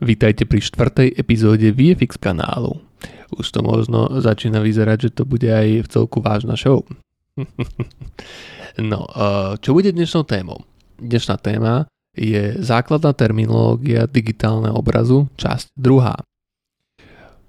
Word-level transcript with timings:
Vítajte 0.00 0.48
pri 0.48 0.64
štvrtej 0.64 1.12
epizóde 1.12 1.76
VFX 1.76 2.16
kanálu. 2.16 2.80
Už 3.36 3.52
to 3.52 3.60
možno 3.60 4.08
začína 4.24 4.64
vyzerať, 4.64 4.98
že 5.04 5.10
to 5.12 5.28
bude 5.28 5.44
aj 5.44 5.84
v 5.84 5.88
celku 5.92 6.24
vážna 6.24 6.56
show. 6.56 6.88
no, 8.80 9.04
čo 9.60 9.76
bude 9.76 9.92
dnešnou 9.92 10.24
témou? 10.24 10.64
Dnešná 10.96 11.36
téma 11.36 11.84
je 12.16 12.56
základná 12.64 13.12
terminológia 13.12 14.08
digitálneho 14.08 14.72
obrazu, 14.72 15.28
časť 15.36 15.76
druhá. 15.76 16.16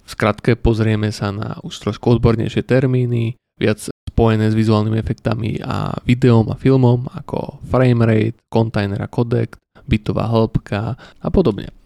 V 0.03 0.09
skratke 0.11 0.59
pozrieme 0.59 1.07
sa 1.15 1.31
na 1.31 1.55
už 1.63 1.79
trošku 1.79 2.19
odbornejšie 2.19 2.67
termíny, 2.67 3.39
viac 3.55 3.79
spojené 3.87 4.51
s 4.51 4.59
vizuálnymi 4.59 4.99
efektami 4.99 5.63
a 5.63 5.95
videom 6.03 6.51
a 6.51 6.59
filmom 6.59 7.07
ako 7.15 7.63
framerate, 7.71 8.43
container 8.51 8.99
a 8.99 9.07
codec, 9.07 9.55
bitová 9.87 10.27
hĺbka 10.27 10.99
a 10.99 11.27
podobne. 11.31 11.80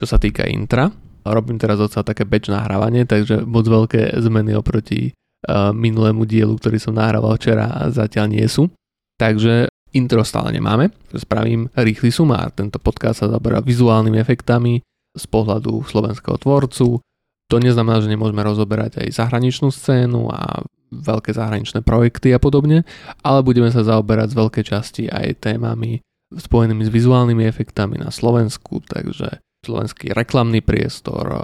Čo 0.00 0.16
sa 0.16 0.18
týka 0.18 0.48
intra, 0.48 0.88
robím 1.28 1.60
teraz 1.60 1.76
docela 1.76 2.00
také 2.00 2.24
batch 2.24 2.48
nahrávanie, 2.48 3.04
takže 3.04 3.44
moc 3.44 3.68
veľké 3.68 4.16
zmeny 4.16 4.56
oproti 4.56 5.12
uh, 5.12 5.76
minulému 5.76 6.24
dielu, 6.24 6.56
ktorý 6.56 6.80
som 6.80 6.96
nahrával 6.96 7.36
včera 7.36 7.68
zatiaľ 7.92 8.26
nie 8.32 8.46
sú. 8.48 8.72
Takže 9.20 9.68
intro 9.92 10.24
stále 10.24 10.56
nemáme, 10.56 10.88
spravím 11.12 11.68
rýchly 11.76 12.08
sumár. 12.08 12.48
Tento 12.56 12.80
podcast 12.80 13.20
sa 13.20 13.28
zaberá 13.28 13.60
vizuálnymi 13.60 14.16
efektami 14.16 14.80
z 15.12 15.24
pohľadu 15.28 15.84
slovenského 15.84 16.40
tvorcu. 16.40 17.04
To 17.50 17.56
neznamená, 17.58 18.00
že 18.00 18.08
nemôžeme 18.08 18.40
rozoberať 18.40 19.04
aj 19.04 19.20
zahraničnú 19.20 19.68
scénu 19.68 20.32
a 20.32 20.64
veľké 20.90 21.34
zahraničné 21.34 21.84
projekty 21.84 22.32
a 22.32 22.40
podobne, 22.40 22.88
ale 23.20 23.44
budeme 23.44 23.68
sa 23.68 23.84
zaoberať 23.84 24.32
z 24.32 24.38
veľkej 24.38 24.64
časti 24.64 25.04
aj 25.12 25.44
témami 25.44 26.00
spojenými 26.30 26.86
s 26.86 26.90
vizuálnymi 26.94 27.44
efektami 27.44 27.98
na 27.98 28.14
Slovensku, 28.14 28.80
takže 28.86 29.42
slovenský 29.64 30.12
reklamný 30.16 30.64
priestor, 30.64 31.24
e, 31.28 31.38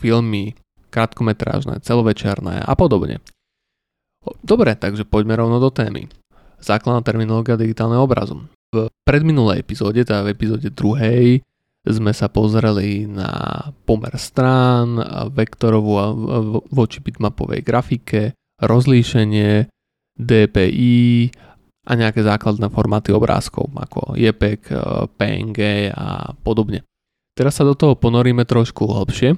filmy, 0.00 0.56
krátkometrážne, 0.90 1.80
celovečerné 1.80 2.60
a 2.60 2.72
podobne. 2.74 3.22
Dobre, 4.44 4.76
takže 4.76 5.08
poďme 5.08 5.40
rovno 5.40 5.56
do 5.62 5.72
témy. 5.72 6.10
Základná 6.60 7.00
terminológia 7.00 7.56
digitálneho 7.56 8.04
obrazu. 8.04 8.44
V 8.68 8.92
predminulej 9.08 9.64
epizóde, 9.64 10.04
teda 10.04 10.28
v 10.28 10.36
epizóde 10.36 10.68
druhej, 10.68 11.40
sme 11.80 12.12
sa 12.12 12.28
pozreli 12.28 13.08
na 13.08 13.32
pomer 13.88 14.12
strán, 14.20 15.00
vektorovú 15.32 15.92
a 15.96 16.06
voči 16.68 17.00
bitmapovej 17.00 17.64
grafike, 17.64 18.36
rozlíšenie, 18.60 19.72
DPI 20.20 21.32
a 21.88 21.92
nejaké 21.96 22.20
základné 22.20 22.68
formáty 22.68 23.08
obrázkov 23.16 23.72
ako 23.72 24.12
JPEG, 24.20 24.60
e, 24.68 24.76
PNG 25.16 25.58
a 25.96 26.36
podobne. 26.44 26.84
Teraz 27.40 27.56
sa 27.56 27.64
do 27.64 27.72
toho 27.72 27.96
ponoríme 27.96 28.44
trošku 28.44 28.84
hlbšie. 28.84 29.32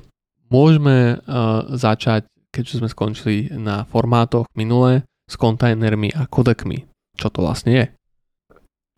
Môžeme 0.50 1.22
uh, 1.22 1.70
začať, 1.70 2.26
keďže 2.50 2.82
sme 2.82 2.90
skončili 2.90 3.54
na 3.54 3.86
formátoch 3.86 4.50
minulé, 4.58 5.06
s 5.30 5.38
kontajnermi 5.38 6.10
a 6.10 6.26
kodekmi. 6.26 6.90
Čo 7.14 7.30
to 7.30 7.46
vlastne 7.46 7.70
je? 7.70 7.86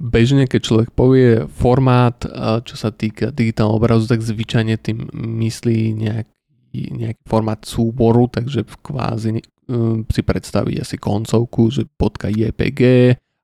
Bežne, 0.01 0.49
keď 0.49 0.61
človek 0.65 0.91
povie 0.97 1.45
formát, 1.53 2.17
uh, 2.25 2.65
čo 2.65 2.81
sa 2.81 2.97
týka 2.97 3.29
digitálneho 3.29 3.77
obrazu, 3.77 4.09
tak 4.09 4.25
zvyčajne 4.25 4.81
tým 4.81 5.13
myslí 5.13 6.01
nejaký, 6.01 6.81
nejaký 6.97 7.23
formát 7.29 7.61
súboru, 7.61 8.33
takže 8.33 8.65
v 8.65 8.75
kvázi 8.89 9.31
uh, 9.37 10.01
si 10.09 10.25
predstaví 10.25 10.81
asi 10.81 10.97
koncovku, 10.97 11.69
že 11.69 11.85
.jpg 11.93 12.81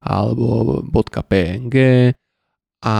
alebo 0.00 0.80
.png 0.88 1.76
a 2.80 2.96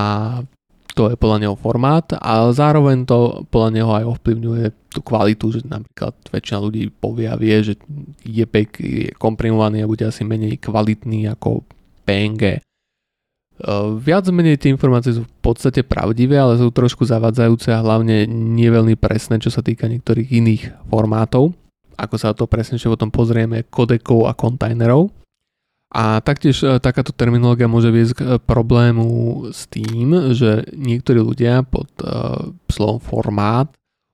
to 0.95 1.11
je 1.13 1.17
podľa 1.17 1.39
neho 1.47 1.57
formát 1.57 2.07
a 2.19 2.51
zároveň 2.51 3.07
to 3.07 3.47
podľa 3.49 3.71
neho 3.71 3.91
aj 3.91 4.05
ovplyvňuje 4.17 4.65
tú 4.91 5.01
kvalitu, 5.07 5.55
že 5.55 5.61
napríklad 5.67 6.15
väčšina 6.35 6.59
ľudí 6.59 6.91
povie 6.91 7.31
a 7.31 7.39
vie, 7.39 7.55
že 7.63 7.75
JPEG 8.27 8.71
je 8.81 9.09
komprimovaný 9.15 9.87
a 9.87 9.91
bude 9.91 10.03
asi 10.03 10.27
menej 10.27 10.59
kvalitný 10.59 11.31
ako 11.31 11.63
PNG. 12.03 12.59
E, 12.59 12.61
viac 14.01 14.25
menej 14.33 14.59
tie 14.59 14.75
informácie 14.75 15.15
sú 15.15 15.23
v 15.23 15.35
podstate 15.39 15.87
pravdivé, 15.87 16.41
ale 16.41 16.59
sú 16.59 16.75
trošku 16.75 17.07
zavadzajúce 17.07 17.71
a 17.71 17.85
hlavne 17.85 18.27
nie 18.27 18.67
veľmi 18.67 18.99
presné, 18.99 19.39
čo 19.39 19.53
sa 19.53 19.63
týka 19.63 19.87
niektorých 19.87 20.29
iných 20.33 20.63
formátov. 20.91 21.55
Ako 22.01 22.17
sa 22.17 22.33
to 22.33 22.49
presnejšie 22.49 22.89
potom 22.89 23.13
pozrieme, 23.13 23.69
kodekov 23.69 24.27
a 24.27 24.33
kontajnerov. 24.33 25.20
A 25.91 26.23
taktiež 26.23 26.63
e, 26.63 26.79
takáto 26.79 27.11
terminológia 27.11 27.67
môže 27.67 27.91
viesť 27.91 28.13
k 28.15 28.21
e, 28.23 28.29
problému 28.39 29.09
s 29.51 29.67
tým, 29.67 30.31
že 30.31 30.71
niektorí 30.71 31.19
ľudia 31.19 31.67
pod 31.67 31.91
uh, 32.07 32.55
slovom 32.71 33.03
formát 33.03 33.67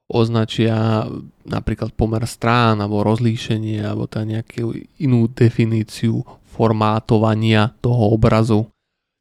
označia 0.07 1.05
napríklad 1.45 1.93
pomer 1.93 2.23
strán 2.25 2.79
alebo 2.79 3.03
rozlíšenie 3.03 3.83
alebo 3.83 4.07
tá 4.07 4.23
nejakú 4.23 4.73
inú 5.03 5.27
definíciu 5.27 6.23
formátovania 6.47 7.75
toho 7.83 8.15
obrazu 8.15 8.71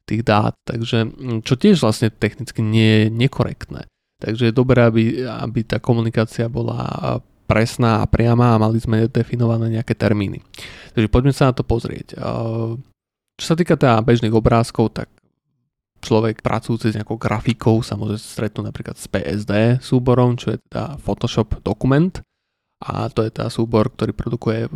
tých 0.06 0.22
dát. 0.22 0.54
Takže 0.62 1.12
čo 1.42 1.54
tiež 1.58 1.82
vlastne 1.82 2.14
technicky 2.14 2.62
nie 2.62 3.04
je 3.04 3.06
nekorektné. 3.10 3.90
Takže 4.22 4.48
je 4.48 4.54
dobré, 4.54 4.86
aby, 4.86 5.26
aby 5.26 5.60
tá 5.66 5.76
komunikácia 5.82 6.48
bola 6.48 7.20
presná 7.46 8.02
a 8.02 8.10
priama 8.10 8.52
a 8.52 8.60
mali 8.60 8.82
sme 8.82 9.06
definované 9.06 9.78
nejaké 9.78 9.94
termíny. 9.94 10.42
Takže 10.92 11.08
poďme 11.08 11.32
sa 11.32 11.48
na 11.48 11.54
to 11.54 11.62
pozrieť. 11.62 12.18
Čo 13.38 13.44
sa 13.46 13.54
týka 13.54 13.78
teda 13.78 14.02
bežných 14.02 14.34
obrázkov, 14.34 14.92
tak 14.98 15.08
človek 16.02 16.44
pracujúci 16.44 16.92
s 16.92 16.96
nejakou 16.98 17.16
grafikou 17.16 17.80
sa 17.80 17.94
môže 17.94 18.18
stretnúť 18.20 18.64
napríklad 18.68 18.96
s 18.98 19.06
PSD 19.08 19.80
súborom, 19.80 20.36
čo 20.36 20.54
je 20.54 20.58
teda 20.68 21.00
Photoshop 21.00 21.62
dokument 21.64 22.12
a 22.84 23.08
to 23.08 23.24
je 23.24 23.32
teda 23.32 23.48
súbor, 23.48 23.88
ktorý 23.88 24.12
produkuje 24.12 24.68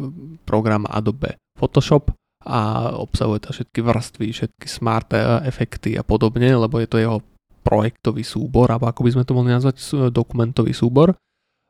program 0.48 0.88
Adobe 0.88 1.36
Photoshop 1.60 2.16
a 2.40 2.88
obsahuje 2.96 3.44
teda 3.44 3.52
všetky 3.52 3.80
vrstvy, 3.84 4.26
všetky 4.32 4.66
smart 4.66 5.12
efekty 5.44 6.00
a 6.00 6.02
podobne, 6.02 6.48
lebo 6.56 6.80
je 6.80 6.88
to 6.88 6.96
jeho 6.96 7.18
projektový 7.60 8.24
súbor, 8.24 8.72
alebo 8.72 8.88
ako 8.88 9.04
by 9.04 9.10
sme 9.12 9.26
to 9.28 9.36
mohli 9.36 9.52
nazvať, 9.52 9.76
dokumentový 10.08 10.72
súbor. 10.72 11.12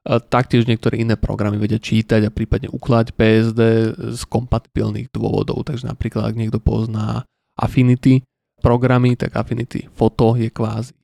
Taktiež 0.06 0.64
niektoré 0.64 1.04
iné 1.04 1.20
programy 1.20 1.60
vedia 1.60 1.76
čítať 1.76 2.24
a 2.24 2.32
prípadne 2.32 2.72
uklať 2.72 3.12
PSD 3.12 3.60
z 4.16 4.22
kompatibilných 4.32 5.12
dôvodov. 5.12 5.68
Takže 5.68 5.92
napríklad, 5.92 6.32
ak 6.32 6.40
niekto 6.40 6.56
pozná 6.56 7.28
Affinity 7.60 8.24
programy, 8.64 9.16
tak 9.20 9.36
Affinity 9.36 9.92
Photo 9.92 10.40
je 10.40 10.48
kvázi 10.48 10.96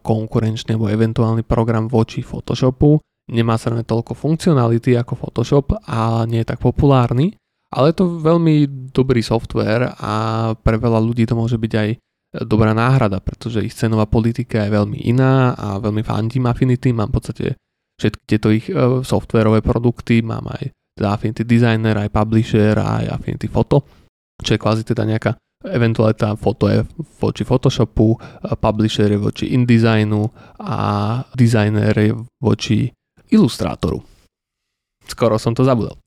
konkurenčný 0.00 0.78
alebo 0.78 0.88
eventuálny 0.88 1.44
program 1.44 1.90
voči 1.90 2.24
Photoshopu. 2.24 2.96
Nemá 3.26 3.58
sa 3.58 3.74
toľko 3.74 4.14
funkcionality 4.14 4.94
ako 4.94 5.18
Photoshop 5.18 5.74
a 5.82 6.22
nie 6.30 6.46
je 6.46 6.48
tak 6.54 6.62
populárny, 6.62 7.34
ale 7.74 7.90
je 7.90 7.96
to 7.98 8.22
veľmi 8.22 8.88
dobrý 8.94 9.18
software 9.18 9.98
a 9.98 10.14
pre 10.54 10.78
veľa 10.78 11.02
ľudí 11.02 11.26
to 11.26 11.34
môže 11.34 11.58
byť 11.58 11.72
aj 11.74 11.88
dobrá 12.46 12.70
náhrada, 12.70 13.18
pretože 13.18 13.66
ich 13.66 13.74
cenová 13.74 14.06
politika 14.06 14.62
je 14.62 14.70
veľmi 14.70 15.10
iná 15.10 15.58
a 15.58 15.82
veľmi 15.82 16.06
fandím 16.06 16.46
Affinity, 16.46 16.94
mám 16.94 17.10
v 17.10 17.16
podstate 17.18 17.46
všetky 17.96 18.22
tieto 18.28 18.48
ich 18.52 18.66
uh, 18.70 19.02
softverové 19.02 19.60
produkty, 19.60 20.20
mám 20.20 20.46
aj 20.52 20.72
teda 20.96 21.08
Affinity 21.12 21.44
Designer, 21.44 21.96
aj 22.00 22.12
Publisher, 22.12 22.76
aj 22.80 23.12
Affinity 23.12 23.48
Photo, 23.52 23.84
čo 24.40 24.56
je 24.56 24.60
kvázi 24.60 24.82
teda 24.84 25.04
nejaká 25.04 25.36
eventualita 25.66 26.36
foto 26.38 26.70
je 26.70 26.84
voči 27.18 27.42
Photoshopu, 27.42 28.16
Publisher 28.60 29.10
je 29.12 29.18
voči 29.18 29.44
InDesignu 29.56 30.22
a 30.62 30.78
Designer 31.34 31.92
je 31.96 32.12
voči 32.40 32.88
Illustratoru. 33.26 33.98
Skoro 35.06 35.36
som 35.36 35.52
to 35.56 35.66
zabudol. 35.66 35.98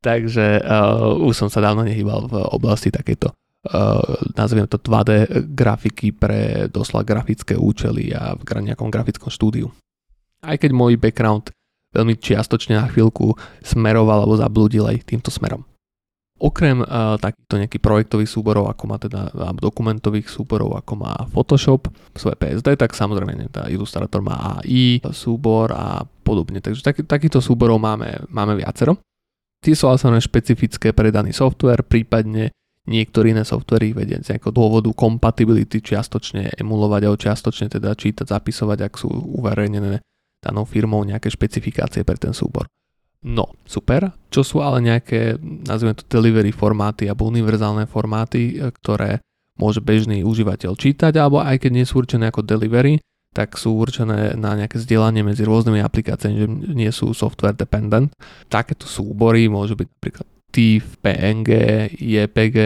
Takže 0.00 0.64
uh, 0.64 1.12
už 1.20 1.34
som 1.36 1.48
sa 1.52 1.60
dávno 1.60 1.84
nehýbal 1.84 2.30
v 2.30 2.34
oblasti 2.54 2.88
takejto 2.88 3.34
uh, 3.68 4.00
nazviem 4.36 4.64
to 4.64 4.80
2D 4.80 5.28
grafiky 5.52 6.16
pre 6.16 6.70
doslova 6.72 7.04
grafické 7.04 7.56
účely 7.56 8.12
a 8.16 8.32
v 8.36 8.42
nejakom 8.44 8.88
grafickom 8.88 9.28
štúdiu. 9.28 9.68
Aj 10.40 10.56
keď 10.56 10.70
môj 10.72 10.96
background 10.96 11.52
veľmi 11.92 12.16
čiastočne 12.16 12.78
na 12.78 12.86
chvíľku 12.88 13.34
smeroval 13.60 14.24
alebo 14.24 14.38
zablúdil 14.38 14.86
aj 14.86 15.04
týmto 15.04 15.28
smerom. 15.28 15.66
Okrem 16.40 16.80
uh, 16.80 17.20
takýchto 17.20 17.60
nejakých 17.60 17.84
projektových 17.84 18.32
súborov, 18.32 18.72
ako 18.72 18.84
má 18.88 18.96
teda 18.96 19.28
dokumentových 19.60 20.32
súborov, 20.32 20.72
ako 20.72 20.92
má 20.96 21.12
Photoshop, 21.28 21.92
svoje 22.16 22.40
PSD, 22.40 22.80
tak 22.80 22.96
samozrejme 22.96 23.52
tá 23.52 23.68
Illustrator 23.68 24.24
má 24.24 24.56
AI 24.64 25.04
súbor 25.12 25.68
a 25.76 26.00
podobne. 26.24 26.64
Takže 26.64 26.80
taký, 26.80 27.04
takýchto 27.04 27.44
súborov 27.44 27.76
máme, 27.76 28.24
máme 28.32 28.56
viacero. 28.56 28.96
Tie 29.60 29.76
sú 29.76 29.92
ale 29.92 30.00
špecifické 30.00 30.96
pre 30.96 31.12
daný 31.12 31.36
software, 31.36 31.84
prípadne 31.84 32.56
niektoré 32.88 33.36
iné 33.36 33.44
softvery 33.44 33.92
vedia 33.92 34.16
z 34.24 34.32
nejakého 34.32 34.56
dôvodu 34.56 34.88
compatibility 34.96 35.84
čiastočne 35.84 36.56
emulovať 36.56 37.00
alebo 37.04 37.20
čiastočne 37.20 37.68
teda 37.68 37.92
čítať, 37.92 38.24
zapisovať, 38.24 38.88
ak 38.88 38.94
sú 38.96 39.12
uverejnené 39.12 40.00
danou 40.40 40.64
firmou 40.64 41.04
nejaké 41.04 41.28
špecifikácie 41.28 42.02
pre 42.02 42.16
ten 42.16 42.32
súbor. 42.32 42.66
No, 43.20 43.52
super. 43.68 44.16
Čo 44.32 44.40
sú 44.40 44.56
ale 44.64 44.80
nejaké, 44.80 45.36
nazvime 45.40 45.92
to 45.92 46.08
delivery 46.08 46.56
formáty 46.56 47.04
alebo 47.04 47.28
univerzálne 47.28 47.84
formáty, 47.84 48.56
e, 48.56 48.72
ktoré 48.72 49.20
môže 49.60 49.84
bežný 49.84 50.24
užívateľ 50.24 50.72
čítať, 50.72 51.12
alebo 51.20 51.44
aj 51.44 51.60
keď 51.60 51.70
nie 51.76 51.84
sú 51.84 52.00
určené 52.00 52.32
ako 52.32 52.40
delivery, 52.40 52.96
tak 53.30 53.60
sú 53.60 53.76
určené 53.76 54.34
na 54.40 54.56
nejaké 54.56 54.80
zdieľanie 54.80 55.20
medzi 55.20 55.44
rôznymi 55.44 55.84
aplikáciami, 55.84 56.34
že 56.34 56.48
nie 56.72 56.90
sú 56.90 57.12
software 57.12 57.54
dependent. 57.54 58.10
Takéto 58.48 58.88
súbory 58.88 59.46
môžu 59.52 59.76
byť 59.76 59.86
napríklad 59.86 60.26
TIFF, 60.50 60.98
PNG, 60.98 61.50
JPG 61.94 62.58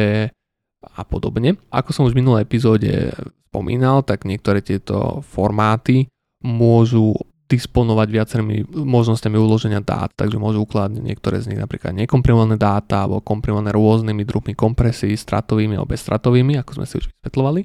a 0.95 1.03
podobne. 1.05 1.61
Ako 1.69 1.91
som 1.93 2.07
už 2.09 2.17
v 2.17 2.25
minulej 2.25 2.49
epizóde 2.49 3.13
spomínal, 3.53 4.07
tak 4.07 4.25
niektoré 4.25 4.65
tieto 4.65 5.21
formáty 5.21 6.09
môžu 6.41 7.13
disponovať 7.45 8.09
viacerými 8.09 8.57
možnosťami 8.73 9.37
uloženia 9.37 9.85
dát, 9.85 10.09
takže 10.17 10.41
môžu 10.41 10.65
ukladať 10.65 11.05
niektoré 11.05 11.45
z 11.45 11.53
nich 11.53 11.61
napríklad 11.61 11.93
nekomprimované 11.93 12.57
dáta 12.57 13.05
alebo 13.05 13.21
komprimované 13.21 13.69
rôznymi 13.77 14.25
druhmi 14.25 14.57
kompresí, 14.57 15.13
stratovými 15.13 15.77
alebo 15.77 15.93
bezstratovými, 15.93 16.57
ako 16.65 16.81
sme 16.81 16.87
si 16.89 16.95
už 17.05 17.13
vysvetľovali. 17.13 17.61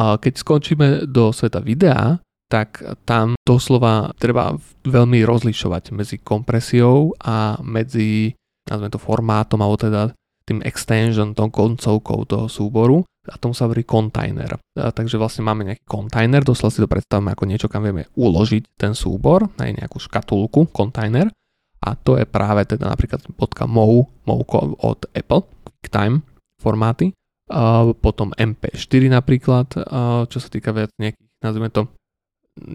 A 0.00 0.16
keď 0.16 0.32
skončíme 0.40 0.86
do 1.10 1.34
sveta 1.34 1.60
videa, 1.60 2.16
tak 2.50 2.82
tam 3.06 3.38
doslova 3.46 4.10
treba 4.18 4.58
veľmi 4.82 5.22
rozlišovať 5.22 5.94
medzi 5.94 6.16
kompresiou 6.18 7.14
a 7.22 7.60
medzi, 7.62 8.34
nazvime 8.66 8.90
to 8.90 8.98
formátom, 8.98 9.62
alebo 9.62 9.78
teda 9.78 10.10
tým 10.48 10.58
extension, 10.66 11.30
tou 11.30 11.46
koncovkou 11.46 12.26
toho 12.26 12.50
súboru 12.50 13.06
a 13.28 13.36
tomu 13.36 13.52
sa 13.52 13.68
hovorí 13.68 13.84
kontajner. 13.84 14.56
Takže 14.72 15.20
vlastne 15.20 15.44
máme 15.44 15.68
nejaký 15.68 15.84
kontajner, 15.84 16.40
doslova 16.40 16.72
si 16.72 16.80
to 16.80 16.88
predstavíme 16.88 17.36
ako 17.36 17.44
niečo, 17.44 17.68
kam 17.68 17.84
vieme 17.84 18.08
uložiť 18.16 18.80
ten 18.80 18.96
súbor, 18.96 19.50
aj 19.60 19.76
nejakú 19.76 20.00
škatulku, 20.00 20.72
kontajner 20.72 21.28
a 21.84 21.96
to 21.96 22.16
je 22.16 22.24
práve 22.24 22.64
teda 22.64 22.88
napríklad 22.88 23.20
.mov, 23.68 24.08
mov 24.24 24.40
od 24.80 25.00
Apple, 25.12 25.44
QuickTime 25.68 26.24
formáty 26.60 27.12
potom 27.98 28.30
MP4 28.38 29.10
napríklad, 29.10 29.66
čo 30.30 30.38
sa 30.38 30.48
týka 30.48 30.70
viac 30.70 30.94
nejakých, 31.02 31.28
nazvime 31.42 31.70
to, 31.74 31.90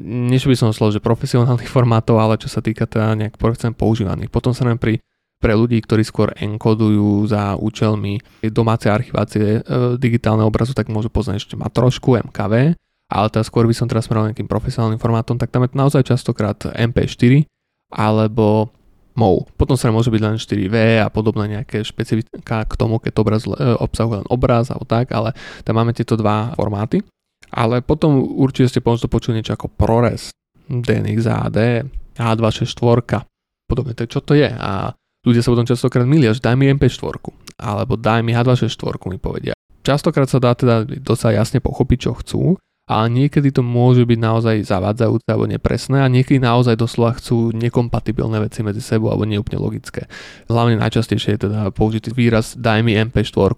niečo 0.03 0.51
by 0.51 0.57
som 0.59 0.75
slovo, 0.75 0.91
že 0.91 1.03
profesionálnych 1.03 1.71
formátov, 1.75 2.19
ale 2.19 2.35
čo 2.35 2.51
sa 2.51 2.59
týka 2.59 2.83
teda 2.83 3.15
nejak 3.15 3.39
používaných. 3.75 4.31
Potom 4.31 4.51
sa 4.51 4.67
nám 4.67 4.79
pri 4.81 4.99
pre 5.39 5.53
ľudí, 5.53 5.77
ktorí 5.83 6.01
skôr 6.01 6.33
enkodujú 6.33 7.27
za 7.27 7.59
účelmi 7.59 8.17
domácej 8.49 8.89
archivácie 8.89 9.59
e, 9.59 9.61
digitálneho 9.99 10.47
obrazu, 10.49 10.73
tak 10.73 10.89
môžu 10.89 11.11
poznať 11.11 11.43
ešte 11.43 11.55
má 11.59 11.69
trošku 11.69 12.17
MKV, 12.17 12.73
ale 13.11 13.27
teda 13.29 13.43
skôr 13.45 13.69
by 13.69 13.75
som 13.75 13.85
teraz 13.85 14.09
smeroval 14.09 14.33
nejakým 14.33 14.49
profesionálnym 14.49 15.01
formátom, 15.01 15.37
tak 15.37 15.53
tam 15.53 15.67
je 15.67 15.75
naozaj 15.77 16.07
častokrát 16.07 16.57
MP4 16.73 17.45
alebo 17.93 18.73
MOV. 19.15 19.47
Potom 19.55 19.79
sa 19.79 19.93
môže 19.93 20.11
byť 20.11 20.21
len 20.23 20.35
4V 20.35 20.75
a 21.05 21.07
podobné 21.07 21.59
nejaké 21.59 21.85
špecifika 21.85 22.67
k 22.67 22.73
tomu, 22.75 22.99
keď 22.99 23.13
obraz 23.21 23.47
e, 23.47 23.53
obsahuje 23.79 24.25
len 24.25 24.27
obraz 24.27 24.73
alebo 24.73 24.83
tak, 24.83 25.13
ale 25.13 25.31
tam 25.63 25.79
máme 25.79 25.95
tieto 25.95 26.17
dva 26.19 26.51
formáty. 26.57 27.05
Ale 27.53 27.79
potom 27.79 28.19
určite 28.19 28.75
ste 28.75 28.81
možno 28.83 29.07
počuli 29.07 29.39
niečo 29.39 29.55
ako 29.55 29.71
ProRes, 29.71 30.33
DNxAD, 30.67 31.87
H264, 32.17 33.23
podobne, 33.69 33.93
tak 33.93 34.09
čo 34.09 34.19
to 34.19 34.33
je? 34.33 34.49
A 34.49 34.91
ľudia 35.25 35.41
sa 35.41 35.51
potom 35.51 35.67
častokrát 35.67 36.05
milia, 36.05 36.31
že 36.31 36.39
daj 36.39 36.55
mi 36.55 36.69
MP4, 36.71 37.19
alebo 37.59 37.97
daj 37.97 38.21
mi 38.21 38.31
H264, 38.31 38.95
mi 39.09 39.17
povedia. 39.19 39.53
Častokrát 39.85 40.29
sa 40.29 40.41
dá 40.41 40.53
teda 40.53 40.85
dosť 40.85 41.33
jasne 41.33 41.59
pochopiť, 41.61 41.97
čo 41.97 42.11
chcú, 42.17 42.41
ale 42.85 43.09
niekedy 43.09 43.49
to 43.49 43.65
môže 43.65 44.05
byť 44.05 44.19
naozaj 44.21 44.55
zavádzajúce 44.65 45.25
alebo 45.25 45.49
nepresné 45.49 46.05
a 46.05 46.09
niekedy 46.09 46.37
naozaj 46.37 46.77
doslova 46.77 47.17
chcú 47.17 47.49
nekompatibilné 47.53 48.45
veci 48.45 48.61
medzi 48.61 48.81
sebou 48.81 49.09
alebo 49.09 49.25
neúplne 49.25 49.57
logické. 49.57 50.05
Hlavne 50.45 50.77
najčastejšie 50.77 51.37
je 51.37 51.49
teda 51.49 51.73
použitý 51.73 52.13
výraz 52.13 52.53
daj 52.53 52.85
mi 52.85 52.93
MP4. 52.93 53.57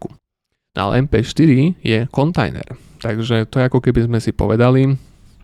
No 0.76 0.80
ale 0.80 1.04
MP4 1.04 1.76
je 1.84 2.08
kontajner, 2.08 2.80
takže 3.04 3.52
to 3.52 3.60
je 3.60 3.68
ako 3.68 3.84
keby 3.84 4.08
sme 4.08 4.20
si 4.24 4.32
povedali 4.32 4.96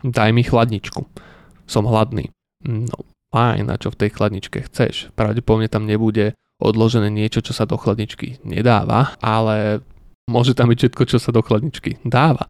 daj 0.04 0.30
mi 0.32 0.44
chladničku. 0.44 1.04
Som 1.64 1.88
hladný. 1.88 2.28
No 2.64 3.13
fajn, 3.34 3.66
a 3.66 3.74
čo 3.74 3.90
v 3.90 3.98
tej 3.98 4.10
chladničke 4.14 4.70
chceš. 4.70 5.10
Pravdepodobne 5.18 5.66
tam 5.66 5.90
nebude 5.90 6.38
odložené 6.62 7.10
niečo, 7.10 7.42
čo 7.42 7.50
sa 7.50 7.66
do 7.66 7.74
chladničky 7.74 8.38
nedáva, 8.46 9.18
ale 9.18 9.82
môže 10.30 10.54
tam 10.54 10.70
byť 10.70 10.78
všetko, 10.78 11.02
čo 11.10 11.18
sa 11.18 11.34
do 11.34 11.42
chladničky 11.42 11.98
dáva. 12.06 12.46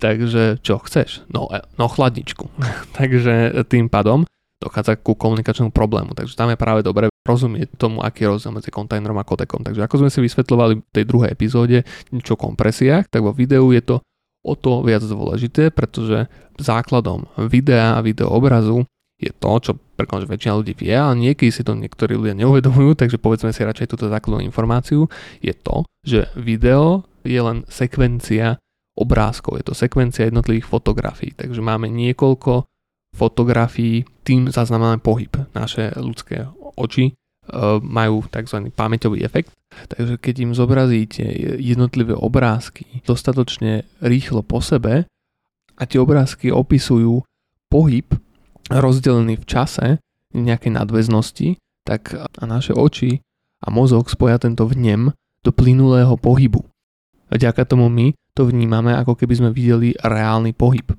Takže 0.00 0.64
čo 0.64 0.80
chceš? 0.82 1.28
No, 1.30 1.46
e, 1.52 1.60
no 1.76 1.86
chladničku. 1.86 2.48
Takže 2.98 3.62
tým 3.68 3.92
pádom 3.92 4.24
dochádza 4.62 4.94
ku 4.98 5.18
komunikačnému 5.18 5.74
problému. 5.74 6.14
Takže 6.14 6.38
tam 6.38 6.50
je 6.50 6.58
práve 6.58 6.86
dobre 6.86 7.10
rozumieť 7.26 7.74
tomu, 7.74 7.98
aký 8.02 8.26
je 8.26 8.30
rozdiel 8.30 8.54
medzi 8.54 8.70
kontajnerom 8.70 9.18
a 9.18 9.26
kodekom. 9.26 9.66
Takže 9.66 9.82
ako 9.82 10.06
sme 10.06 10.10
si 10.10 10.22
vysvetľovali 10.22 10.72
v 10.78 10.94
tej 10.94 11.04
druhej 11.06 11.30
epizóde 11.34 11.78
niečo 12.14 12.38
o 12.38 12.42
kompresiách, 12.42 13.10
tak 13.10 13.20
vo 13.26 13.34
videu 13.34 13.66
je 13.74 13.82
to 13.82 13.96
o 14.42 14.54
to 14.58 14.82
viac 14.82 15.02
dôležité, 15.06 15.70
pretože 15.70 16.26
základom 16.58 17.30
videa 17.46 17.98
a 17.98 18.02
videoobrazu 18.02 18.86
je 19.22 19.32
to, 19.38 19.52
čo 19.62 19.72
že 20.02 20.26
väčšina 20.26 20.58
ľudí 20.58 20.74
vie, 20.74 20.90
ale 20.98 21.14
niekedy 21.14 21.54
si 21.54 21.62
to 21.62 21.78
niektorí 21.78 22.18
ľudia 22.18 22.34
neuvedomujú, 22.34 22.98
takže 22.98 23.22
povedzme 23.22 23.54
si 23.54 23.62
radšej 23.62 23.86
túto 23.94 24.10
základnú 24.10 24.42
informáciu, 24.42 25.06
je 25.38 25.54
to, 25.54 25.86
že 26.02 26.26
video 26.34 27.06
je 27.22 27.38
len 27.38 27.62
sekvencia 27.70 28.58
obrázkov, 28.98 29.62
je 29.62 29.64
to 29.70 29.74
sekvencia 29.78 30.26
jednotlivých 30.26 30.66
fotografií, 30.66 31.30
takže 31.38 31.62
máme 31.62 31.86
niekoľko 31.86 32.66
fotografií, 33.14 34.02
tým 34.24 34.48
zaznamenáme 34.50 35.04
pohyb. 35.04 35.30
Naše 35.52 35.92
ľudské 36.00 36.48
oči 36.76 37.12
e, 37.12 37.12
majú 37.78 38.24
tzv. 38.26 38.72
pamäťový 38.72 39.22
efekt, 39.22 39.52
takže 39.86 40.18
keď 40.18 40.34
im 40.48 40.52
zobrazíte 40.56 41.24
jednotlivé 41.60 42.16
obrázky 42.16 43.04
dostatočne 43.04 43.86
rýchlo 44.00 44.42
po 44.42 44.64
sebe 44.64 45.06
a 45.76 45.82
tie 45.84 46.00
obrázky 46.00 46.52
opisujú 46.52 47.24
pohyb 47.72 48.08
rozdelený 48.70 49.40
v 49.40 49.48
čase 49.48 49.86
nejakej 50.32 50.72
nadväznosti, 50.78 51.48
tak 51.82 52.14
a 52.14 52.44
naše 52.46 52.72
oči 52.72 53.18
a 53.62 53.68
mozog 53.70 54.10
spoja 54.10 54.38
tento 54.38 54.66
vnem 54.66 55.10
do 55.42 55.50
plynulého 55.50 56.14
pohybu. 56.18 56.62
Vďaka 57.32 57.64
tomu 57.66 57.90
my 57.90 58.14
to 58.36 58.48
vnímame, 58.48 58.94
ako 58.94 59.18
keby 59.18 59.34
sme 59.34 59.50
videli 59.50 59.92
reálny 59.98 60.54
pohyb. 60.54 60.94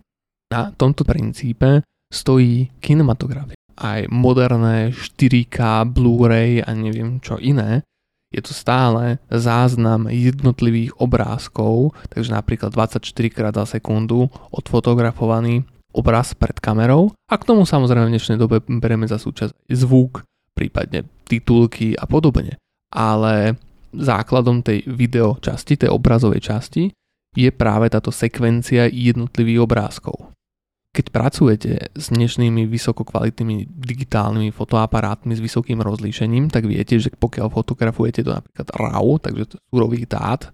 Na 0.51 0.69
tomto 0.69 1.07
princípe 1.07 1.81
stojí 2.13 2.69
kinematografia. 2.77 3.57
Aj 3.73 4.05
moderné 4.11 4.93
4K, 4.93 5.89
Blu-ray 5.89 6.61
a 6.61 6.77
neviem 6.77 7.17
čo 7.17 7.41
iné, 7.41 7.81
je 8.33 8.41
to 8.41 8.53
stále 8.53 9.21
záznam 9.29 10.09
jednotlivých 10.09 10.97
obrázkov, 10.97 11.93
takže 12.09 12.33
napríklad 12.33 12.73
24 12.73 13.05
krát 13.29 13.53
za 13.53 13.77
sekundu 13.77 14.25
odfotografovaný 14.49 15.69
obraz 15.93 16.33
pred 16.33 16.57
kamerou 16.57 17.13
a 17.29 17.33
k 17.37 17.47
tomu 17.47 17.63
samozrejme 17.63 18.09
v 18.09 18.13
dnešnej 18.17 18.37
dobe 18.41 18.59
bereme 18.65 19.05
za 19.05 19.21
súčasť 19.21 19.69
zvuk, 19.69 20.25
prípadne 20.57 21.05
titulky 21.29 21.93
a 21.93 22.09
podobne. 22.09 22.57
Ale 22.93 23.57
základom 23.93 24.65
tej 24.65 24.85
video 24.89 25.37
časti, 25.37 25.77
tej 25.77 25.93
obrazovej 25.93 26.41
časti, 26.41 26.89
je 27.33 27.49
práve 27.49 27.89
táto 27.89 28.13
sekvencia 28.13 28.89
jednotlivých 28.89 29.65
obrázkov. 29.65 30.33
Keď 30.93 31.05
pracujete 31.09 31.89
s 31.97 32.13
dnešnými 32.13 32.69
vysokokvalitnými 32.69 33.65
digitálnymi 33.65 34.53
fotoaparátmi 34.53 35.33
s 35.33 35.41
vysokým 35.41 35.81
rozlíšením, 35.81 36.53
tak 36.53 36.69
viete, 36.69 37.01
že 37.01 37.09
pokiaľ 37.17 37.49
fotografujete 37.49 38.21
do 38.21 38.37
napríklad 38.37 38.69
RAW, 38.77 39.17
takže 39.17 39.43
to 39.49 39.55
súrových 39.73 40.05
dát, 40.05 40.53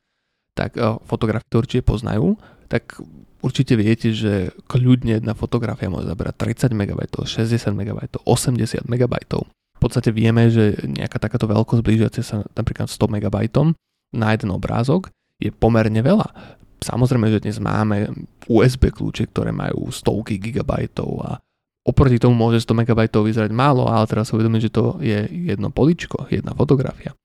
tak 0.56 0.80
eh, 0.80 0.96
fotografie 1.04 1.48
to 1.52 1.60
určite 1.60 1.84
poznajú, 1.84 2.40
tak 2.72 3.04
určite 3.40 3.74
viete, 3.80 4.12
že 4.12 4.52
kľudne 4.68 5.20
jedna 5.20 5.34
fotografia 5.36 5.92
môže 5.92 6.08
zaberať 6.08 6.68
30 6.68 6.76
MB, 6.76 7.02
60 7.24 7.56
MB, 7.76 8.00
80 8.24 8.88
MB 8.88 9.14
v 9.80 9.88
podstate 9.88 10.12
vieme, 10.12 10.52
že 10.52 10.76
nejaká 10.84 11.24
takáto 11.24 11.48
veľkosť 11.48 11.80
blížiacia 11.80 12.20
sa 12.20 12.44
napríklad 12.52 12.92
100 12.92 13.16
MB 13.16 13.36
na 14.12 14.36
jeden 14.36 14.52
obrázok 14.52 15.08
je 15.40 15.56
pomerne 15.56 16.04
veľa. 16.04 16.28
Samozrejme, 16.84 17.32
že 17.32 17.40
dnes 17.40 17.64
máme 17.64 18.12
USB 18.52 18.92
kľúče, 18.92 19.32
ktoré 19.32 19.56
majú 19.56 19.88
stovky 19.88 20.36
gigabajtov 20.36 21.10
a 21.24 21.40
oproti 21.88 22.20
tomu 22.20 22.36
môže 22.36 22.60
100 22.68 22.76
MB 22.76 23.08
vyzerať 23.08 23.56
málo, 23.56 23.88
ale 23.88 24.04
teraz 24.04 24.28
si 24.28 24.36
uvedomím, 24.36 24.60
že 24.60 24.68
to 24.68 25.00
je 25.00 25.32
jedno 25.48 25.72
poličko, 25.72 26.28
jedna 26.28 26.52
fotografia. 26.52 27.16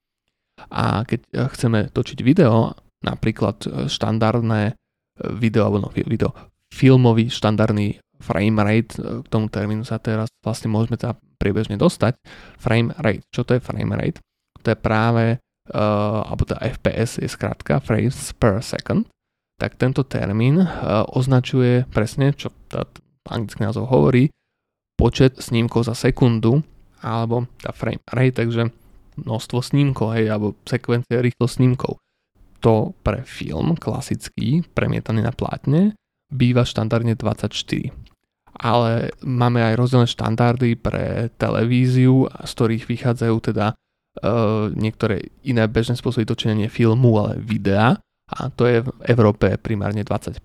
A 0.71 1.03
keď 1.03 1.51
chceme 1.51 1.91
točiť 1.91 2.23
video, 2.23 2.71
napríklad 3.03 3.91
štandardné 3.91 4.79
video, 5.39 5.67
alebo 5.67 5.79
no, 5.87 5.91
video, 5.93 6.35
filmový 6.75 7.31
štandardný 7.31 8.03
frame 8.19 8.59
rate, 8.63 8.99
k 8.99 9.27
tomu 9.29 9.53
termínu 9.53 9.85
sa 9.85 10.01
teraz 10.01 10.33
vlastne 10.41 10.73
môžeme 10.73 10.97
teda 10.97 11.19
priebežne 11.39 11.77
dostať. 11.77 12.17
Frame 12.57 12.97
rate. 12.97 13.27
Čo 13.29 13.45
to 13.45 13.59
je 13.59 13.61
frame 13.61 13.95
rate? 13.95 14.19
To 14.65 14.73
je 14.73 14.79
práve, 14.79 15.39
uh, 15.71 16.25
alebo 16.25 16.49
teda 16.49 16.65
FPS 16.65 17.21
je 17.21 17.29
skrátka, 17.29 17.85
frames 17.85 18.33
per 18.41 18.65
second. 18.65 19.05
Tak 19.61 19.77
tento 19.77 20.03
termín 20.09 20.59
uh, 20.59 21.05
označuje 21.13 21.85
presne, 21.93 22.33
čo 22.33 22.51
tá 22.67 22.89
anglický 23.29 23.63
názov 23.63 23.93
hovorí, 23.93 24.33
počet 24.97 25.37
snímkov 25.39 25.87
za 25.87 25.95
sekundu, 25.95 26.65
alebo 27.05 27.45
tá 27.61 27.77
frame 27.77 28.01
rate, 28.09 28.41
takže 28.41 28.73
množstvo 29.21 29.59
snímkov, 29.63 30.17
hej, 30.17 30.33
alebo 30.33 30.59
sekvencia 30.67 31.23
rýchlo 31.23 31.47
snímkov. 31.47 32.01
To 32.65 32.97
pre 33.05 33.21
film 33.29 33.77
klasický, 33.77 34.65
premietaný 34.73 35.21
na 35.21 35.37
plátne, 35.37 35.93
býva 36.33 36.65
štandardne 36.65 37.13
24. 37.13 37.93
ale 38.55 39.11
máme 39.21 39.61
aj 39.61 39.75
rozdielne 39.77 40.09
štandardy 40.09 40.81
pre 40.81 41.29
televíziu, 41.37 42.25
z 42.33 42.51
ktorých 42.57 42.89
vychádzajú 42.89 43.37
teda 43.53 43.77
uh, 43.77 44.73
niektoré 44.73 45.29
iné 45.45 45.69
bežné 45.69 45.99
spôsoby 45.99 46.25
točenia 46.25 46.73
filmu, 46.73 47.21
ale 47.21 47.37
videa 47.37 48.01
a 48.31 48.49
to 48.49 48.65
je 48.65 48.81
v 48.81 48.89
Európe 49.13 49.61
primárne 49.61 50.01
25 50.01 50.41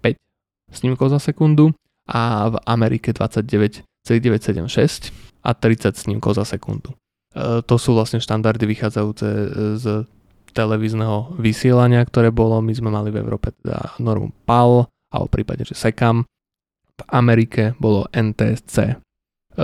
snímkov 0.69 1.15
za 1.15 1.23
sekundu 1.23 1.71
a 2.09 2.49
v 2.51 2.59
Amerike 2.67 3.15
29,976 3.15 5.15
a 5.45 5.53
30 5.55 5.95
snímkov 5.95 6.35
za 6.35 6.43
sekundu. 6.43 6.91
E, 7.31 7.63
to 7.63 7.79
sú 7.79 7.95
vlastne 7.95 8.19
štandardy 8.19 8.67
vychádzajúce 8.67 9.27
z 9.79 9.85
televízneho 10.55 11.35
vysielania, 11.37 12.03
ktoré 12.05 12.33
bolo. 12.33 12.59
My 12.59 12.73
sme 12.73 12.89
mali 12.89 13.09
v 13.13 13.21
Európe 13.21 13.53
teda 13.61 13.97
normu 13.99 14.31
PAL, 14.43 14.89
alebo 15.09 15.25
v 15.29 15.35
prípade, 15.41 15.63
že 15.65 15.77
SECAM. 15.77 16.25
V 16.99 17.03
Amerike 17.09 17.79
bolo 17.79 18.05
NTSC. 18.11 18.77
E, 18.79 18.95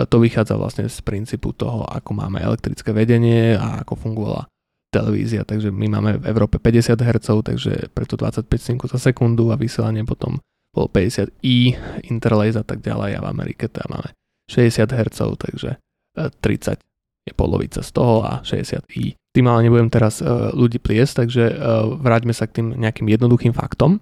to 0.08 0.18
vychádza 0.20 0.56
vlastne 0.56 0.88
z 0.88 1.00
princípu 1.04 1.52
toho, 1.56 1.84
ako 1.84 2.12
máme 2.16 2.40
elektrické 2.40 2.96
vedenie 2.96 3.60
a 3.60 3.84
ako 3.84 4.00
fungovala 4.00 4.48
televízia. 4.92 5.44
Takže 5.44 5.76
my 5.76 5.88
máme 5.92 6.12
v 6.24 6.26
Európe 6.32 6.58
50 6.58 6.96
Hz, 6.96 7.30
takže 7.44 7.74
preto 7.92 8.16
25 8.16 8.48
snímkov 8.48 8.88
za 8.96 9.00
sekundu 9.00 9.52
a 9.52 9.60
vysielanie 9.60 10.08
potom 10.08 10.40
bolo 10.72 10.88
50i, 10.92 11.76
interlace 12.08 12.60
a 12.60 12.66
tak 12.68 12.84
ďalej 12.84 13.20
a 13.20 13.24
v 13.24 13.28
Amerike 13.32 13.68
teda 13.68 13.88
máme 13.92 14.16
60 14.48 14.92
Hz, 14.92 15.20
takže 15.40 15.70
30 16.16 16.20
e, 16.20 16.96
je 17.26 17.34
polovica 17.34 17.82
z 17.84 17.90
toho 17.92 18.24
a 18.24 18.40
60i. 18.46 19.18
Tým 19.36 19.52
ale 19.52 19.68
nebudem 19.68 19.92
teraz 19.92 20.24
uh, 20.24 20.56
ľudí 20.56 20.80
pliesť, 20.80 21.28
takže 21.28 21.44
uh, 21.52 21.92
vráťme 22.00 22.32
sa 22.32 22.48
k 22.48 22.64
tým 22.64 22.80
nejakým 22.80 23.04
jednoduchým 23.12 23.52
faktom. 23.52 24.00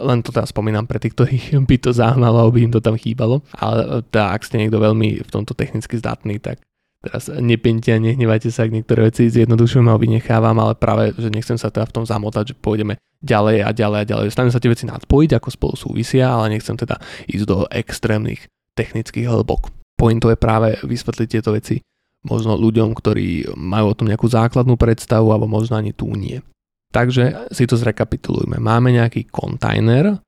Len 0.00 0.24
to 0.24 0.32
teraz 0.32 0.48
spomínam 0.48 0.88
pre 0.88 0.96
tých, 0.96 1.12
ktorých 1.12 1.60
by 1.68 1.76
to 1.76 1.92
zaujímalo, 1.92 2.48
by 2.48 2.64
im 2.64 2.72
to 2.72 2.80
tam 2.80 2.96
chýbalo. 2.96 3.44
Ale 3.52 4.00
teda, 4.08 4.32
ak 4.32 4.48
ste 4.48 4.64
niekto 4.64 4.80
veľmi 4.80 5.20
v 5.20 5.30
tomto 5.30 5.52
technicky 5.52 6.00
zdatný, 6.00 6.40
tak 6.40 6.64
teraz 7.04 7.28
nepente 7.28 7.92
a 7.92 8.00
nehnevajte 8.00 8.48
sa, 8.48 8.64
ak 8.64 8.72
niektoré 8.72 9.12
veci 9.12 9.28
zjednodušujem 9.28 9.86
a 9.86 10.00
vynechávam, 10.00 10.56
ale 10.56 10.74
práve, 10.74 11.12
že 11.14 11.28
nechcem 11.28 11.60
sa 11.60 11.68
teda 11.68 11.86
v 11.86 11.94
tom 12.00 12.04
zamotať, 12.08 12.56
že 12.56 12.58
pôjdeme 12.58 12.96
ďalej 13.20 13.60
a 13.60 13.70
ďalej 13.76 13.98
a 14.02 14.08
ďalej. 14.08 14.32
Staneme 14.32 14.54
sa 14.56 14.62
tie 14.62 14.72
veci 14.72 14.88
nadpojiť, 14.88 15.30
ako 15.36 15.48
spolu 15.52 15.74
súvisia, 15.76 16.32
ale 16.32 16.56
nechcem 16.56 16.80
teda 16.80 16.96
ísť 17.28 17.44
do 17.44 17.68
extrémnych 17.68 18.48
technických 18.72 19.28
hĺbok. 19.28 19.68
Pointo 19.98 20.32
je 20.32 20.38
práve 20.38 20.78
vysvetliť 20.80 21.28
tieto 21.28 21.52
veci 21.52 21.82
možno 22.26 22.58
ľuďom, 22.58 22.96
ktorí 22.96 23.54
majú 23.54 23.94
o 23.94 23.96
tom 23.96 24.10
nejakú 24.10 24.26
základnú 24.26 24.74
predstavu 24.74 25.30
alebo 25.30 25.46
možno 25.46 25.78
ani 25.78 25.94
tú 25.94 26.10
nie. 26.14 26.42
Takže 26.88 27.52
si 27.52 27.68
to 27.68 27.76
zrekapitulujme. 27.76 28.56
Máme 28.58 28.96
nejaký 28.96 29.28
kontajner, 29.28 30.18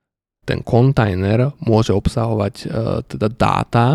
ten 0.44 0.60
kontajner 0.60 1.56
môže 1.64 1.94
obsahovať 1.96 2.54
e, 2.60 2.66
teda 3.16 3.28
dáta, 3.32 3.86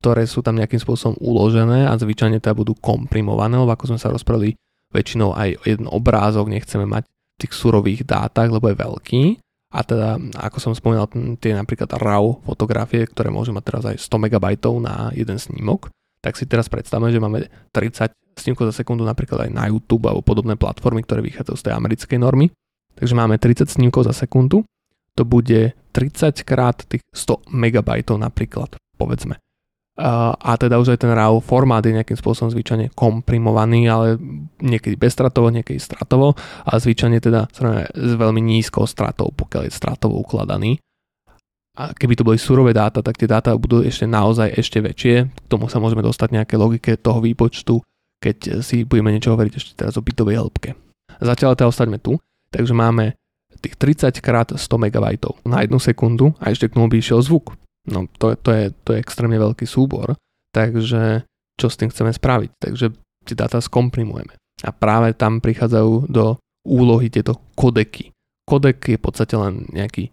ktoré 0.00 0.24
sú 0.24 0.40
tam 0.40 0.56
nejakým 0.56 0.80
spôsobom 0.80 1.16
uložené 1.20 1.88
a 1.88 1.96
zvyčajne 1.96 2.40
teda 2.40 2.56
budú 2.56 2.76
komprimované, 2.76 3.56
lebo 3.56 3.72
ako 3.72 3.94
sme 3.94 4.00
sa 4.00 4.12
rozprávali, 4.12 4.56
väčšinou 4.90 5.36
aj 5.36 5.64
jeden 5.64 5.86
obrázok 5.86 6.50
nechceme 6.50 6.88
mať 6.88 7.06
v 7.06 7.38
tých 7.46 7.52
surových 7.54 8.02
dátach, 8.04 8.48
lebo 8.48 8.68
je 8.68 8.80
veľký. 8.80 9.22
A 9.70 9.86
teda, 9.86 10.18
ako 10.34 10.58
som 10.58 10.72
spomínal, 10.74 11.06
tie 11.38 11.54
napríklad 11.54 11.94
RAW 11.94 12.42
fotografie, 12.42 13.06
ktoré 13.06 13.30
môžu 13.30 13.54
mať 13.54 13.64
teraz 13.70 13.84
aj 13.86 13.96
100 14.02 14.26
MB 14.26 14.44
na 14.82 15.14
jeden 15.14 15.38
snímok, 15.38 15.94
tak 16.20 16.36
si 16.36 16.44
teraz 16.44 16.68
predstavme, 16.68 17.08
že 17.08 17.20
máme 17.20 17.48
30 17.72 18.12
snímkov 18.36 18.72
za 18.72 18.84
sekundu 18.84 19.04
napríklad 19.04 19.48
aj 19.48 19.50
na 19.52 19.68
YouTube 19.68 20.08
alebo 20.08 20.24
podobné 20.24 20.56
platformy, 20.56 21.04
ktoré 21.04 21.20
vychádzajú 21.24 21.56
z 21.56 21.64
tej 21.68 21.74
americkej 21.76 22.18
normy. 22.20 22.46
Takže 22.96 23.16
máme 23.16 23.40
30 23.40 23.68
snímkov 23.68 24.08
za 24.08 24.12
sekundu, 24.12 24.64
to 25.16 25.24
bude 25.24 25.72
30 25.96 26.44
krát 26.44 26.84
tých 26.84 27.00
100 27.12 27.48
MB 27.48 27.88
napríklad, 28.20 28.76
povedzme. 29.00 29.40
A 30.00 30.56
teda 30.56 30.80
už 30.80 30.96
aj 30.96 31.04
ten 31.04 31.12
RAW 31.12 31.44
formát 31.44 31.84
je 31.84 31.92
nejakým 31.92 32.16
spôsobom 32.16 32.48
zvyčajne 32.48 32.96
komprimovaný, 32.96 33.84
ale 33.84 34.16
niekedy 34.64 34.96
bezstratovo, 34.96 35.52
niekedy 35.52 35.76
stratovo, 35.76 36.32
ale 36.64 36.78
zvyčajne 36.80 37.20
teda 37.20 37.52
s 37.92 38.12
veľmi 38.16 38.40
nízkou 38.40 38.88
stratou, 38.88 39.28
pokiaľ 39.28 39.68
je 39.68 39.76
stratovo 39.76 40.16
ukladaný. 40.16 40.80
A 41.78 41.94
keby 41.94 42.18
to 42.18 42.26
boli 42.26 42.36
surové 42.36 42.74
dáta, 42.74 42.98
tak 43.00 43.14
tie 43.14 43.30
dáta 43.30 43.54
budú 43.54 43.86
ešte 43.86 44.04
naozaj 44.08 44.52
ešte 44.58 44.82
väčšie. 44.82 45.14
K 45.30 45.46
tomu 45.46 45.70
sa 45.70 45.78
môžeme 45.78 46.02
dostať 46.02 46.34
nejaké 46.34 46.54
logike 46.58 46.98
toho 46.98 47.22
výpočtu, 47.22 47.78
keď 48.18 48.60
si 48.60 48.82
budeme 48.82 49.14
niečo 49.14 49.32
hovoriť 49.32 49.52
ešte 49.54 49.72
teraz 49.78 49.94
o 49.94 50.02
bytovej 50.02 50.42
hĺbke. 50.42 50.74
Zatiaľ 51.22 51.54
teda 51.54 51.70
ostaňme 51.70 52.02
tu, 52.02 52.18
takže 52.50 52.74
máme 52.74 53.14
tých 53.60 53.76
30 53.76 54.24
krát 54.24 54.48
100 54.50 54.60
MB 54.66 54.96
na 55.46 55.62
jednu 55.62 55.78
sekundu 55.78 56.32
a 56.40 56.50
ešte 56.50 56.68
k 56.70 56.74
tomu 56.74 56.88
by 56.88 56.96
išiel 56.98 57.20
zvuk. 57.20 57.54
No 57.88 58.08
to, 58.18 58.36
to, 58.40 58.50
je, 58.52 58.64
to 58.84 58.96
je 58.96 58.98
extrémne 59.00 59.36
veľký 59.36 59.64
súbor, 59.64 60.16
takže 60.52 61.24
čo 61.56 61.66
s 61.68 61.76
tým 61.76 61.92
chceme 61.92 62.12
spraviť? 62.12 62.50
Takže 62.56 62.86
tie 63.28 63.36
dáta 63.36 63.60
skomprimujeme. 63.60 64.36
A 64.64 64.70
práve 64.72 65.16
tam 65.16 65.40
prichádzajú 65.40 66.08
do 66.08 66.36
úlohy 66.64 67.08
tieto 67.08 67.40
kodeky. 67.56 68.12
Kodek 68.44 68.80
je 68.84 68.96
v 68.96 69.04
podstate 69.04 69.36
len 69.36 69.68
nejaký 69.72 70.12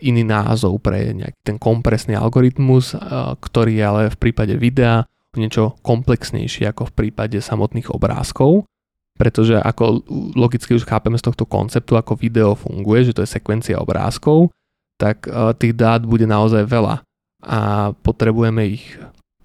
iný 0.00 0.22
názov 0.24 0.80
pre 0.80 1.12
nejaký 1.12 1.38
ten 1.44 1.56
kompresný 1.60 2.16
algoritmus, 2.16 2.92
e, 2.92 2.98
ktorý 3.38 3.72
je 3.76 3.84
ale 3.84 4.02
v 4.12 4.18
prípade 4.20 4.54
videa 4.56 5.04
niečo 5.38 5.78
komplexnejší 5.86 6.66
ako 6.66 6.90
v 6.90 6.96
prípade 6.96 7.38
samotných 7.38 7.94
obrázkov, 7.94 8.66
pretože 9.14 9.54
ako 9.54 10.02
logicky 10.34 10.74
už 10.74 10.88
chápeme 10.88 11.20
z 11.20 11.30
tohto 11.30 11.46
konceptu, 11.46 11.94
ako 11.94 12.18
video 12.18 12.58
funguje, 12.58 13.10
že 13.10 13.14
to 13.14 13.22
je 13.22 13.30
sekvencia 13.30 13.78
obrázkov, 13.78 14.50
tak 14.98 15.28
eh, 15.28 15.54
tých 15.54 15.76
dát 15.76 16.02
bude 16.02 16.26
naozaj 16.26 16.66
veľa 16.66 17.04
a 17.40 17.58
potrebujeme 18.04 18.76
ich 18.76 18.84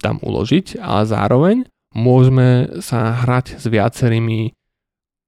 tam 0.03 0.19
uložiť, 0.19 0.79
ale 0.83 1.07
zároveň 1.07 1.55
môžeme 1.95 2.79
sa 2.83 3.23
hrať 3.23 3.55
s 3.55 3.65
viacerými 3.71 4.51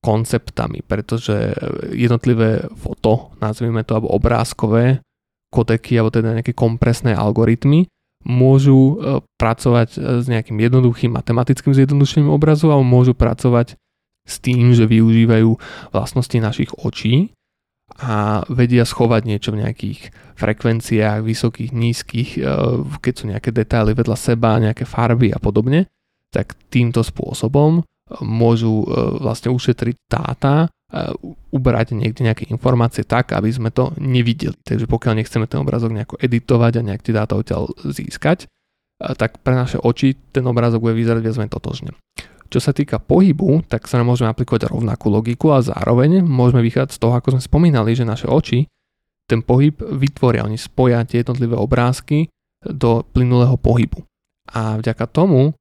konceptami, 0.05 0.85
pretože 0.85 1.57
jednotlivé 1.91 2.69
foto, 2.77 3.33
nazvime 3.41 3.81
to, 3.83 3.97
alebo 3.97 4.13
obrázkové 4.13 5.01
kodeky, 5.49 5.97
alebo 5.97 6.13
teda 6.13 6.37
nejaké 6.37 6.53
kompresné 6.53 7.17
algoritmy 7.17 7.89
môžu 8.27 8.79
eh, 8.79 8.95
pracovať 9.39 9.89
eh, 9.95 9.99
s 10.21 10.25
nejakým 10.27 10.57
jednoduchým 10.59 11.15
matematickým 11.15 11.73
zjednodušením 11.73 12.29
obrazu 12.29 12.69
alebo 12.69 12.83
môžu 12.83 13.13
pracovať 13.15 13.79
s 14.27 14.35
tým, 14.43 14.75
že 14.75 14.83
využívajú 14.83 15.55
vlastnosti 15.95 16.37
našich 16.37 16.71
očí 16.75 17.31
a 17.95 18.43
vedia 18.51 18.83
schovať 18.83 19.21
niečo 19.23 19.55
v 19.55 19.63
nejakých 19.63 20.11
frekvenciách, 20.35 21.23
vysokých, 21.23 21.71
nízkych, 21.71 22.29
e, 22.35 22.41
keď 22.99 23.13
sú 23.15 23.23
nejaké 23.31 23.55
detaily 23.55 23.95
vedľa 23.95 24.17
seba, 24.19 24.59
nejaké 24.59 24.83
farby 24.83 25.31
a 25.31 25.39
podobne, 25.39 25.87
tak 26.35 26.59
týmto 26.67 26.99
spôsobom 26.99 27.79
e, 27.79 27.83
môžu 28.23 28.83
e, 28.83 28.85
vlastne 29.19 29.51
ušetriť 29.51 29.95
dáta, 30.07 30.71
ubrať 31.51 31.91
niekde 31.91 32.23
nejaké 32.23 32.47
informácie 32.47 33.03
tak, 33.03 33.35
aby 33.35 33.51
sme 33.51 33.75
to 33.75 33.91
nevideli. 33.99 34.55
Takže 34.63 34.87
pokiaľ 34.87 35.19
nechceme 35.19 35.43
ten 35.43 35.59
obrazok 35.59 35.91
nejako 35.91 36.15
editovať 36.15 36.79
a 36.79 36.85
nejak 36.87 37.03
tie 37.03 37.11
dáta 37.11 37.35
odtiaľ 37.35 37.67
získať, 37.83 38.47
tak 38.97 39.43
pre 39.43 39.53
naše 39.53 39.83
oči 39.83 40.15
ten 40.31 40.47
obrazok 40.47 40.87
bude 40.87 40.95
vyzerať 40.95 41.21
viac 41.21 41.35
menej 41.43 41.53
totožne. 41.53 41.91
Čo 42.47 42.63
sa 42.63 42.71
týka 42.71 43.03
pohybu, 43.03 43.67
tak 43.67 43.83
sa 43.91 43.99
nám 43.99 44.15
môžeme 44.15 44.31
aplikovať 44.31 44.71
rovnakú 44.71 45.11
logiku 45.11 45.51
a 45.51 45.59
zároveň 45.59 46.23
môžeme 46.23 46.63
vychádzať 46.63 46.95
z 46.95 47.01
toho, 47.03 47.13
ako 47.19 47.35
sme 47.35 47.43
spomínali, 47.43 47.91
že 47.91 48.07
naše 48.07 48.31
oči 48.31 48.63
ten 49.27 49.43
pohyb 49.43 49.75
vytvoria, 49.75 50.47
oni 50.47 50.55
spoja 50.55 51.03
tie 51.03 51.19
jednotlivé 51.19 51.59
obrázky 51.59 52.31
do 52.63 53.03
plynulého 53.11 53.59
pohybu. 53.59 53.99
A 54.55 54.79
vďaka 54.79 55.03
tomu 55.11 55.51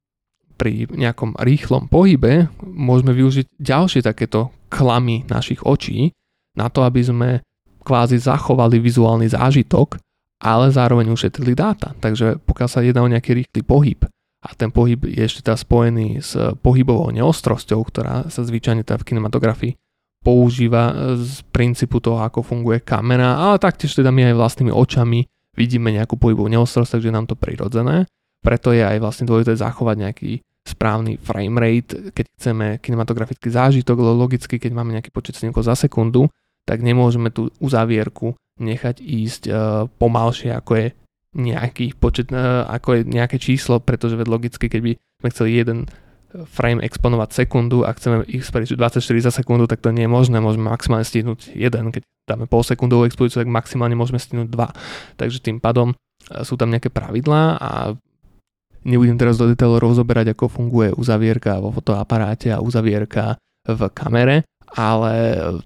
pri 0.57 0.89
nejakom 0.89 1.37
rýchlom 1.37 1.93
pohybe 1.93 2.49
môžeme 2.65 3.13
využiť 3.13 3.61
ďalšie 3.61 4.01
takéto 4.01 4.53
klamy 4.73 5.29
našich 5.29 5.63
očí 5.63 6.11
na 6.57 6.73
to, 6.73 6.83
aby 6.83 7.01
sme 7.05 7.29
kvázi 7.87 8.19
zachovali 8.19 8.83
vizuálny 8.83 9.31
zážitok, 9.31 10.01
ale 10.43 10.73
zároveň 10.73 11.13
ušetrili 11.13 11.55
dáta. 11.55 11.95
Takže 12.01 12.43
pokiaľ 12.43 12.69
sa 12.69 12.83
jedná 12.83 13.05
o 13.05 13.13
nejaký 13.13 13.45
rýchly 13.45 13.63
pohyb, 13.63 14.01
a 14.47 14.55
ten 14.55 14.71
pohyb 14.71 15.03
je 15.11 15.23
ešte 15.27 15.43
teda 15.43 15.59
spojený 15.59 16.23
s 16.23 16.39
pohybovou 16.63 17.11
neostrosťou, 17.11 17.81
ktorá 17.83 18.31
sa 18.31 18.47
zvyčajne 18.47 18.87
teda 18.87 19.03
v 19.03 19.07
kinematografii 19.13 19.73
používa 20.23 21.15
z 21.23 21.47
princípu 21.55 22.03
toho, 22.03 22.19
ako 22.19 22.43
funguje 22.43 22.83
kamera, 22.83 23.39
ale 23.39 23.63
taktiež 23.63 23.95
teda 23.95 24.11
my 24.11 24.35
aj 24.35 24.35
vlastnými 24.35 24.75
očami 24.75 25.23
vidíme 25.55 25.95
nejakú 25.95 26.19
pohybovú 26.19 26.51
neostrosť, 26.51 26.99
takže 26.99 27.15
nám 27.15 27.31
to 27.31 27.39
prirodzené. 27.39 28.11
Preto 28.43 28.75
je 28.75 28.83
aj 28.83 28.99
vlastne 28.99 29.27
dôležité 29.27 29.55
zachovať 29.55 29.97
nejaký 30.03 30.43
správny 30.67 31.23
frame 31.23 31.57
rate, 31.63 32.11
keď 32.11 32.27
chceme 32.35 32.67
kinematografický 32.83 33.49
zážitok, 33.55 34.03
logicky, 34.03 34.59
keď 34.59 34.73
máme 34.75 34.99
nejaký 34.99 35.15
počet 35.15 35.39
snímkov 35.39 35.63
za 35.63 35.79
sekundu, 35.79 36.27
tak 36.67 36.83
nemôžeme 36.83 37.31
tú 37.31 37.55
uzavierku 37.63 38.35
nechať 38.59 38.99
ísť 38.99 39.43
uh, 39.47 39.87
pomalšie, 40.03 40.51
ako 40.51 40.73
je 40.75 40.87
nejaký 41.37 41.95
počet, 42.01 42.33
e, 42.33 42.41
ako 42.65 42.89
je 42.97 43.01
nejaké 43.05 43.37
číslo, 43.37 43.77
pretože 43.77 44.17
logicky, 44.25 44.73
keď 44.73 44.81
by 44.81 44.93
sme 44.97 45.29
chceli 45.37 45.51
jeden 45.61 45.79
frame 46.49 46.81
exponovať 46.85 47.45
sekundu 47.45 47.85
a 47.85 47.93
chceme 47.93 48.25
ich 48.29 48.45
spraviť 48.45 48.77
24 48.77 49.01
za 49.21 49.33
sekundu, 49.33 49.69
tak 49.69 49.85
to 49.85 49.93
nie 49.93 50.05
je 50.05 50.11
možné, 50.11 50.41
môžeme 50.41 50.69
maximálne 50.69 51.05
stihnúť 51.05 51.53
jeden, 51.53 51.93
keď 51.93 52.03
dáme 52.25 52.49
pol 52.49 52.65
sekundovú 52.65 53.05
expozíciu, 53.05 53.45
tak 53.45 53.53
maximálne 53.53 53.97
môžeme 53.97 54.21
stihnúť 54.21 54.49
dva. 54.49 54.73
Takže 55.17 55.45
tým 55.45 55.61
pádom 55.61 55.93
sú 56.43 56.59
tam 56.59 56.75
nejaké 56.75 56.91
pravidlá 56.91 57.57
a 57.57 57.71
nebudem 58.87 59.19
teraz 59.19 59.35
do 59.35 59.51
detailov 59.51 59.83
rozoberať, 59.83 60.39
ako 60.39 60.47
funguje 60.47 60.95
uzavierka 60.95 61.59
vo 61.59 61.75
fotoaparáte 61.75 62.55
a 62.55 62.63
uzavierka 62.63 63.35
v 63.67 63.81
kamere, 63.91 64.47
ale 64.79 65.15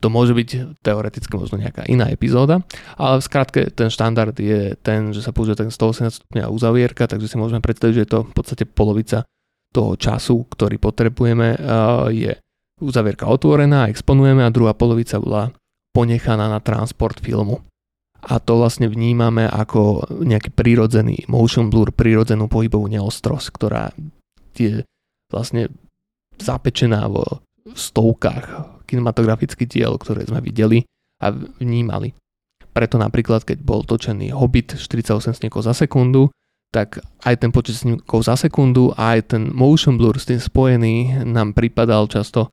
to 0.00 0.08
môže 0.08 0.32
byť 0.32 0.80
teoreticky 0.80 1.32
možno 1.36 1.60
nejaká 1.60 1.84
iná 1.88 2.08
epizóda, 2.08 2.64
ale 2.96 3.20
v 3.20 3.26
skratke 3.28 3.60
ten 3.68 3.92
štandard 3.92 4.32
je 4.36 4.76
ten, 4.80 5.12
že 5.12 5.20
sa 5.20 5.36
použije 5.36 5.60
ten 5.60 5.68
180 5.68 6.24
stupňa 6.24 6.48
uzavierka, 6.48 7.04
takže 7.04 7.28
si 7.28 7.36
môžeme 7.36 7.60
predstaviť, 7.60 7.94
že 7.96 8.04
je 8.08 8.10
to 8.10 8.20
v 8.24 8.32
podstate 8.32 8.64
polovica 8.64 9.28
toho 9.70 9.94
času, 9.94 10.48
ktorý 10.50 10.82
potrebujeme, 10.82 11.54
je 12.10 12.32
uzavierka 12.80 13.28
otvorená, 13.28 13.92
exponujeme 13.92 14.42
a 14.42 14.50
druhá 14.50 14.72
polovica 14.72 15.20
bola 15.20 15.52
ponechaná 15.92 16.48
na 16.48 16.58
transport 16.58 17.20
filmu. 17.20 17.60
A 18.20 18.36
to 18.36 18.60
vlastne 18.60 18.90
vnímame 18.90 19.48
ako 19.48 20.04
nejaký 20.20 20.52
prírodzený 20.52 21.24
motion 21.32 21.72
blur, 21.72 21.88
prírodzenú 21.94 22.52
pohybovú 22.52 22.90
neostrosť, 22.92 23.46
ktorá 23.56 23.92
je 24.52 24.84
vlastne 25.32 25.72
zapečená 26.36 27.08
vo 27.08 27.40
stovkách 27.72 28.44
kinematografických 28.84 29.70
diel, 29.70 29.96
ktoré 29.96 30.28
sme 30.28 30.44
videli 30.44 30.84
a 31.22 31.32
vnímali. 31.32 32.12
Preto 32.70 33.00
napríklad, 33.00 33.42
keď 33.42 33.58
bol 33.64 33.82
točený 33.82 34.36
Hobbit 34.36 34.76
48 34.76 35.40
snímkov 35.40 35.64
za 35.64 35.74
sekundu, 35.74 36.28
tak 36.70 37.02
aj 37.26 37.34
ten 37.40 37.50
počet 37.50 37.82
snímkov 37.82 38.22
za 38.22 38.38
sekundu 38.38 38.94
a 38.94 39.18
aj 39.18 39.34
ten 39.34 39.42
motion 39.50 39.98
blur 39.98 40.14
s 40.20 40.30
tým 40.30 40.38
spojený 40.38 41.26
nám 41.26 41.50
pripadal 41.56 42.06
často 42.06 42.52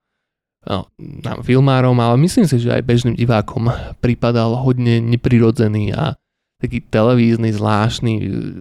nám 1.00 1.39
filmárom, 1.41 1.95
ale 1.97 2.19
myslím 2.21 2.45
si, 2.45 2.59
že 2.59 2.75
aj 2.75 2.83
bežným 2.83 3.15
divákom 3.15 3.71
pripadal 4.03 4.59
hodne 4.59 5.00
neprirodzený 5.00 5.95
a 5.95 6.19
taký 6.59 6.83
televízny, 6.89 7.53
zvláštny, 7.53 8.13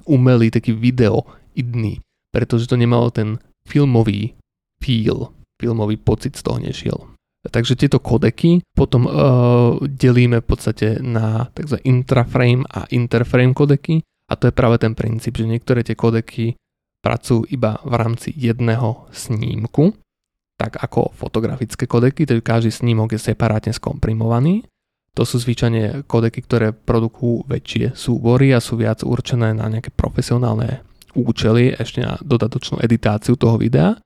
umelý, 0.05 0.53
taký 0.53 0.77
videoidný, 0.77 2.01
pretože 2.31 2.69
to 2.69 2.77
nemalo 2.77 3.11
ten 3.11 3.41
filmový 3.67 4.37
feel, 4.79 5.33
filmový 5.59 5.97
pocit 5.97 6.37
z 6.37 6.43
toho 6.45 6.59
nešiel. 6.61 6.99
Takže 7.47 7.79
tieto 7.79 8.03
kodeky 8.03 8.63
potom 8.75 9.07
uh, 9.07 9.13
delíme 9.87 10.43
v 10.43 10.47
podstate 10.47 10.99
na 10.99 11.47
tzv. 11.55 11.79
intraframe 11.87 12.67
a 12.67 12.91
interframe 12.91 13.55
kodeky 13.55 14.03
a 14.27 14.35
to 14.35 14.51
je 14.51 14.55
práve 14.55 14.83
ten 14.83 14.99
princíp, 14.99 15.39
že 15.39 15.47
niektoré 15.47 15.87
tie 15.87 15.95
kodeky 15.95 16.59
pracujú 17.07 17.47
iba 17.55 17.79
v 17.87 17.95
rámci 17.95 18.35
jedného 18.35 19.07
snímku 19.15 19.95
tak 20.57 20.81
ako 20.81 21.13
fotografické 21.13 21.85
kodeky, 21.85 22.25
takže 22.25 22.43
každý 22.43 22.71
snímok 22.73 23.13
je 23.15 23.21
separátne 23.21 23.77
skomprimovaný. 23.77 24.65
To 25.17 25.25
sú 25.25 25.41
zvyčajne 25.41 26.05
kodeky, 26.05 26.45
ktoré 26.45 26.77
produkujú 26.77 27.49
väčšie 27.49 27.97
súbory 27.97 28.53
a 28.53 28.61
sú 28.61 28.77
viac 28.77 29.01
určené 29.01 29.57
na 29.57 29.65
nejaké 29.69 29.89
profesionálne 29.93 30.85
účely, 31.17 31.73
ešte 31.73 32.05
na 32.05 32.21
dodatočnú 32.21 32.85
editáciu 32.85 33.37
toho 33.41 33.57
videa. 33.57 33.97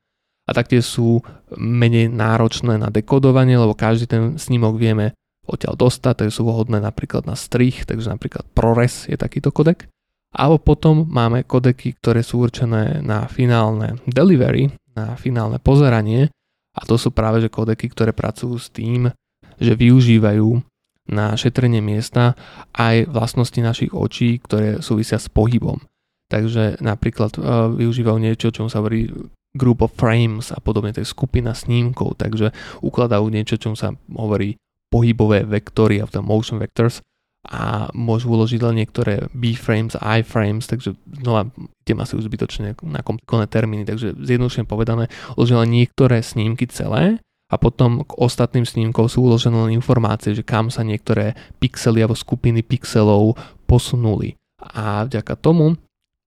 A 0.47 0.51
taktiež 0.51 0.87
sú 0.87 1.23
menej 1.55 2.11
náročné 2.11 2.79
na 2.79 2.91
dekodovanie, 2.91 3.59
lebo 3.59 3.75
každý 3.75 4.07
ten 4.07 4.23
snímok 4.39 4.79
vieme 4.79 5.15
odtiaľ 5.47 5.75
dostať, 5.75 6.27
takže 6.27 6.37
sú 6.39 6.47
vhodné 6.47 6.79
napríklad 6.79 7.27
na 7.27 7.35
strich, 7.35 7.87
takže 7.87 8.11
napríklad 8.11 8.47
ProRes 8.55 9.11
je 9.11 9.19
takýto 9.19 9.51
kodek. 9.51 9.91
Alebo 10.31 10.63
potom 10.63 11.11
máme 11.11 11.43
kodeky, 11.43 11.99
ktoré 11.99 12.23
sú 12.23 12.47
určené 12.47 13.03
na 13.03 13.27
finálne 13.27 13.99
delivery, 14.07 14.71
na 14.95 15.19
finálne 15.19 15.59
pozeranie, 15.59 16.31
a 16.75 16.81
to 16.87 16.95
sú 16.95 17.11
práve 17.11 17.43
že 17.43 17.51
kodeky, 17.51 17.91
ktoré 17.91 18.15
pracujú 18.15 18.57
s 18.57 18.71
tým, 18.71 19.11
že 19.59 19.73
využívajú 19.75 20.63
na 21.11 21.35
šetrenie 21.35 21.83
miesta 21.83 22.39
aj 22.71 23.11
vlastnosti 23.11 23.59
našich 23.59 23.91
očí, 23.91 24.39
ktoré 24.39 24.79
súvisia 24.79 25.19
s 25.19 25.27
pohybom. 25.27 25.83
Takže 26.31 26.79
napríklad 26.79 27.35
uh, 27.37 27.67
využívajú 27.75 28.19
niečo, 28.23 28.55
čo 28.55 28.71
sa 28.71 28.79
hovorí 28.79 29.11
group 29.51 29.83
of 29.83 29.91
frames 29.99 30.55
a 30.55 30.63
podobne, 30.63 30.95
to 30.95 31.03
je 31.03 31.11
skupina 31.11 31.51
snímkov, 31.51 32.23
takže 32.23 32.55
ukladajú 32.87 33.27
niečo, 33.27 33.59
čo 33.59 33.75
sa 33.75 33.91
hovorí 34.15 34.55
pohybové 34.95 35.43
vektory, 35.43 35.99
a 35.99 36.07
to 36.07 36.23
motion 36.23 36.63
vectors 36.63 37.03
a 37.49 37.89
môžu 37.97 38.29
uložiť 38.29 38.61
len 38.61 38.85
niektoré 38.85 39.33
B-frames 39.33 39.97
a 39.97 40.21
I-frames, 40.21 40.69
takže 40.69 40.93
znova 41.25 41.49
idem 41.89 41.99
asi 42.05 42.13
už 42.21 42.29
zbytočne 42.29 42.77
na 42.85 43.01
komplikované 43.01 43.49
termíny, 43.49 43.89
takže 43.89 44.13
zjednodušene 44.21 44.69
povedané, 44.69 45.09
uložila 45.41 45.65
niektoré 45.65 46.21
snímky 46.21 46.69
celé 46.69 47.17
a 47.49 47.57
potom 47.57 48.05
k 48.05 48.13
ostatným 48.21 48.69
snímkom 48.69 49.09
sú 49.09 49.25
uložené 49.25 49.57
len 49.57 49.73
informácie, 49.73 50.37
že 50.37 50.45
kam 50.45 50.69
sa 50.69 50.85
niektoré 50.85 51.33
pixely 51.59 52.05
alebo 52.05 52.15
skupiny 52.15 52.61
pixelov 52.61 53.35
posunuli. 53.65 54.37
A 54.61 55.09
vďaka 55.09 55.41
tomu 55.41 55.81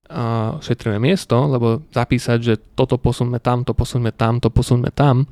a 0.04 0.60
šetríme 0.60 1.00
miesto, 1.00 1.48
lebo 1.48 1.80
zapísať, 1.88 2.38
že 2.44 2.54
toto 2.76 3.00
posunme 3.00 3.40
tam, 3.40 3.64
to 3.64 3.72
posunme 3.72 4.12
tam, 4.12 4.36
to 4.36 4.52
posunme 4.52 4.92
tam, 4.92 5.24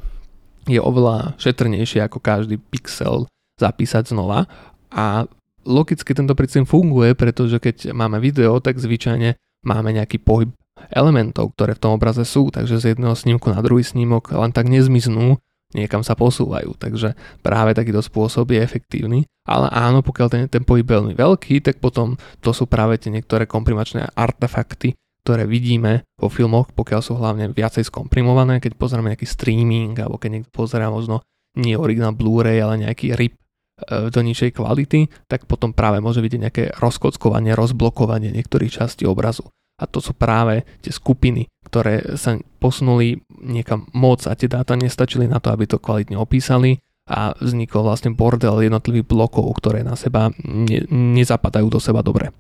je 0.65 0.81
oveľa 0.81 1.37
šetrnejšie 1.37 2.01
ako 2.09 2.23
každý 2.23 2.57
pixel 2.57 3.29
zapísať 3.61 4.17
znova 4.17 4.49
a 4.89 5.29
logicky 5.67 6.13
tento 6.13 6.35
princíp 6.35 6.69
funguje, 6.69 7.15
pretože 7.15 7.59
keď 7.59 7.95
máme 7.95 8.19
video, 8.19 8.59
tak 8.59 8.79
zvyčajne 8.79 9.39
máme 9.63 9.91
nejaký 9.95 10.19
pohyb 10.23 10.51
elementov, 10.91 11.55
ktoré 11.55 11.79
v 11.79 11.83
tom 11.83 11.93
obraze 11.95 12.27
sú, 12.27 12.51
takže 12.51 12.81
z 12.83 12.85
jedného 12.97 13.15
snímku 13.15 13.53
na 13.53 13.63
druhý 13.63 13.87
snímok 13.87 14.35
len 14.35 14.51
tak 14.51 14.67
nezmiznú, 14.67 15.39
niekam 15.73 16.03
sa 16.03 16.19
posúvajú, 16.19 16.75
takže 16.77 17.15
práve 17.41 17.73
takýto 17.73 18.03
spôsob 18.03 18.51
je 18.53 18.61
efektívny. 18.61 19.21
Ale 19.43 19.67
áno, 19.75 20.07
pokiaľ 20.07 20.29
ten, 20.31 20.43
ten 20.47 20.63
pohyb 20.63 20.87
je 20.87 20.95
veľmi 20.99 21.15
veľký, 21.19 21.67
tak 21.67 21.83
potom 21.83 22.15
to 22.39 22.55
sú 22.55 22.71
práve 22.71 22.99
tie 22.99 23.11
niektoré 23.11 23.47
komprimačné 23.47 24.15
artefakty, 24.15 24.95
ktoré 25.27 25.47
vidíme 25.47 26.07
vo 26.19 26.31
filmoch, 26.31 26.71
pokiaľ 26.75 27.01
sú 27.03 27.19
hlavne 27.19 27.51
viacej 27.51 27.91
skomprimované, 27.91 28.63
keď 28.63 28.79
pozrieme 28.79 29.11
nejaký 29.15 29.27
streaming, 29.27 29.99
alebo 29.99 30.19
keď 30.19 30.31
niekto 30.31 30.51
pozerá 30.55 30.91
možno 30.91 31.23
nie 31.59 31.75
originál 31.75 32.15
Blu-ray, 32.15 32.63
ale 32.63 32.87
nejaký 32.87 33.13
RIP 33.19 33.42
do 33.89 34.21
nižšej 34.23 34.57
kvality, 34.57 35.11
tak 35.27 35.47
potom 35.51 35.75
práve 35.75 35.99
môže 35.99 36.23
byť 36.23 36.33
nejaké 36.39 36.65
rozkockovanie, 36.79 37.57
rozblokovanie 37.57 38.31
niektorých 38.33 38.83
častí 38.83 39.05
obrazu. 39.05 39.49
A 39.81 39.89
to 39.91 39.99
sú 39.99 40.15
práve 40.15 40.63
tie 40.85 40.95
skupiny, 40.95 41.51
ktoré 41.67 42.15
sa 42.15 42.39
posunuli 42.63 43.19
niekam 43.43 43.91
moc 43.97 44.23
a 44.31 44.39
tie 44.39 44.47
dáta 44.47 44.79
nestačili 44.79 45.27
na 45.27 45.43
to, 45.43 45.51
aby 45.51 45.67
to 45.67 45.83
kvalitne 45.83 46.15
opísali 46.15 46.79
a 47.11 47.35
vznikol 47.35 47.83
vlastne 47.83 48.15
bordel 48.15 48.63
jednotlivých 48.63 49.11
blokov, 49.11 49.51
ktoré 49.59 49.83
na 49.83 49.99
seba 49.99 50.31
ne, 50.47 50.87
nezapadajú 50.87 51.67
do 51.67 51.83
seba 51.83 51.99
dobre. 52.05 52.31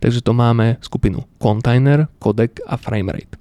Takže 0.00 0.20
to 0.20 0.36
máme 0.36 0.80
skupinu 0.84 1.24
container, 1.40 2.08
codec 2.20 2.60
a 2.68 2.76
framerate. 2.76 3.40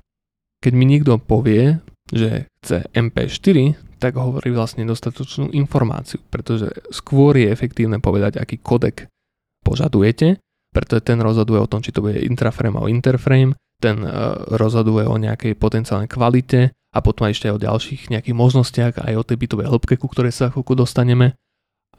Keď 0.59 0.73
mi 0.75 0.87
niekto 0.87 1.19
povie, 1.19 1.79
že 2.09 2.49
chce 2.65 2.89
MP4, 2.93 3.77
tak 3.99 4.15
hovorí 4.15 4.49
vlastne 4.55 4.87
dostatočnú 4.87 5.51
informáciu, 5.51 6.23
pretože 6.31 6.71
skôr 6.89 7.35
je 7.35 7.51
efektívne 7.51 7.99
povedať, 7.99 8.39
aký 8.39 8.57
kodek 8.57 9.11
požadujete, 9.61 10.39
pretože 10.71 11.01
ten 11.03 11.19
rozhoduje 11.19 11.59
o 11.59 11.69
tom, 11.69 11.83
či 11.83 11.91
to 11.91 12.01
bude 12.01 12.17
intraframe 12.17 12.79
alebo 12.79 12.89
interframe, 12.89 13.53
ten 13.79 14.03
uh, 14.03 14.35
rozhoduje 14.55 15.07
o 15.07 15.15
nejakej 15.19 15.55
potenciálnej 15.55 16.11
kvalite 16.11 16.75
a 16.95 16.99
potom 16.99 17.27
aj 17.27 17.33
ešte 17.37 17.47
aj 17.51 17.55
o 17.55 17.63
ďalších 17.63 18.01
nejakých 18.11 18.35
možnostiach, 18.35 18.93
aj 19.03 19.13
o 19.19 19.27
tej 19.27 19.37
bytovej 19.39 19.67
hĺbke, 19.69 19.95
ku 19.99 20.07
ktorej 20.09 20.33
sa 20.33 20.49
chvíľku 20.49 20.73
dostaneme. 20.73 21.37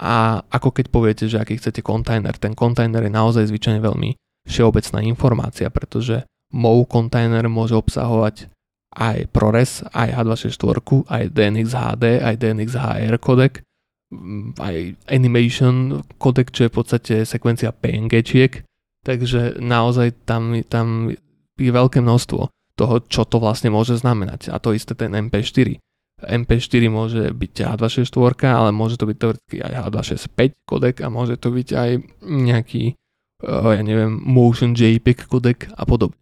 A 0.00 0.40
ako 0.48 0.72
keď 0.72 0.86
poviete, 0.88 1.24
že 1.28 1.36
aký 1.36 1.60
chcete 1.60 1.84
kontajner, 1.84 2.32
ten 2.40 2.56
kontajner 2.56 3.04
je 3.04 3.12
naozaj 3.12 3.44
zvyčajne 3.52 3.84
veľmi 3.84 4.16
všeobecná 4.48 5.04
informácia, 5.04 5.68
pretože 5.68 6.24
MOU 6.50 6.88
kontajner 6.88 7.46
môže 7.52 7.76
obsahovať 7.76 8.48
aj 8.90 9.30
ProRes, 9.30 9.86
aj 9.94 10.08
H264, 10.18 10.78
aj 11.06 11.22
DNX 11.30 11.66
HD, 11.70 12.04
aj 12.18 12.34
DNX 12.42 12.68
HR 12.74 13.16
kodek, 13.22 13.62
mm, 14.10 14.58
aj 14.58 14.76
Animation 15.14 16.02
kodek, 16.18 16.50
čo 16.50 16.66
je 16.66 16.70
v 16.70 16.76
podstate 16.76 17.14
sekvencia 17.22 17.70
PNG-čiek, 17.70 18.66
takže 19.06 19.62
naozaj 19.62 20.26
tam, 20.26 20.58
tam 20.66 21.14
je 21.54 21.70
veľké 21.70 22.02
množstvo 22.02 22.40
toho, 22.74 22.94
čo 23.06 23.28
to 23.28 23.36
vlastne 23.38 23.68
môže 23.68 24.00
znamenať. 24.00 24.48
A 24.48 24.56
to 24.56 24.72
isté 24.72 24.96
ten 24.96 25.12
MP4. 25.12 25.76
MP4 26.20 26.82
môže 26.92 27.32
byť 27.32 27.52
H264, 27.76 28.44
ale 28.48 28.70
môže 28.72 29.00
to 29.00 29.08
byť 29.08 29.16
teoreticky 29.16 29.56
aj 29.64 29.72
H265 29.88 30.40
kodek 30.68 30.96
a 31.00 31.08
môže 31.08 31.40
to 31.40 31.48
byť 31.48 31.68
aj 31.72 31.90
nejaký, 32.24 32.84
eh, 32.92 33.70
ja 33.76 33.82
neviem, 33.84 34.20
Motion 34.20 34.76
JPEG 34.76 35.28
kodek 35.28 35.72
a 35.72 35.84
podobne. 35.88 36.16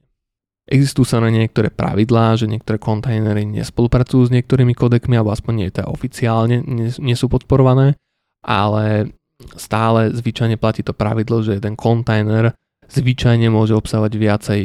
Existujú 0.68 1.08
sa 1.08 1.24
na 1.24 1.32
niektoré 1.32 1.72
pravidlá, 1.72 2.36
že 2.36 2.44
niektoré 2.44 2.76
kontajnery 2.76 3.48
nespolupracujú 3.48 4.28
s 4.28 4.34
niektorými 4.36 4.76
kodekmi, 4.76 5.16
alebo 5.16 5.32
aspoň 5.32 5.52
nie 5.56 5.72
to 5.72 5.80
oficiálne, 5.88 6.60
nie, 6.60 6.92
nie 7.00 7.16
sú 7.16 7.32
podporované, 7.32 7.96
ale 8.44 9.16
stále 9.56 10.12
zvyčajne 10.12 10.60
platí 10.60 10.84
to 10.84 10.92
pravidlo, 10.92 11.40
že 11.40 11.56
ten 11.64 11.72
kontajner 11.72 12.52
zvyčajne 12.84 13.48
môže 13.48 13.72
obsahovať 13.72 14.12
viacej 14.12 14.60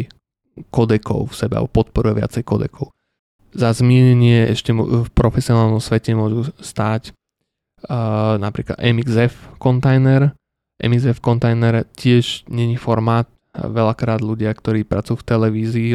kodekov 0.76 1.32
v 1.32 1.38
sebe, 1.40 1.56
alebo 1.56 1.72
podporuje 1.72 2.20
viacej 2.20 2.44
kodekov. 2.44 2.92
Za 3.56 3.72
zmienenie 3.72 4.50
ešte 4.52 4.76
v 4.76 5.08
profesionálnom 5.14 5.80
svete 5.80 6.12
môžu 6.18 6.52
stáť 6.58 7.14
uh, 7.88 8.36
napríklad 8.42 8.76
MXF 8.82 9.56
kontajner. 9.56 10.34
MXF 10.82 11.22
kontajner 11.22 11.86
tiež 11.96 12.50
není 12.50 12.76
formát 12.76 13.30
veľakrát 13.54 14.20
ľudia, 14.20 14.50
ktorí 14.50 14.84
pracujú 14.84 15.22
v 15.22 15.28
televízii, 15.30 15.90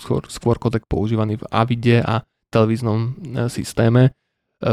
skôr, 0.00 0.22
skôr 0.28 0.56
kodek 0.60 0.84
používaný 0.84 1.40
v 1.40 1.48
Avide 1.48 2.04
a 2.04 2.24
televíznom 2.52 3.16
systéme, 3.48 4.12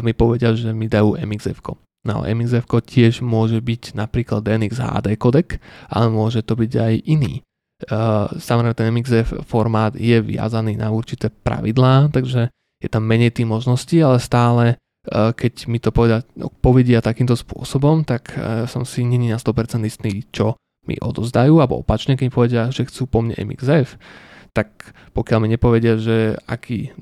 mi 0.04 0.12
povedia, 0.12 0.52
že 0.52 0.76
mi 0.76 0.92
dajú 0.92 1.16
MXF. 1.16 1.64
No 2.04 2.24
MXF 2.28 2.68
tiež 2.68 3.24
môže 3.24 3.64
byť 3.64 3.96
napríklad 3.96 4.44
DNX 4.44 4.80
HD 4.80 5.16
kodek, 5.16 5.64
ale 5.88 6.12
môže 6.12 6.44
to 6.44 6.60
byť 6.60 6.72
aj 6.76 6.94
iný. 7.08 7.44
Uh, 7.78 8.26
samozrejme 8.42 8.74
ten 8.74 8.90
MXF 8.90 9.46
formát 9.46 9.94
je 9.94 10.18
viazaný 10.18 10.76
na 10.76 10.90
určité 10.90 11.30
pravidlá, 11.30 12.10
takže 12.10 12.50
je 12.82 12.90
tam 12.90 13.06
menej 13.06 13.32
tých 13.32 13.48
možností, 13.48 14.02
ale 14.02 14.20
stále 14.20 14.76
keď 15.08 15.72
mi 15.72 15.80
to 15.80 15.96
povedia, 15.96 16.20
povedia 16.60 17.00
takýmto 17.00 17.40
spôsobom, 17.40 18.04
tak 18.04 18.36
som 18.68 18.84
si 18.84 19.08
není 19.08 19.32
na 19.32 19.40
100% 19.40 19.80
istý, 19.88 20.28
čo 20.36 20.60
mi 20.88 20.96
odozdajú, 20.98 21.60
alebo 21.60 21.84
opačne, 21.84 22.16
keď 22.16 22.28
povedia, 22.32 22.62
že 22.72 22.88
chcú 22.88 23.06
po 23.06 23.20
mne 23.22 23.36
MXF, 23.36 24.00
tak 24.56 24.96
pokiaľ 25.14 25.40
mi 25.44 25.48
nepovedia, 25.54 26.00
že 26.00 26.40
aký 26.50 26.96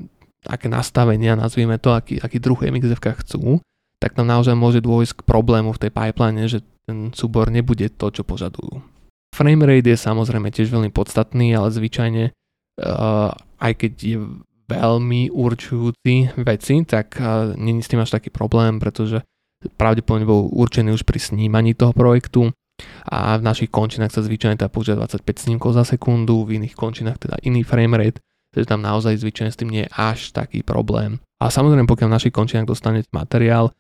aké 0.46 0.70
nastavenia, 0.70 1.34
nazvime 1.34 1.82
to, 1.82 1.92
aký, 1.94 2.22
aký 2.22 2.38
druh 2.38 2.58
MXF 2.62 3.02
chcú, 3.02 3.60
tak 3.98 4.14
tam 4.14 4.30
naozaj 4.30 4.54
môže 4.54 4.80
dôjsť 4.86 5.22
k 5.22 5.26
problému 5.26 5.74
v 5.74 5.82
tej 5.82 5.92
pipeline, 5.92 6.46
že 6.46 6.62
ten 6.86 7.10
súbor 7.12 7.50
nebude 7.50 7.90
to, 7.90 8.14
čo 8.14 8.22
požadujú. 8.22 8.82
Frame 9.34 9.66
rate 9.66 9.90
je 9.90 9.98
samozrejme 10.00 10.54
tiež 10.54 10.70
veľmi 10.70 10.94
podstatný, 10.94 11.52
ale 11.58 11.74
zvyčajne 11.74 12.24
uh, 12.32 13.34
aj 13.60 13.74
keď 13.74 13.94
je 13.98 14.18
veľmi 14.66 15.34
určujúci 15.34 16.38
veci, 16.40 16.76
tak 16.86 17.18
uh, 17.18 17.58
není 17.58 17.82
s 17.82 17.90
tým 17.90 18.06
až 18.06 18.16
taký 18.16 18.30
problém, 18.30 18.78
pretože 18.78 19.26
pravdepodobne 19.76 20.30
bol 20.30 20.48
určený 20.54 20.94
už 20.94 21.04
pri 21.04 21.18
snímaní 21.18 21.74
toho 21.74 21.92
projektu 21.92 22.54
a 23.08 23.40
v 23.40 23.46
našich 23.46 23.72
končinách 23.72 24.12
sa 24.12 24.26
zvyčajne 24.26 24.60
tá 24.60 24.68
používa 24.68 25.08
25 25.08 25.24
snímkov 25.48 25.78
za 25.78 25.88
sekundu, 25.88 26.44
v 26.44 26.60
iných 26.60 26.76
končinách 26.76 27.22
teda 27.22 27.40
iný 27.46 27.64
frame 27.64 27.96
rate 27.96 28.20
takže 28.56 28.72
tam 28.72 28.80
naozaj 28.80 29.20
zvyčajne 29.20 29.52
s 29.52 29.60
tým 29.60 29.68
nie 29.68 29.84
je 29.84 29.92
až 29.92 30.32
taký 30.32 30.64
problém. 30.64 31.20
A 31.44 31.52
samozrejme, 31.52 31.92
pokiaľ 31.92 32.08
v 32.08 32.16
našich 32.16 32.32
končinách 32.32 32.72
dostanete 32.72 33.12
materiál 33.12 33.76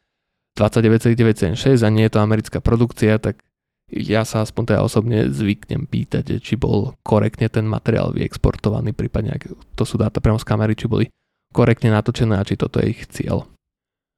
29,976 0.59 1.79
a 1.79 1.87
nie 1.87 2.11
je 2.11 2.11
to 2.11 2.19
americká 2.19 2.59
produkcia, 2.59 3.15
tak 3.15 3.39
ja 3.87 4.27
sa 4.27 4.43
aspoň 4.43 4.75
teda 4.75 4.81
osobne 4.83 5.31
zvyknem 5.31 5.87
pýtať, 5.87 6.43
či 6.43 6.59
bol 6.59 6.99
korektne 7.07 7.47
ten 7.47 7.63
materiál 7.63 8.11
vyexportovaný, 8.11 8.91
prípadne 8.91 9.39
ak 9.39 9.47
to 9.79 9.83
sú 9.87 9.95
dáta 9.95 10.19
priamo 10.19 10.43
z 10.43 10.47
kamery, 10.47 10.75
či 10.75 10.91
boli 10.91 11.07
korektne 11.55 11.95
natočené 11.95 12.35
a 12.35 12.43
či 12.43 12.59
toto 12.59 12.83
je 12.83 12.91
ich 12.91 13.07
cieľ. 13.07 13.47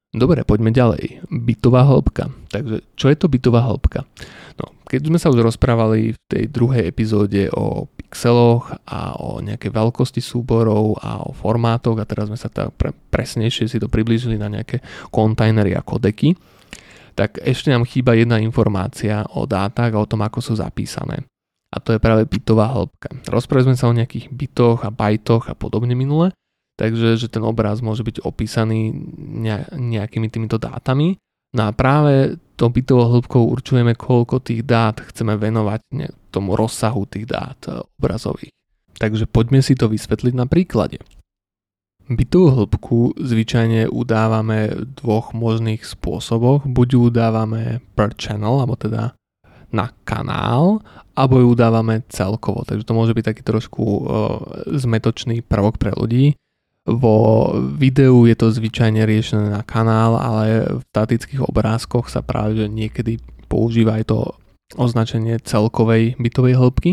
Dobre, 0.08 0.40
poďme 0.40 0.72
ďalej. 0.72 1.20
Bytová 1.28 1.84
hĺbka. 1.84 2.32
Takže 2.48 2.80
čo 2.96 3.12
je 3.12 3.16
to 3.20 3.28
bytová 3.28 3.60
hĺbka? 3.68 4.08
No, 4.56 4.72
keď 4.88 5.12
sme 5.12 5.20
sa 5.20 5.28
už 5.28 5.44
rozprávali 5.44 6.16
v 6.16 6.20
tej 6.24 6.44
druhej 6.48 6.88
epizóde 6.88 7.52
o 7.52 7.84
pixeloch 7.92 8.72
a 8.88 9.20
o 9.20 9.44
nejakej 9.44 9.68
veľkosti 9.68 10.24
súborov 10.24 10.96
a 11.04 11.20
o 11.28 11.36
formátoch 11.36 12.00
a 12.00 12.08
teraz 12.08 12.32
sme 12.32 12.40
sa 12.40 12.48
tak 12.48 12.72
pre, 12.80 12.96
presnejšie 13.12 13.68
si 13.68 13.76
to 13.76 13.92
priblížili 13.92 14.40
na 14.40 14.48
nejaké 14.48 14.80
kontajnery 15.12 15.76
a 15.76 15.84
kodeky, 15.84 16.32
tak 17.12 17.36
ešte 17.44 17.68
nám 17.68 17.84
chýba 17.84 18.16
jedna 18.16 18.40
informácia 18.40 19.28
o 19.36 19.44
dátach 19.44 19.92
a 19.92 20.00
o 20.00 20.08
tom, 20.08 20.24
ako 20.24 20.40
sú 20.40 20.56
zapísané. 20.56 21.20
A 21.68 21.84
to 21.84 21.92
je 21.92 22.00
práve 22.00 22.24
bytová 22.24 22.72
hĺbka. 22.72 23.28
Rozprávali 23.28 23.68
sme 23.68 23.76
sa 23.76 23.92
o 23.92 23.98
nejakých 23.98 24.32
bytoch 24.32 24.88
a 24.88 24.90
bajtoch 24.94 25.52
a 25.52 25.54
podobne 25.54 25.92
minule, 25.92 26.32
takže 26.78 27.18
že 27.18 27.26
ten 27.26 27.42
obraz 27.42 27.82
môže 27.82 28.06
byť 28.06 28.22
opísaný 28.22 28.94
nejakými 29.74 30.30
týmito 30.30 30.62
dátami. 30.62 31.18
No 31.58 31.62
a 31.66 31.70
práve 31.74 32.38
to 32.54 32.70
bytovou 32.70 33.18
hĺbkou 33.18 33.42
určujeme, 33.50 33.98
koľko 33.98 34.38
tých 34.38 34.62
dát 34.62 35.02
chceme 35.02 35.34
venovať 35.34 35.80
tomu 36.30 36.54
rozsahu 36.54 37.08
tých 37.08 37.26
dát 37.26 37.58
e, 37.66 37.82
obrazových. 37.98 38.52
Takže 38.98 39.24
poďme 39.30 39.64
si 39.64 39.72
to 39.72 39.88
vysvetliť 39.88 40.34
na 40.36 40.44
príklade. 40.44 41.00
Bytovú 42.08 42.64
hĺbku 42.64 42.98
zvyčajne 43.20 43.88
udávame 43.88 44.72
v 44.72 44.84
dvoch 44.96 45.36
možných 45.36 45.84
spôsoboch. 45.84 46.64
Buď 46.64 46.88
ju 46.96 47.00
udávame 47.12 47.84
per 47.92 48.16
channel, 48.16 48.64
alebo 48.64 48.80
teda 48.80 49.12
na 49.68 49.92
kanál, 50.08 50.80
alebo 51.12 51.44
ju 51.44 51.52
udávame 51.52 52.00
celkovo. 52.08 52.64
Takže 52.64 52.88
to 52.88 52.96
môže 52.96 53.12
byť 53.12 53.24
taký 53.28 53.42
trošku 53.44 53.84
uh, 53.84 54.00
zmetočný 54.72 55.44
prvok 55.44 55.76
pre 55.76 55.92
ľudí. 55.92 56.32
Vo 56.88 57.52
videu 57.76 58.24
je 58.24 58.32
to 58.32 58.48
zvyčajne 58.48 59.04
riešené 59.04 59.52
na 59.52 59.60
kanál, 59.60 60.16
ale 60.16 60.80
v 60.80 60.82
statických 60.88 61.44
obrázkoch 61.44 62.08
sa 62.08 62.24
práve 62.24 62.64
niekedy 62.64 63.20
používa 63.52 64.00
aj 64.00 64.08
to 64.08 64.18
označenie 64.76 65.36
celkovej 65.44 66.16
bytovej 66.16 66.56
hĺbky, 66.56 66.90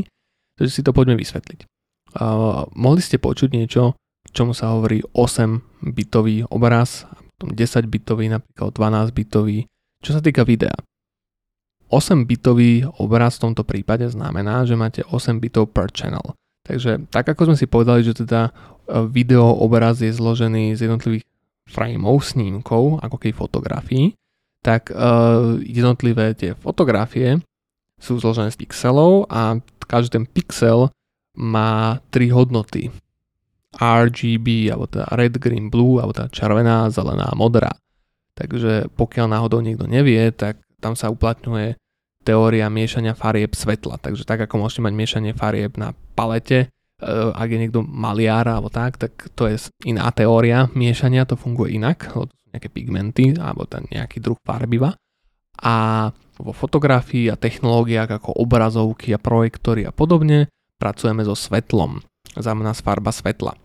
takže 0.60 0.71
si 0.71 0.81
to 0.84 0.91
poďme 0.91 1.15
vysvetliť. 1.15 1.67
Uh, 2.15 2.67
mohli 2.75 3.03
ste 3.03 3.19
počuť 3.19 3.51
niečo, 3.51 3.95
čomu 4.31 4.55
sa 4.55 4.71
hovorí 4.75 5.03
8 5.15 5.91
bitový 5.95 6.47
obraz, 6.47 7.08
10 7.39 7.55
bitový, 7.91 8.31
napríklad 8.31 8.71
12 8.71 9.12
bitový, 9.12 9.67
čo 9.99 10.15
sa 10.15 10.23
týka 10.23 10.47
videa. 10.47 10.75
8 11.91 12.27
bitový 12.27 12.88
obraz 12.99 13.38
v 13.39 13.51
tomto 13.51 13.63
prípade 13.67 14.08
znamená, 14.12 14.63
že 14.67 14.79
máte 14.79 15.03
8 15.08 15.39
bitov 15.39 15.71
per 15.71 15.91
channel. 15.91 16.36
Takže 16.65 17.12
tak 17.13 17.29
ako 17.29 17.53
sme 17.53 17.58
si 17.60 17.69
povedali, 17.69 18.01
že 18.01 18.17
teda 18.17 18.49
video 19.10 19.50
obraz 19.62 20.02
je 20.02 20.13
zložený 20.13 20.78
z 20.78 20.89
jednotlivých 20.89 21.26
frameov, 21.65 22.21
snímkov, 22.21 23.02
ako 23.02 23.17
keď 23.17 23.32
fotografií, 23.34 24.13
tak 24.62 24.89
uh, 24.89 25.58
jednotlivé 25.62 26.34
tie 26.34 26.58
fotografie 26.58 27.41
sú 28.02 28.17
zložené 28.17 28.50
z 28.54 28.65
pixelov 28.65 29.30
a 29.30 29.58
každý 29.86 30.21
ten 30.21 30.26
pixel 30.26 30.89
má 31.38 32.02
tri 32.10 32.30
hodnoty. 32.34 32.89
RGB, 33.76 34.71
alebo 34.71 34.88
teda 34.88 35.12
red, 35.19 35.36
green, 35.36 35.67
blue, 35.67 36.00
alebo 36.00 36.15
teda 36.15 36.32
červená, 36.32 36.88
zelená, 36.88 37.28
modrá. 37.36 37.76
Takže 38.36 38.88
pokiaľ 38.95 39.28
náhodou 39.32 39.60
niekto 39.60 39.84
nevie, 39.88 40.32
tak 40.32 40.63
tam 40.80 40.95
sa 40.95 41.12
uplatňuje 41.12 41.76
teória 42.24 42.71
miešania 42.71 43.13
farieb 43.13 43.54
svetla. 43.54 44.00
Takže 44.00 44.24
tak 44.24 44.48
ako 44.48 44.63
môžete 44.63 44.82
mať 44.82 44.93
miešanie 44.95 45.32
farieb 45.36 45.76
na 45.76 45.91
palete, 46.15 46.71
ak 47.03 47.47
je 47.51 47.60
niekto 47.60 47.84
maliar 47.84 48.47
alebo 48.47 48.71
tak, 48.71 48.95
tak 48.95 49.27
to 49.36 49.51
je 49.51 49.60
iná 49.84 50.08
teória 50.15 50.71
miešania, 50.71 51.27
to 51.27 51.36
funguje 51.36 51.75
inak, 51.75 52.08
sú 52.12 52.31
nejaké 52.55 52.71
pigmenty 52.71 53.36
alebo 53.36 53.67
ten 53.67 53.84
nejaký 53.91 54.23
druh 54.23 54.39
farbiva. 54.43 54.95
A 55.60 56.08
vo 56.36 56.51
fotografii 56.51 57.31
a 57.31 57.39
technológiách 57.39 58.19
ako 58.19 58.36
obrazovky 58.39 59.15
a 59.15 59.19
projektory 59.19 59.88
a 59.88 59.91
podobne 59.95 60.51
pracujeme 60.79 61.23
so 61.23 61.36
svetlom, 61.36 62.03
znamená 62.36 62.75
farba 62.75 63.12
svetla. 63.12 63.55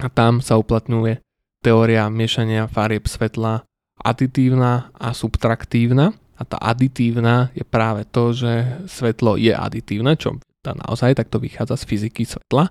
A 0.00 0.08
tam 0.12 0.44
sa 0.44 0.60
uplatňuje 0.60 1.20
teória 1.60 2.08
miešania 2.08 2.68
farieb 2.68 3.08
svetla 3.08 3.64
aditívna 4.00 4.92
a 4.96 5.12
subtraktívna, 5.12 6.16
a 6.40 6.42
tá 6.48 6.56
aditívna 6.56 7.52
je 7.52 7.60
práve 7.68 8.08
to, 8.08 8.32
že 8.32 8.80
svetlo 8.88 9.36
je 9.36 9.52
aditívne, 9.52 10.16
čo 10.16 10.40
tá 10.60 10.76
naozaj 10.76 11.16
takto 11.16 11.40
vychádza 11.40 11.80
z 11.80 11.84
fyziky 11.88 12.22
svetla. 12.28 12.68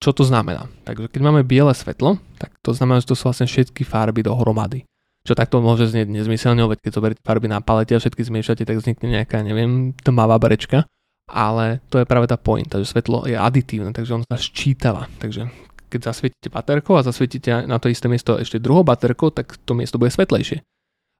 Čo 0.00 0.16
to 0.16 0.24
znamená? 0.24 0.68
Takže 0.88 1.12
keď 1.12 1.20
máme 1.20 1.44
biele 1.44 1.72
svetlo, 1.76 2.16
tak 2.40 2.56
to 2.64 2.72
znamená, 2.72 3.04
že 3.04 3.12
to 3.12 3.16
sú 3.16 3.28
vlastne 3.28 3.44
všetky 3.44 3.84
farby 3.84 4.24
dohromady. 4.24 4.88
Čo 5.28 5.36
takto 5.36 5.60
môže 5.60 5.92
znieť 5.92 6.08
nezmyselne, 6.08 6.64
veď 6.64 6.80
keď 6.80 6.92
zoberiete 6.96 7.20
farby 7.20 7.52
na 7.52 7.60
palete 7.60 7.92
a 7.92 8.00
všetky 8.00 8.24
zmiešate, 8.24 8.64
tak 8.64 8.80
vznikne 8.80 9.20
nejaká, 9.20 9.44
neviem, 9.44 9.92
tmavá 10.00 10.40
brečka. 10.40 10.88
Ale 11.28 11.84
to 11.92 12.00
je 12.00 12.08
práve 12.08 12.24
tá 12.32 12.40
pointa, 12.40 12.80
že 12.80 12.88
svetlo 12.88 13.28
je 13.28 13.36
aditívne, 13.36 13.92
takže 13.92 14.16
on 14.16 14.22
sa 14.24 14.40
ščítava. 14.40 15.12
Takže 15.20 15.52
keď 15.92 16.00
zasvietite 16.08 16.48
baterkou 16.48 16.96
a 16.96 17.04
zasvietite 17.04 17.68
na 17.68 17.76
to 17.76 17.92
isté 17.92 18.08
miesto 18.08 18.40
ešte 18.40 18.56
druhou 18.56 18.80
baterkou, 18.80 19.28
tak 19.28 19.60
to 19.68 19.76
miesto 19.76 20.00
bude 20.00 20.08
svetlejšie 20.08 20.64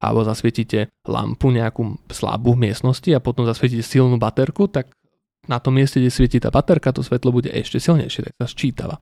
alebo 0.01 0.25
zasvietite 0.25 0.89
lampu 1.05 1.53
nejakú 1.53 2.01
slabú 2.09 2.57
v 2.57 2.73
miestnosti 2.73 3.13
a 3.13 3.21
potom 3.21 3.45
zasvietite 3.45 3.85
silnú 3.85 4.17
baterku, 4.17 4.65
tak 4.67 4.89
na 5.49 5.63
tom 5.63 5.79
mieste, 5.79 6.03
kde 6.03 6.13
svieti 6.13 6.43
tá 6.43 6.53
baterka, 6.53 6.93
to 6.93 7.01
svetlo 7.01 7.33
bude 7.33 7.49
ešte 7.49 7.81
silnejšie, 7.81 8.29
tak 8.29 8.35
sa 8.37 8.47
sčítava. 8.49 8.97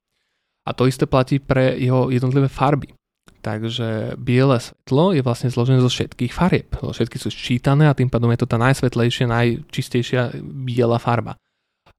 A 0.68 0.70
to 0.76 0.84
isté 0.84 1.08
platí 1.08 1.40
pre 1.40 1.74
jeho 1.80 2.12
jednotlivé 2.12 2.46
farby. 2.46 2.92
Takže 3.38 4.18
biele 4.18 4.58
svetlo 4.60 5.14
je 5.14 5.22
vlastne 5.22 5.48
zložené 5.48 5.78
zo 5.80 5.88
všetkých 5.88 6.32
farieb. 6.34 6.68
Všetky 6.74 7.16
sú 7.16 7.30
sčítané 7.32 7.86
a 7.88 7.96
tým 7.96 8.10
pádom 8.10 8.28
je 8.34 8.44
to 8.44 8.50
tá 8.50 8.58
najsvetlejšia, 8.60 9.30
najčistejšia 9.30 10.42
biela 10.42 10.98
farba. 11.00 11.38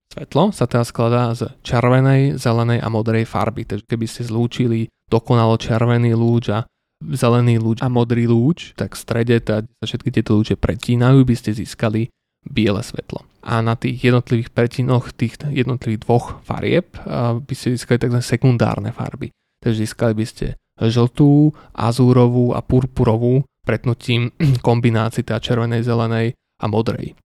Svetlo 0.10 0.50
sa 0.50 0.66
teda 0.66 0.84
skladá 0.84 1.24
z 1.38 1.54
červenej, 1.62 2.38
zelenej 2.42 2.82
a 2.82 2.88
modrej 2.90 3.30
farby. 3.30 3.66
Takže 3.66 3.86
keby 3.86 4.06
ste 4.10 4.26
zlúčili 4.26 4.90
dokonalo 5.10 5.58
červený 5.58 6.18
lúč 6.18 6.50
a 6.50 6.66
zelený 7.00 7.62
lúč 7.62 7.80
a 7.86 7.88
modrý 7.88 8.28
lúč, 8.28 8.76
tak 8.76 8.98
v 8.98 9.00
strede, 9.00 9.36
teda, 9.40 9.64
sa 9.80 9.86
všetky 9.86 10.10
tieto 10.12 10.36
lúče 10.36 10.60
pretínajú, 10.60 11.24
by 11.24 11.36
ste 11.38 11.56
získali 11.56 12.12
biele 12.46 12.84
svetlo. 12.84 13.26
A 13.44 13.64
na 13.64 13.76
tých 13.76 14.12
jednotlivých 14.12 14.52
pretinoch 14.52 15.16
tých 15.16 15.40
jednotlivých 15.40 16.04
dvoch 16.04 16.44
farieb 16.44 16.96
by 17.44 17.54
ste 17.56 17.76
získali 17.76 18.00
tzv. 18.00 18.20
sekundárne 18.20 18.92
farby. 18.92 19.32
Takže 19.60 19.84
získali 19.84 20.14
by 20.16 20.26
ste 20.28 20.46
žltú, 20.80 21.52
azúrovú 21.76 22.56
a 22.56 22.64
purpurovú 22.64 23.44
pretnutím 23.68 24.32
kombinácií 24.68 25.22
teda 25.28 25.44
červenej, 25.44 25.84
zelenej 25.84 26.34
a 26.60 26.66
modrej. 26.68 27.16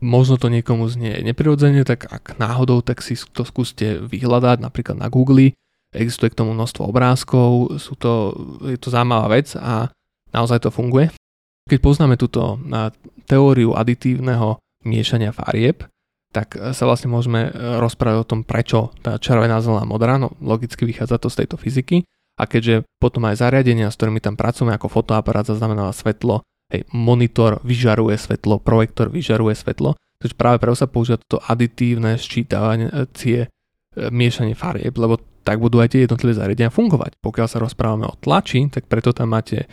možno 0.00 0.40
to 0.40 0.48
niekomu 0.48 0.88
znie 0.88 1.20
neprirodzene, 1.20 1.84
tak 1.84 2.08
ak 2.08 2.40
náhodou, 2.40 2.80
tak 2.80 3.04
si 3.04 3.16
to 3.16 3.44
skúste 3.44 4.00
vyhľadať 4.00 4.64
napríklad 4.64 4.96
na 4.96 5.12
Google. 5.12 5.52
Existuje 5.92 6.32
k 6.32 6.38
tomu 6.40 6.54
množstvo 6.54 6.88
obrázkov, 6.88 7.76
sú 7.82 7.98
to, 7.98 8.32
je 8.64 8.78
to 8.78 8.88
zaujímavá 8.94 9.28
vec 9.36 9.52
a 9.58 9.90
naozaj 10.30 10.62
to 10.62 10.70
funguje. 10.70 11.10
Keď 11.68 11.78
poznáme 11.82 12.14
túto 12.16 12.56
teóriu 13.28 13.76
aditívneho 13.76 14.58
miešania 14.86 15.34
farieb, 15.34 15.84
tak 16.30 16.54
sa 16.54 16.84
vlastne 16.86 17.10
môžeme 17.10 17.50
rozprávať 17.82 18.18
o 18.22 18.28
tom, 18.28 18.40
prečo 18.46 18.94
tá 19.02 19.18
červená, 19.18 19.58
zelená, 19.58 19.82
modrá, 19.82 20.14
no 20.14 20.30
logicky 20.38 20.86
vychádza 20.86 21.18
to 21.18 21.28
z 21.28 21.44
tejto 21.44 21.58
fyziky 21.58 22.06
a 22.40 22.48
keďže 22.48 22.88
potom 22.96 23.28
aj 23.28 23.44
zariadenia, 23.44 23.92
s 23.92 23.98
ktorými 24.00 24.22
tam 24.22 24.38
pracujeme 24.38 24.72
ako 24.72 24.88
fotoaparát 24.88 25.44
zaznamenáva 25.44 25.92
svetlo, 25.92 26.40
hej, 26.72 26.88
monitor 26.94 27.60
vyžaruje 27.66 28.16
svetlo, 28.16 28.62
projektor 28.62 29.12
vyžaruje 29.12 29.52
svetlo, 29.52 29.98
takže 30.22 30.38
práve 30.38 30.56
preto 30.62 30.78
sa 30.78 30.88
používa 30.88 31.20
toto 31.20 31.42
aditívne 31.44 32.16
ščítavacie 32.16 33.38
e, 33.44 33.48
miešanie 34.08 34.56
farieb, 34.56 34.96
lebo 34.96 35.20
tak 35.44 35.60
budú 35.60 35.84
aj 35.84 35.92
tie 35.92 36.00
jednotlivé 36.08 36.32
zariadenia 36.32 36.72
fungovať. 36.72 37.20
Pokiaľ 37.20 37.46
sa 37.48 37.58
rozprávame 37.60 38.06
o 38.08 38.16
tlači, 38.16 38.64
tak 38.72 38.88
preto 38.88 39.12
tam 39.12 39.36
máte 39.36 39.68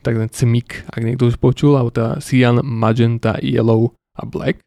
takzvaný 0.00 0.30
CMYK, 0.32 0.70
ak 0.90 1.02
niekto 1.04 1.28
už 1.28 1.36
počul, 1.36 1.76
alebo 1.76 1.92
teda 1.92 2.18
cyan, 2.18 2.64
magenta, 2.64 3.36
yellow 3.40 3.92
a 4.16 4.26
black, 4.26 4.60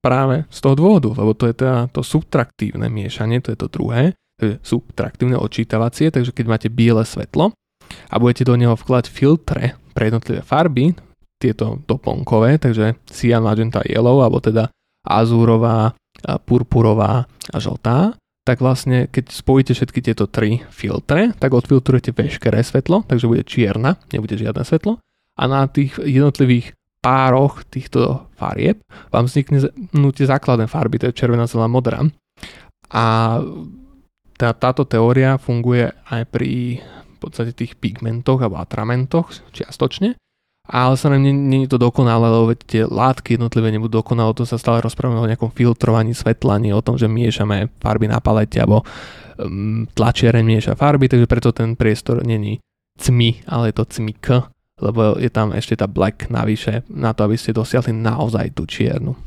práve 0.00 0.48
z 0.48 0.58
toho 0.60 0.74
dôvodu, 0.76 1.12
lebo 1.12 1.32
to 1.36 1.48
je 1.48 1.54
teda 1.54 1.88
to 1.92 2.00
subtraktívne 2.00 2.88
miešanie, 2.88 3.40
to 3.44 3.52
je 3.52 3.58
to 3.58 3.68
druhé, 3.68 4.16
to 4.40 4.42
je 4.44 4.54
subtraktívne 4.64 5.36
odčítavacie, 5.36 6.08
takže 6.08 6.32
keď 6.32 6.44
máte 6.48 6.68
biele 6.72 7.04
svetlo 7.04 7.52
a 8.08 8.14
budete 8.16 8.48
do 8.48 8.56
neho 8.56 8.74
vkladať 8.76 9.06
filtre 9.12 9.76
pre 9.92 10.08
jednotlivé 10.08 10.40
farby, 10.40 10.96
tieto 11.40 11.80
doplnkové, 11.88 12.60
takže 12.60 13.00
cyan, 13.08 13.40
magenta, 13.40 13.80
yellow, 13.88 14.20
alebo 14.20 14.44
teda 14.44 14.68
azúrová, 15.00 15.96
purpurová 16.44 17.24
a 17.48 17.56
žltá, 17.56 18.19
tak 18.44 18.64
vlastne 18.64 19.06
keď 19.06 19.30
spojíte 19.30 19.72
všetky 19.76 20.00
tieto 20.00 20.24
tri 20.26 20.64
filtre, 20.72 21.36
tak 21.36 21.52
odfiltrujete 21.52 22.16
veškeré 22.16 22.64
svetlo, 22.64 23.04
takže 23.04 23.28
bude 23.28 23.44
čierna, 23.44 24.00
nebude 24.10 24.36
žiadne 24.40 24.64
svetlo 24.64 24.98
a 25.40 25.42
na 25.48 25.64
tých 25.64 25.96
jednotlivých 25.96 26.76
pároch 27.00 27.64
týchto 27.72 28.28
farieb 28.36 28.84
vám 29.08 29.24
vznikne 29.24 29.72
tie 30.12 30.26
základné 30.28 30.68
farby, 30.68 31.00
to 31.00 31.08
je 31.08 31.16
červená, 31.16 31.48
zelená, 31.48 31.72
modrá. 31.72 32.04
A 32.92 33.04
tá, 34.36 34.48
táto 34.52 34.84
teória 34.84 35.40
funguje 35.40 35.88
aj 36.12 36.22
pri 36.28 36.80
v 36.84 37.16
podstate 37.20 37.52
tých 37.52 37.76
pigmentoch 37.76 38.40
alebo 38.40 38.60
atramentoch 38.60 39.32
čiastočne, 39.52 40.16
ale 40.70 40.94
sa 40.94 41.10
nám 41.10 41.26
nie 41.26 41.66
je 41.66 41.74
to 41.74 41.82
dokonalé, 41.82 42.30
lebo 42.30 42.54
tie 42.54 42.86
látky 42.86 43.34
jednotlivé 43.34 43.74
nebudú 43.74 43.98
dokonalé, 43.98 44.30
to 44.38 44.46
sa 44.46 44.54
stále 44.54 44.78
rozprávame 44.78 45.18
o 45.18 45.26
nejakom 45.26 45.50
filtrovaní 45.50 46.14
svetla, 46.14 46.62
nie 46.62 46.70
o 46.70 46.78
tom, 46.78 46.94
že 46.94 47.10
miešame 47.10 47.74
farby 47.82 48.06
na 48.06 48.22
palete 48.22 48.62
alebo 48.62 48.86
um, 49.34 49.90
tlačiareň 49.90 50.46
mieša 50.46 50.78
farby, 50.78 51.10
takže 51.10 51.26
preto 51.26 51.50
ten 51.50 51.74
priestor 51.74 52.22
není 52.22 52.62
cmi, 53.02 53.42
ale 53.50 53.74
je 53.74 53.82
to 53.82 53.84
cmik, 53.98 54.46
lebo 54.78 55.18
je 55.18 55.26
tam 55.34 55.50
ešte 55.50 55.74
tá 55.74 55.90
black 55.90 56.30
navyše 56.30 56.86
na 56.86 57.10
to, 57.18 57.26
aby 57.26 57.34
ste 57.34 57.50
dosiahli 57.50 57.90
naozaj 57.90 58.54
tú 58.54 58.62
čiernu. 58.62 59.18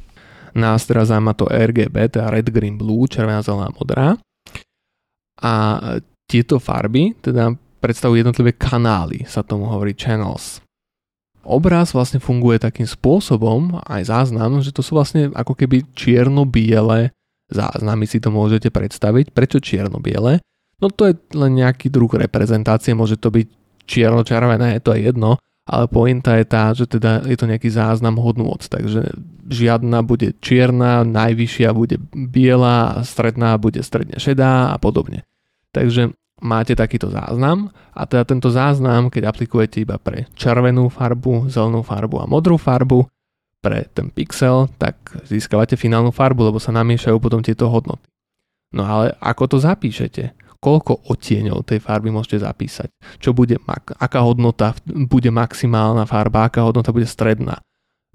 Nás 0.56 0.88
teraz 0.88 1.12
zaujíma 1.12 1.36
to 1.36 1.52
RGB, 1.52 2.14
teda 2.14 2.32
red, 2.32 2.48
green, 2.56 2.80
blue, 2.80 3.10
červená, 3.10 3.44
zelená, 3.44 3.74
modrá. 3.74 4.16
A 5.44 5.52
tieto 6.30 6.62
farby 6.62 7.18
teda 7.20 7.52
predstavujú 7.84 8.22
jednotlivé 8.22 8.56
kanály, 8.56 9.28
sa 9.28 9.44
tomu 9.44 9.68
hovorí 9.68 9.92
channels 9.98 10.64
obraz 11.44 11.92
vlastne 11.92 12.24
funguje 12.24 12.58
takým 12.58 12.88
spôsobom, 12.88 13.84
aj 13.84 14.10
záznam, 14.10 14.64
že 14.64 14.72
to 14.72 14.80
sú 14.80 14.96
vlastne 14.96 15.30
ako 15.36 15.54
keby 15.54 15.84
čierno-biele 15.94 17.12
záznamy, 17.52 18.08
si 18.08 18.18
to 18.24 18.34
môžete 18.34 18.72
predstaviť. 18.74 19.36
Prečo 19.36 19.60
čierno-biele? 19.60 20.42
No 20.82 20.88
to 20.90 21.12
je 21.12 21.16
len 21.38 21.60
nejaký 21.60 21.92
druh 21.92 22.10
reprezentácie, 22.10 22.98
môže 22.98 23.20
to 23.20 23.30
byť 23.30 23.48
čierno-červené, 23.88 24.80
to 24.80 24.96
je 24.96 25.12
jedno, 25.12 25.38
ale 25.64 25.88
pointa 25.88 26.36
je 26.40 26.46
tá, 26.48 26.76
že 26.76 26.88
teda 26.88 27.24
je 27.24 27.38
to 27.40 27.48
nejaký 27.48 27.72
záznam 27.72 28.20
hodnôt, 28.20 28.60
takže 28.60 29.16
žiadna 29.48 30.04
bude 30.04 30.36
čierna, 30.44 31.08
najvyššia 31.08 31.70
bude 31.72 32.00
biela, 32.12 33.04
stredná 33.04 33.56
bude 33.60 33.80
stredne 33.84 34.20
šedá 34.20 34.76
a 34.76 34.78
podobne. 34.80 35.24
Takže 35.72 36.16
máte 36.44 36.76
takýto 36.76 37.08
záznam 37.08 37.72
a 37.96 38.04
teda 38.04 38.28
tento 38.28 38.52
záznam, 38.52 39.08
keď 39.08 39.32
aplikujete 39.32 39.82
iba 39.82 39.96
pre 39.96 40.28
červenú 40.36 40.92
farbu, 40.92 41.48
zelenú 41.48 41.82
farbu 41.82 42.22
a 42.22 42.30
modrú 42.30 42.60
farbu, 42.60 43.08
pre 43.64 43.88
ten 43.96 44.12
pixel, 44.12 44.68
tak 44.76 45.00
získavate 45.24 45.80
finálnu 45.80 46.12
farbu, 46.12 46.52
lebo 46.52 46.60
sa 46.60 46.76
namiešajú 46.76 47.16
potom 47.24 47.40
tieto 47.40 47.72
hodnoty. 47.72 48.04
No 48.76 48.84
ale 48.84 49.16
ako 49.24 49.56
to 49.56 49.58
zapíšete? 49.64 50.36
Koľko 50.60 51.08
odtieňov 51.08 51.64
tej 51.64 51.80
farby 51.80 52.12
môžete 52.12 52.44
zapísať? 52.44 52.92
Čo 53.24 53.32
bude, 53.32 53.56
aká 54.00 54.20
hodnota 54.20 54.76
bude 54.88 55.32
maximálna 55.32 56.04
farba, 56.04 56.52
aká 56.52 56.68
hodnota 56.68 56.92
bude 56.92 57.08
stredná? 57.08 57.64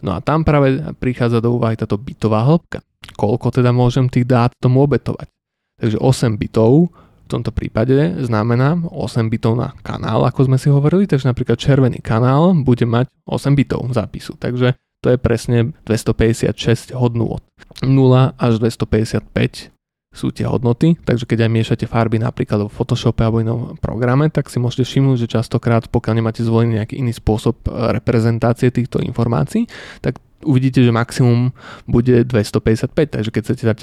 No 0.04 0.12
a 0.16 0.20
tam 0.20 0.44
práve 0.44 0.80
prichádza 1.00 1.40
do 1.40 1.56
úvahy 1.56 1.80
táto 1.80 1.96
bitová 1.96 2.44
hĺbka. 2.44 2.84
Koľko 3.16 3.48
teda 3.52 3.72
môžem 3.72 4.06
tých 4.08 4.28
dát 4.28 4.52
tomu 4.60 4.84
obetovať? 4.84 5.32
Takže 5.80 5.96
8 5.96 6.36
bitov 6.36 6.92
v 7.28 7.36
tomto 7.36 7.52
prípade 7.52 8.24
znamená 8.24 8.80
8 8.88 9.28
bitov 9.28 9.52
na 9.60 9.76
kanál, 9.84 10.24
ako 10.24 10.48
sme 10.48 10.56
si 10.56 10.72
hovorili, 10.72 11.04
takže 11.04 11.28
napríklad 11.28 11.60
červený 11.60 12.00
kanál 12.00 12.56
bude 12.56 12.88
mať 12.88 13.12
8 13.28 13.52
bitov 13.52 13.84
zápisu, 13.92 14.40
takže 14.40 14.80
to 15.04 15.12
je 15.12 15.18
presne 15.20 15.76
256 15.84 16.96
hodnôt. 16.96 17.44
0 17.84 18.32
až 18.34 18.52
255 18.64 19.76
sú 20.08 20.32
tie 20.32 20.48
hodnoty, 20.48 20.96
takže 21.04 21.28
keď 21.28 21.46
aj 21.46 21.50
miešate 21.52 21.86
farby 21.86 22.16
napríklad 22.16 22.66
v 22.66 22.72
Photoshope 22.72 23.20
alebo 23.20 23.44
inom 23.44 23.76
programe, 23.76 24.32
tak 24.32 24.48
si 24.48 24.56
môžete 24.56 24.88
všimnúť, 24.88 25.28
že 25.28 25.36
častokrát, 25.38 25.84
pokiaľ 25.86 26.14
nemáte 26.16 26.40
zvolený 26.40 26.80
nejaký 26.80 26.96
iný 26.98 27.12
spôsob 27.12 27.68
e, 27.68 27.92
reprezentácie 27.92 28.72
týchto 28.72 29.04
informácií, 29.04 29.68
tak 30.00 30.18
uvidíte, 30.42 30.80
že 30.80 30.96
maximum 30.96 31.52
bude 31.84 32.24
255, 32.24 32.90
takže 33.20 33.30
keď 33.30 33.42
chcete 33.44 33.64
dať 33.68 33.78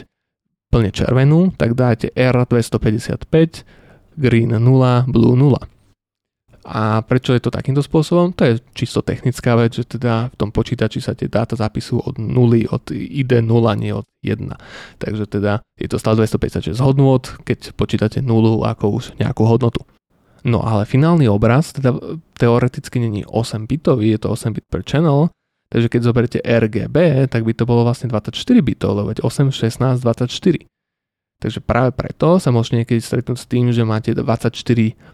plne 0.69 0.91
červenú, 0.91 1.53
tak 1.55 1.73
dáte 1.77 2.11
R255, 2.11 3.63
green 4.15 4.51
0, 4.51 5.05
blue 5.07 5.35
0. 5.37 5.55
A 6.65 7.05
prečo 7.05 7.29
je 7.37 7.45
to 7.45 7.53
takýmto 7.53 7.85
spôsobom? 7.85 8.33
To 8.33 8.41
je 8.41 8.53
čisto 8.73 9.05
technická 9.05 9.53
vec, 9.53 9.77
že 9.77 9.85
teda 9.85 10.33
v 10.33 10.35
tom 10.35 10.49
počítači 10.49 10.97
sa 10.97 11.13
tie 11.13 11.29
dáta 11.29 11.53
zapisujú 11.53 12.01
od 12.01 12.15
0, 12.17 12.73
od 12.73 12.89
ID 12.89 13.45
0, 13.45 13.77
nie 13.77 13.93
od 13.93 14.09
1. 14.25 14.49
Takže 14.97 15.23
teda 15.29 15.61
je 15.77 15.85
to 15.85 16.01
stále 16.01 16.17
256 16.17 16.81
hodnôt, 16.81 17.21
keď 17.45 17.69
počítate 17.77 18.17
0 18.25 18.65
ako 18.65 18.97
už 18.97 19.13
nejakú 19.21 19.45
hodnotu. 19.45 19.85
No 20.41 20.65
ale 20.65 20.89
finálny 20.89 21.29
obraz 21.29 21.69
teda 21.73 21.93
teoreticky 22.37 22.97
není 22.97 23.21
8 23.29 23.69
bitový, 23.69 24.17
je 24.17 24.25
to 24.25 24.33
8 24.33 24.57
bit 24.57 24.65
per 24.65 24.81
channel, 24.81 25.29
Takže 25.69 25.87
keď 25.89 26.01
zoberiete 26.01 26.39
RGB, 26.45 27.25
tak 27.27 27.41
by 27.41 27.53
to 27.57 27.65
bolo 27.65 27.83
vlastne 27.83 28.07
24 28.07 28.31
bitov, 28.61 29.01
lebo 29.01 29.11
8, 29.11 29.49
16, 29.49 30.01
24. 30.01 30.69
Takže 31.35 31.59
práve 31.59 31.91
preto 31.91 32.39
sa 32.39 32.49
môžete 32.49 32.75
niekedy 32.79 33.01
stretnúť 33.03 33.37
s 33.37 33.49
tým, 33.49 33.67
že 33.75 33.83
máte 33.83 34.15
24 34.15 34.55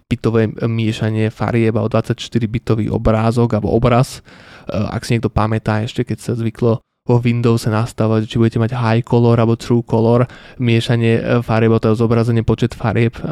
bitové 0.06 0.54
miešanie 0.54 1.34
farieb 1.34 1.74
alebo 1.74 1.90
24 1.90 2.22
bitový 2.46 2.94
obrázok 2.94 3.58
alebo 3.58 3.74
obraz. 3.74 4.22
E, 4.70 4.78
ak 4.78 5.02
si 5.02 5.18
niekto 5.18 5.34
pamätá 5.34 5.82
ešte, 5.82 6.06
keď 6.06 6.18
sa 6.22 6.34
zvyklo 6.38 6.78
vo 7.10 7.18
Windows 7.18 7.66
nastavovať, 7.66 8.30
či 8.30 8.38
budete 8.38 8.62
mať 8.62 8.78
high 8.78 9.02
color 9.02 9.42
alebo 9.42 9.58
true 9.58 9.82
color, 9.82 10.30
miešanie 10.62 11.18
e, 11.18 11.24
farieb, 11.42 11.74
to 11.82 11.98
zobrazenie 11.98 12.46
počet 12.46 12.78
farieb 12.78 13.18
e, 13.18 13.26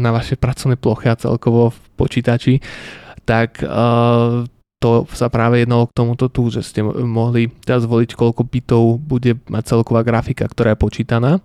na 0.00 0.08
vaše 0.08 0.40
pracovné 0.40 0.80
plochy 0.80 1.12
a 1.12 1.20
celkovo 1.20 1.68
v 1.68 1.78
počítači, 2.00 2.64
tak 3.28 3.60
to 4.82 5.06
sa 5.14 5.30
práve 5.30 5.62
jednalo 5.62 5.86
k 5.86 5.94
tomuto 5.94 6.26
tu, 6.26 6.50
že 6.50 6.66
ste 6.66 6.82
mohli 6.82 7.46
teraz 7.62 7.86
zvoliť, 7.86 8.18
koľko 8.18 8.42
bitov 8.42 8.98
bude 8.98 9.38
mať 9.46 9.78
celková 9.78 10.02
grafika, 10.02 10.50
ktorá 10.50 10.74
je 10.74 10.82
počítaná 10.82 11.38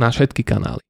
na 0.00 0.08
všetky 0.08 0.40
kanály. 0.40 0.80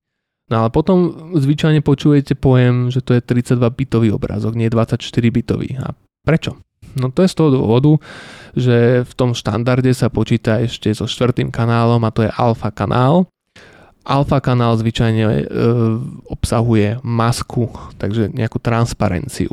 No 0.49 0.65
ale 0.65 0.71
potom 0.73 1.29
zvyčajne 1.37 1.85
počujete 1.85 2.39
pojem, 2.39 2.89
že 2.89 3.05
to 3.05 3.13
je 3.13 3.21
32 3.21 3.61
bitový 3.75 4.09
obrázok, 4.15 4.57
nie 4.57 4.73
24 4.73 4.97
bitový. 5.29 5.77
A 5.77 5.93
prečo? 6.25 6.57
No 6.97 7.13
to 7.13 7.21
je 7.21 7.29
z 7.29 7.37
toho 7.37 7.51
dôvodu, 7.53 8.01
že 8.57 9.05
v 9.05 9.13
tom 9.13 9.37
štandarde 9.37 9.93
sa 9.93 10.09
počíta 10.09 10.65
ešte 10.65 10.89
so 10.97 11.05
štvrtým 11.05 11.53
kanálom 11.53 12.01
a 12.01 12.15
to 12.15 12.25
je 12.25 12.33
alfa 12.33 12.73
kanál. 12.73 13.29
Alfa 14.05 14.39
kanál 14.41 14.79
zvyčajne 14.79 15.25
e, 15.25 15.45
obsahuje 16.31 17.03
masku, 17.03 17.69
takže 18.01 18.33
nejakú 18.33 18.59
transparenciu. 18.63 19.53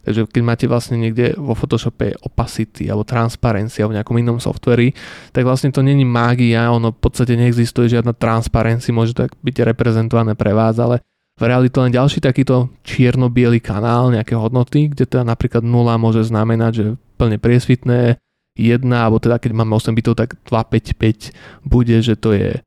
Takže 0.00 0.24
keď 0.32 0.42
máte 0.42 0.64
vlastne 0.64 0.96
niekde 0.96 1.36
vo 1.36 1.52
Photoshope 1.52 2.16
opacity 2.24 2.88
alebo 2.88 3.04
transparency 3.04 3.84
alebo 3.84 4.00
nejakom 4.00 4.16
inom 4.16 4.40
softveri, 4.40 4.96
tak 5.36 5.44
vlastne 5.44 5.68
to 5.68 5.84
není 5.84 6.08
mágia, 6.08 6.72
ono 6.72 6.96
v 6.96 7.00
podstate 7.04 7.36
neexistuje 7.36 7.92
žiadna 7.92 8.16
transparency, 8.16 8.96
môže 8.96 9.12
to 9.12 9.28
byť 9.28 9.56
reprezentované 9.60 10.32
pre 10.32 10.56
vás, 10.56 10.80
ale 10.80 11.04
v 11.36 11.48
realite 11.48 11.76
len 11.80 11.92
ďalší 11.92 12.24
takýto 12.24 12.72
čierno-biely 12.84 13.60
kanál, 13.60 14.12
nejaké 14.12 14.36
hodnoty, 14.36 14.92
kde 14.92 15.04
teda 15.08 15.24
napríklad 15.24 15.64
0 15.64 16.00
môže 16.00 16.24
znamenať, 16.24 16.72
že 16.72 16.86
plne 17.20 17.36
priesvitné, 17.36 18.16
1 18.56 18.84
1, 18.84 18.84
alebo 18.92 19.16
teda 19.16 19.40
keď 19.40 19.56
máme 19.56 19.72
8 19.72 19.96
bitov, 19.96 20.20
tak 20.20 20.36
255 20.48 21.32
bude, 21.64 21.96
že 22.04 22.16
to 22.16 22.36
je 22.36 22.60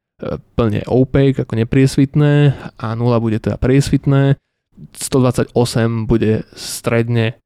plne 0.57 0.81
opaque, 0.87 1.43
ako 1.43 1.53
nepriesvitné 1.59 2.55
a 2.79 2.87
0 2.95 3.23
bude 3.23 3.37
teda 3.39 3.59
priesvitné. 3.59 4.39
128 4.97 5.53
bude 6.09 6.47
stredne 6.57 7.37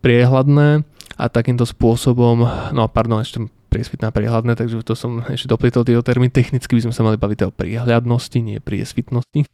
priehľadné 0.00 0.84
a 1.16 1.24
takýmto 1.28 1.68
spôsobom, 1.68 2.44
no 2.72 2.82
pardon, 2.88 3.20
ešte 3.20 3.44
priesvitná 3.68 4.08
priehľadné, 4.08 4.56
takže 4.56 4.80
to 4.80 4.96
som 4.96 5.20
ešte 5.26 5.52
doplýtal 5.52 5.84
tieto 5.84 6.00
termín. 6.00 6.32
Technicky 6.32 6.80
by 6.80 6.88
sme 6.88 6.94
sa 6.96 7.04
mali 7.04 7.20
baviť 7.20 7.38
o 7.44 7.52
priehľadnosti, 7.52 8.38
nie 8.40 8.56
priesvitnosti. 8.62 9.44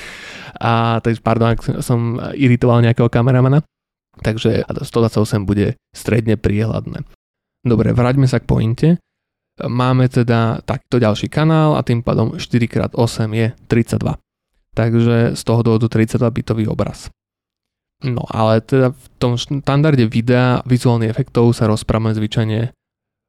a 0.60 1.00
takže 1.00 1.20
pardon, 1.24 1.56
ak 1.56 1.80
som 1.80 2.20
iritoval 2.36 2.84
nejakého 2.84 3.08
kameramana. 3.08 3.64
Takže 4.20 4.68
128 4.68 5.48
bude 5.48 5.80
stredne 5.96 6.36
priehľadné. 6.36 7.08
Dobre, 7.64 7.96
vráťme 7.96 8.28
sa 8.28 8.42
k 8.42 8.48
pointe. 8.48 8.88
Máme 9.62 10.10
teda 10.10 10.58
takto 10.66 10.98
ďalší 10.98 11.30
kanál 11.30 11.78
a 11.78 11.86
tým 11.86 12.02
pádom 12.02 12.34
4x8 12.34 13.30
je 13.30 13.46
32. 13.70 14.18
Takže 14.72 15.16
z 15.38 15.42
toho 15.44 15.60
dôvodu 15.62 15.86
32 15.86 16.18
bitový 16.30 16.64
obraz. 16.66 17.12
No 18.02 18.26
ale 18.26 18.58
teda 18.58 18.90
v 18.90 19.06
tom 19.22 19.38
štandarde 19.38 20.10
videa 20.10 20.66
vizuálnych 20.66 21.12
efektov 21.12 21.54
sa 21.54 21.70
rozprávame 21.70 22.16
zvyčajne 22.18 22.74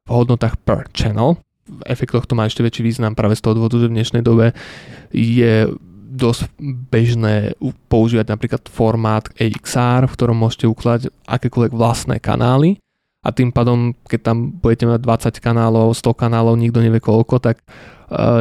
v 0.04 0.10
hodnotách 0.10 0.58
per 0.66 0.90
channel. 0.90 1.38
V 1.64 1.80
efektoch 1.86 2.26
to 2.26 2.34
má 2.34 2.50
ešte 2.50 2.60
väčší 2.60 2.82
význam 2.82 3.14
práve 3.14 3.38
z 3.38 3.42
toho 3.46 3.56
dôvodu, 3.56 3.78
že 3.78 3.88
v 3.88 3.96
dnešnej 3.96 4.22
dobe 4.26 4.52
je 5.14 5.70
dosť 6.14 6.50
bežné 6.90 7.58
používať 7.90 8.26
napríklad 8.30 8.62
formát 8.70 9.26
AXR, 9.38 10.06
v 10.06 10.14
ktorom 10.14 10.36
môžete 10.36 10.66
ukladať 10.70 11.02
akékoľvek 11.26 11.72
vlastné 11.74 12.16
kanály 12.20 12.83
a 13.24 13.32
tým 13.32 13.48
pádom, 13.50 13.96
keď 14.04 14.20
tam 14.20 14.52
budete 14.52 14.84
mať 14.84 15.00
20 15.00 15.40
kanálov, 15.40 15.96
100 15.96 16.12
kanálov, 16.12 16.60
nikto 16.60 16.84
nevie 16.84 17.00
koľko, 17.00 17.40
tak 17.40 17.64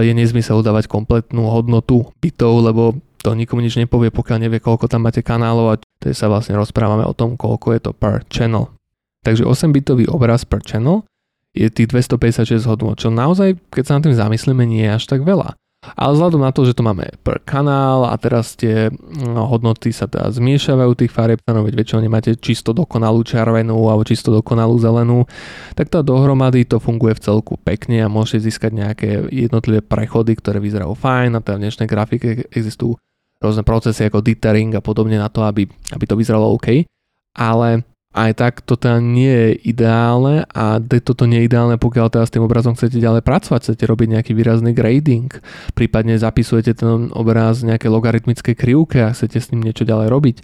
je 0.03 0.11
nezmysel 0.11 0.59
dávať 0.59 0.91
kompletnú 0.91 1.47
hodnotu 1.47 2.11
bitov, 2.19 2.59
lebo 2.67 2.99
to 3.23 3.31
nikomu 3.31 3.63
nič 3.63 3.79
nepovie, 3.79 4.11
pokiaľ 4.11 4.37
nevie, 4.43 4.59
koľko 4.59 4.91
tam 4.91 5.07
máte 5.07 5.23
kanálov 5.23 5.65
a 5.71 5.79
tedy 5.79 6.11
sa 6.11 6.27
vlastne 6.27 6.59
rozprávame 6.59 7.07
o 7.07 7.15
tom, 7.15 7.39
koľko 7.39 7.71
je 7.71 7.79
to 7.79 7.91
per 7.95 8.27
channel. 8.27 8.75
Takže 9.23 9.47
8-bitový 9.47 10.11
obraz 10.11 10.43
per 10.43 10.59
channel 10.59 11.07
je 11.55 11.71
tých 11.71 11.87
256 11.87 12.67
hodnot, 12.67 12.99
čo 12.99 13.07
naozaj, 13.07 13.55
keď 13.71 13.83
sa 13.87 13.95
na 13.95 14.03
tým 14.03 14.15
zamyslíme, 14.19 14.67
nie 14.67 14.83
je 14.83 14.99
až 14.99 15.07
tak 15.07 15.23
veľa. 15.23 15.55
Ale 15.93 16.15
vzhľadom 16.15 16.41
na 16.41 16.51
to, 16.55 16.63
že 16.63 16.73
to 16.73 16.83
máme 16.83 17.03
per 17.21 17.43
kanál 17.43 18.07
a 18.07 18.15
teraz 18.15 18.55
tie 18.55 18.87
no, 19.19 19.45
hodnoty 19.51 19.91
sa 19.91 20.07
teda 20.07 20.31
zmiešavajú 20.31 20.91
tých 20.95 21.11
farieb, 21.11 21.39
no 21.43 21.63
veď 21.63 21.75
väčšinou 21.75 22.01
nemáte 22.01 22.31
čisto 22.39 22.71
dokonalú 22.71 23.21
červenú 23.27 23.75
alebo 23.91 24.07
čisto 24.07 24.31
dokonalú 24.31 24.79
zelenú, 24.79 25.27
tak 25.75 25.91
tá 25.91 25.99
dohromady 25.99 26.63
to 26.63 26.79
funguje 26.79 27.19
v 27.19 27.23
celku 27.23 27.59
pekne 27.59 28.03
a 28.03 28.11
môžete 28.11 28.47
získať 28.47 28.71
nejaké 28.71 29.09
jednotlivé 29.29 29.83
prechody, 29.83 30.39
ktoré 30.39 30.63
vyzerajú 30.63 30.95
fajn 30.95 31.35
a 31.35 31.43
teda 31.43 31.55
v 31.59 31.63
dnešnej 31.67 31.87
grafike 31.87 32.29
existujú 32.49 32.95
rôzne 33.43 33.67
procesy 33.67 34.07
ako 34.07 34.23
dithering 34.23 34.71
a 34.71 34.81
podobne 34.81 35.19
na 35.19 35.27
to, 35.27 35.43
aby, 35.43 35.67
aby 35.67 36.05
to 36.07 36.15
vyzeralo 36.15 36.55
OK. 36.55 36.87
Ale 37.35 37.83
aj 38.13 38.31
tak 38.37 38.53
to 38.61 38.77
teda 38.77 39.01
nie 39.01 39.29
je 39.29 39.49
ideálne 39.73 40.45
a 40.53 40.77
toto 41.01 41.25
nie 41.25 41.43
je 41.43 41.47
ideálne, 41.49 41.81
pokiaľ 41.81 42.13
teda 42.13 42.25
s 42.29 42.33
tým 42.33 42.45
obrazom 42.45 42.77
chcete 42.77 43.01
ďalej 43.01 43.25
pracovať, 43.25 43.73
chcete 43.73 43.83
robiť 43.89 44.07
nejaký 44.13 44.31
výrazný 44.37 44.71
grading, 44.71 45.33
prípadne 45.73 46.13
zapisujete 46.21 46.77
ten 46.77 47.09
obraz 47.09 47.65
nejaké 47.65 47.89
logaritmické 47.89 48.53
krivke 48.53 49.01
a 49.01 49.17
chcete 49.17 49.41
s 49.41 49.49
ním 49.49 49.65
niečo 49.65 49.81
ďalej 49.81 50.07
robiť. 50.13 50.37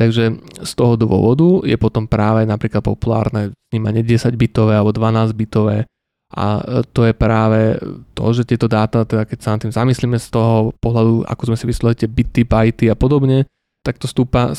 Takže 0.00 0.24
z 0.64 0.72
toho 0.72 0.96
dôvodu 0.96 1.68
je 1.68 1.76
potom 1.76 2.08
práve 2.08 2.48
napríklad 2.48 2.80
populárne 2.80 3.52
snímanie 3.68 4.00
10 4.00 4.32
bitové 4.40 4.80
alebo 4.80 4.96
12 4.96 5.36
bitové 5.36 5.84
a 6.30 6.62
to 6.94 7.10
je 7.10 7.12
práve 7.12 7.74
to, 8.14 8.24
že 8.30 8.46
tieto 8.46 8.70
dáta, 8.70 9.02
teda 9.02 9.26
keď 9.26 9.38
sa 9.42 9.52
nad 9.52 9.60
tým 9.66 9.74
zamyslíme 9.74 10.14
z 10.14 10.30
toho 10.30 10.70
pohľadu, 10.78 11.26
ako 11.26 11.42
sme 11.52 11.56
si 11.58 11.66
vyslovili 11.66 12.06
bity, 12.06 12.42
byty 12.46 12.86
a 12.86 12.94
podobne, 12.94 13.50
tak 13.82 13.98
to 13.98 14.06
stúpa 14.06 14.54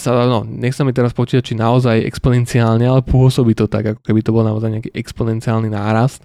sa, 0.00 0.24
no, 0.24 0.44
nech 0.48 0.72
sa 0.72 0.88
mi 0.88 0.96
teraz 0.96 1.12
počítať, 1.12 1.52
či 1.52 1.54
naozaj 1.54 2.08
exponenciálne, 2.08 2.88
ale 2.88 3.04
pôsobí 3.04 3.52
to 3.52 3.68
tak, 3.68 3.92
ako 3.92 4.00
keby 4.00 4.20
to 4.24 4.32
bol 4.32 4.44
naozaj 4.44 4.72
nejaký 4.72 4.90
exponenciálny 4.96 5.68
nárast. 5.68 6.24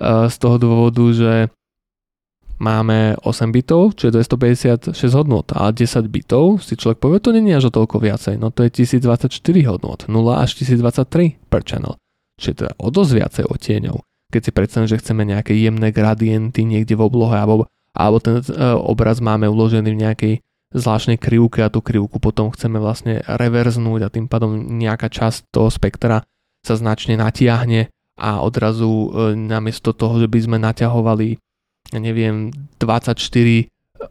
Uh, 0.00 0.26
z 0.32 0.36
toho 0.40 0.56
dôvodu, 0.56 1.04
že 1.12 1.32
máme 2.62 3.18
8 3.26 3.50
bitov, 3.50 3.98
čo 3.98 4.08
je 4.08 4.14
256 4.14 4.94
hodnot 5.18 5.50
a 5.50 5.74
10 5.74 6.06
bitov 6.06 6.62
si 6.62 6.78
človek 6.78 7.02
povie, 7.02 7.18
to 7.18 7.34
je 7.34 7.42
až 7.50 7.68
o 7.68 7.72
toľko 7.74 7.98
viacej, 7.98 8.38
no 8.38 8.54
to 8.54 8.62
je 8.62 8.86
1024 8.86 9.28
hodnot, 9.66 10.06
0 10.06 10.14
až 10.38 10.50
1023 10.62 11.42
per 11.50 11.66
channel, 11.66 11.98
čiže 12.38 12.64
teda 12.64 12.72
o 12.78 12.88
dosť 12.94 13.12
viacej 13.18 13.44
odtieňov. 13.50 13.96
Keď 14.32 14.40
si 14.40 14.50
predstavím, 14.54 14.88
že 14.88 15.00
chceme 15.02 15.22
nejaké 15.26 15.52
jemné 15.58 15.90
gradienty 15.92 16.64
niekde 16.64 16.96
v 16.96 17.04
oblohe 17.04 17.36
alebo, 17.36 17.68
alebo 17.92 18.18
ten 18.22 18.40
uh, 18.40 18.78
obraz 18.78 19.18
máme 19.20 19.50
uložený 19.50 19.90
v 19.92 20.02
nejakej 20.02 20.34
zvláštnej 20.72 21.20
krivke 21.20 21.60
a 21.64 21.72
tú 21.72 21.84
krivku 21.84 22.18
potom 22.18 22.50
chceme 22.52 22.80
vlastne 22.80 23.20
reverznúť 23.24 24.00
a 24.04 24.12
tým 24.12 24.26
pádom 24.26 24.56
nejaká 24.56 25.12
časť 25.12 25.52
toho 25.52 25.68
spektra 25.68 26.24
sa 26.64 26.74
značne 26.74 27.16
natiahne 27.16 27.92
a 28.16 28.40
odrazu 28.44 28.88
e, 28.88 29.08
namiesto 29.36 29.92
toho, 29.92 30.20
že 30.20 30.28
by 30.28 30.38
sme 30.40 30.56
naťahovali 30.60 31.36
neviem 31.98 32.54
24 32.78 33.18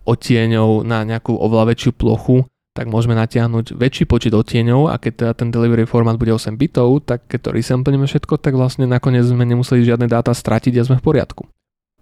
odtieňov 0.05 0.87
na 0.87 1.03
nejakú 1.03 1.35
oveľa 1.35 1.75
väčšiu 1.75 1.91
plochu, 1.95 2.47
tak 2.71 2.87
môžeme 2.87 3.15
natiahnuť 3.15 3.75
väčší 3.75 4.07
počet 4.07 4.31
odtieňov 4.31 4.91
a 4.91 4.95
keď 4.95 5.13
teda 5.13 5.33
ten 5.35 5.49
delivery 5.51 5.83
formát 5.83 6.15
bude 6.15 6.31
8 6.31 6.55
bitov, 6.55 7.03
tak 7.03 7.27
keď 7.27 7.39
to 7.39 7.49
resamplneme 7.55 8.07
všetko, 8.07 8.39
tak 8.39 8.55
vlastne 8.55 8.87
nakoniec 8.87 9.27
sme 9.27 9.43
nemuseli 9.43 9.83
žiadne 9.83 10.07
dáta 10.07 10.31
stratiť 10.31 10.79
a 10.79 10.87
sme 10.87 10.99
v 10.99 11.05
poriadku 11.05 11.43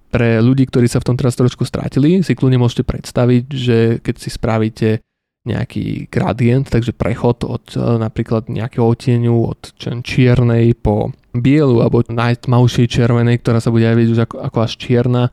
pre 0.10 0.42
ľudí, 0.42 0.66
ktorí 0.66 0.90
sa 0.90 1.02
v 1.02 1.14
tom 1.14 1.16
teraz 1.16 1.38
trošku 1.38 1.64
strátili, 1.64 2.26
si 2.26 2.34
kľudne 2.34 2.58
môžete 2.58 2.84
predstaviť, 2.86 3.44
že 3.54 3.78
keď 4.02 4.16
si 4.18 4.30
spravíte 4.34 4.90
nejaký 5.48 6.12
gradient, 6.12 6.68
takže 6.68 6.92
prechod 6.92 7.48
od 7.48 7.64
e, 7.74 7.80
napríklad 7.80 8.52
nejakého 8.52 8.84
odtieniu 8.84 9.56
od 9.56 9.72
čiernej 9.80 10.76
po 10.76 11.16
bielu 11.32 11.80
alebo 11.80 12.04
najtmavšej 12.04 12.86
červenej, 12.92 13.40
ktorá 13.40 13.64
sa 13.64 13.72
bude 13.72 13.88
aj 13.88 13.96
už 13.98 14.20
ako, 14.28 14.36
ako 14.44 14.58
až 14.60 14.74
čierna, 14.76 15.24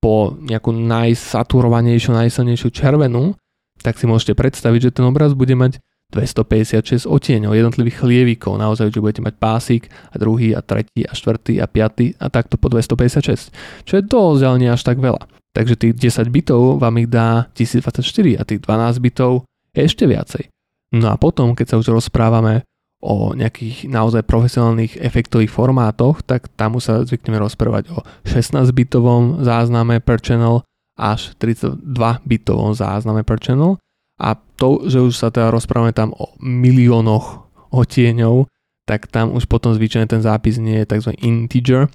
po 0.00 0.32
nejakú 0.32 0.72
najsaturovanejšiu, 0.72 2.16
najsilnejšiu 2.16 2.68
červenú, 2.72 3.36
tak 3.84 4.00
si 4.00 4.08
môžete 4.08 4.32
predstaviť, 4.32 4.80
že 4.88 4.94
ten 4.96 5.04
obraz 5.04 5.36
bude 5.36 5.52
mať 5.52 5.76
256 6.10 7.06
odtieňov 7.06 7.54
jednotlivých 7.54 8.02
chlievikov, 8.02 8.58
naozaj, 8.58 8.90
že 8.90 8.98
budete 8.98 9.22
mať 9.22 9.34
pásik 9.38 9.82
a 10.10 10.18
druhý 10.18 10.52
a 10.54 10.60
tretí 10.60 11.06
a 11.06 11.14
štvrtý 11.14 11.62
a 11.62 11.70
piatý 11.70 12.18
a 12.18 12.26
takto 12.26 12.58
po 12.58 12.66
256, 12.66 13.54
čo 13.86 13.92
je 13.94 14.02
dosť, 14.02 14.42
ale 14.42 14.56
nie 14.58 14.70
až 14.70 14.82
tak 14.82 14.98
veľa. 14.98 15.22
Takže 15.50 15.74
tých 15.78 15.94
10 15.98 16.30
bitov 16.30 16.78
vám 16.78 16.98
ich 17.02 17.10
dá 17.10 17.50
1024 17.54 18.02
a 18.38 18.42
tých 18.46 18.60
12 18.62 19.02
bitov 19.02 19.46
je 19.74 19.80
ešte 19.86 20.06
viacej. 20.06 20.50
No 20.94 21.14
a 21.14 21.16
potom, 21.18 21.54
keď 21.54 21.74
sa 21.74 21.78
už 21.78 21.94
rozprávame 21.94 22.66
o 23.00 23.32
nejakých 23.32 23.88
naozaj 23.88 24.28
profesionálnych 24.28 25.00
efektových 25.00 25.48
formátoch, 25.48 26.20
tak 26.20 26.52
tam 26.52 26.76
už 26.76 26.82
sa 26.84 26.94
zvykneme 27.00 27.40
rozprávať 27.40 27.88
o 27.96 28.04
16-bitovom 28.28 29.40
zázname 29.40 30.04
per 30.04 30.20
channel 30.20 30.66
až 31.00 31.32
32-bitovom 31.40 32.76
zázname 32.76 33.24
per 33.24 33.40
channel 33.40 33.80
a 34.20 34.36
to, 34.36 34.84
že 34.84 35.00
už 35.00 35.16
sa 35.16 35.32
teda 35.32 35.48
rozprávame 35.48 35.96
tam 35.96 36.12
o 36.12 36.36
miliónoch 36.44 37.48
otieňov, 37.72 38.44
tak 38.84 39.08
tam 39.08 39.32
už 39.32 39.48
potom 39.48 39.72
zvyčajne 39.72 40.04
ten 40.04 40.20
zápis 40.20 40.60
nie 40.60 40.84
je 40.84 40.90
tzv. 40.92 41.16
integer, 41.24 41.88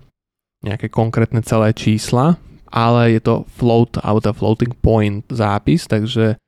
nejaké 0.66 0.90
konkrétne 0.90 1.46
celé 1.46 1.76
čísla, 1.78 2.42
ale 2.74 3.14
je 3.14 3.22
to 3.22 3.46
float 3.54 4.02
alebo 4.02 4.34
floating 4.34 4.74
point 4.74 5.22
zápis, 5.30 5.86
takže 5.86 6.42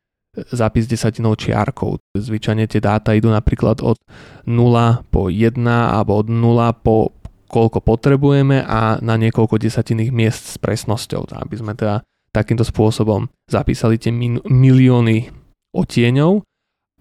zápis 0.54 0.86
desatinou 0.90 1.38
čiarkou. 1.38 1.98
Zvyčajne 2.18 2.66
tie 2.70 2.82
dáta 2.82 3.14
idú 3.14 3.30
napríklad 3.30 3.82
od 3.82 3.98
0 4.46 5.06
po 5.10 5.30
1 5.30 5.58
alebo 5.66 6.22
od 6.22 6.28
0 6.30 6.86
po 6.86 7.14
koľko 7.48 7.80
potrebujeme 7.80 8.60
a 8.62 9.00
na 9.00 9.16
niekoľko 9.16 9.56
desatinných 9.56 10.12
miest 10.12 10.44
s 10.46 10.56
presnosťou, 10.60 11.32
aby 11.32 11.56
sme 11.56 11.74
teda 11.74 12.04
takýmto 12.36 12.68
spôsobom 12.68 13.32
zapísali 13.48 13.96
tie 13.98 14.12
milióny 14.46 15.32
otieňov 15.78 16.42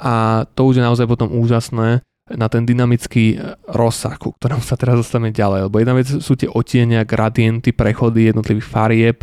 a 0.05 0.45
to 0.53 0.61
už 0.69 0.77
je 0.77 0.85
naozaj 0.85 1.09
potom 1.09 1.33
úžasné 1.33 2.05
na 2.27 2.47
ten 2.51 2.67
dynamický 2.67 3.39
rozsah, 3.71 4.19
ku 4.19 4.35
ktorom 4.35 4.59
sa 4.59 4.75
teraz 4.75 4.99
dostaneme 4.99 5.31
ďalej. 5.31 5.71
Lebo 5.71 5.79
jedna 5.79 5.95
vec 5.95 6.11
sú 6.11 6.35
tie 6.35 6.51
otienia, 6.51 7.07
gradienty, 7.07 7.71
prechody 7.71 8.29
jednotlivých 8.29 8.67
farieb, 8.67 9.17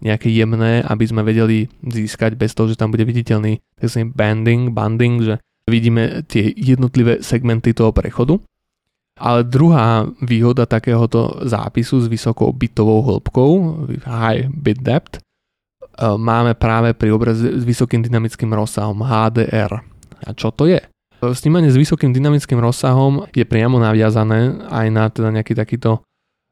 nejaké 0.00 0.32
jemné, 0.32 0.80
aby 0.84 1.04
sme 1.04 1.20
vedeli 1.24 1.68
získať 1.84 2.36
bez 2.36 2.56
toho, 2.56 2.72
že 2.72 2.80
tam 2.80 2.92
bude 2.92 3.04
viditeľný 3.04 3.60
tzv. 3.76 4.08
banding, 4.08 4.72
banding, 4.72 5.20
že 5.20 5.34
vidíme 5.68 6.24
tie 6.24 6.52
jednotlivé 6.56 7.20
segmenty 7.20 7.76
toho 7.76 7.92
prechodu. 7.92 8.40
Ale 9.16 9.48
druhá 9.48 10.04
výhoda 10.20 10.68
takéhoto 10.68 11.40
zápisu 11.48 12.04
s 12.04 12.06
vysokou 12.08 12.52
bitovou 12.52 13.00
hĺbkou, 13.00 13.52
high 14.04 14.44
bit 14.52 14.84
depth, 14.84 15.24
máme 16.00 16.52
práve 16.56 16.92
pri 16.92 17.12
obraze 17.12 17.48
s 17.48 17.62
vysokým 17.64 18.04
dynamickým 18.04 18.52
rozsahom 18.52 19.00
HDR. 19.00 19.80
A 20.24 20.30
čo 20.36 20.52
to 20.52 20.68
je? 20.68 20.80
Snímanie 21.16 21.72
s 21.72 21.80
vysokým 21.80 22.12
dynamickým 22.12 22.60
rozsahom 22.60 23.24
je 23.32 23.48
priamo 23.48 23.80
naviazané 23.80 24.68
aj 24.68 24.86
na 24.92 25.08
teda 25.08 25.32
nejaký 25.32 25.56
takýto 25.56 26.04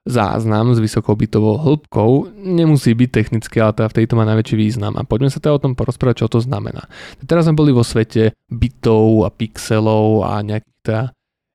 záznam 0.04 0.76
s 0.76 0.80
vysokou 0.80 1.16
bytovou 1.16 1.60
hĺbkou. 1.60 2.36
Nemusí 2.36 2.92
byť 2.92 3.10
technicky, 3.12 3.56
ale 3.60 3.72
teda 3.72 3.88
v 3.88 3.96
tejto 4.00 4.16
má 4.20 4.24
najväčší 4.28 4.56
význam. 4.56 4.96
A 5.00 5.04
poďme 5.04 5.32
sa 5.32 5.40
teda 5.40 5.56
o 5.56 5.62
tom 5.64 5.72
porozprávať, 5.76 6.24
čo 6.24 6.28
to 6.28 6.40
znamená. 6.44 6.88
Teraz 7.24 7.48
sme 7.48 7.56
boli 7.56 7.72
vo 7.72 7.80
svete 7.84 8.36
bytov 8.52 9.24
a 9.24 9.32
pixelov 9.32 10.28
a 10.28 10.44
nejakých 10.44 10.80
teda 10.84 11.02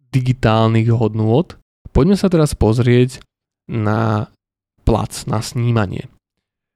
digitálnych 0.09 0.89
hodnôt. 0.89 1.45
Poďme 1.93 2.17
sa 2.17 2.29
teraz 2.29 2.57
pozrieť 2.57 3.21
na 3.69 4.33
plac, 4.81 5.29
na 5.29 5.45
snímanie. 5.45 6.09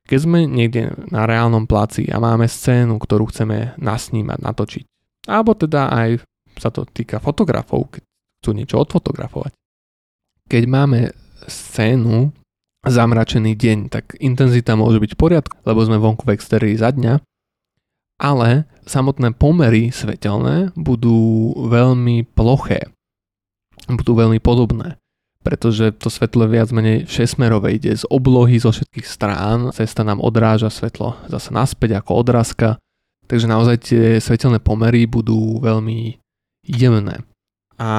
Keď 0.04 0.20
sme 0.20 0.44
niekde 0.44 0.92
na 1.10 1.24
reálnom 1.24 1.64
placi 1.64 2.12
a 2.12 2.20
máme 2.20 2.48
scénu, 2.48 3.00
ktorú 3.00 3.32
chceme 3.32 3.76
nasnímať, 3.80 4.40
natočiť, 4.44 4.84
alebo 5.32 5.56
teda 5.56 5.88
aj 5.90 6.10
sa 6.60 6.70
to 6.70 6.84
týka 6.84 7.24
fotografov, 7.24 7.88
keď 7.88 8.04
chcú 8.44 8.50
niečo 8.52 8.78
odfotografovať. 8.84 9.56
Keď 10.52 10.64
máme 10.68 11.16
scénu 11.48 12.36
zamračený 12.84 13.56
deň, 13.56 13.78
tak 13.88 14.20
intenzita 14.20 14.76
môže 14.76 15.00
byť 15.00 15.12
v 15.16 15.20
poriadku, 15.20 15.56
lebo 15.64 15.80
sme 15.88 16.04
vonku 16.04 16.28
v 16.28 16.36
extérii 16.36 16.76
za 16.76 16.92
dňa, 16.92 17.24
ale 18.20 18.68
samotné 18.84 19.40
pomery 19.40 19.96
svetelné 19.96 20.76
budú 20.76 21.56
veľmi 21.72 22.28
ploché, 22.36 22.92
budú 23.88 24.20
veľmi 24.20 24.44
podobné 24.44 25.00
pretože 25.44 25.92
to 26.00 26.08
svetlo 26.08 26.48
viac 26.48 26.72
menej 26.72 27.04
všesmerové 27.04 27.76
ide 27.76 27.92
z 27.94 28.08
oblohy 28.08 28.58
zo 28.58 28.72
všetkých 28.72 29.08
strán, 29.08 29.70
cesta 29.76 30.08
nám 30.08 30.24
odráža 30.24 30.72
svetlo 30.72 31.20
zase 31.28 31.52
naspäť 31.52 32.00
ako 32.00 32.12
odrazka, 32.24 32.80
takže 33.28 33.52
naozaj 33.52 33.76
tie 33.84 34.04
svetelné 34.24 34.64
pomery 34.64 35.04
budú 35.04 35.60
veľmi 35.60 36.18
jemné. 36.64 37.22
A 37.76 37.90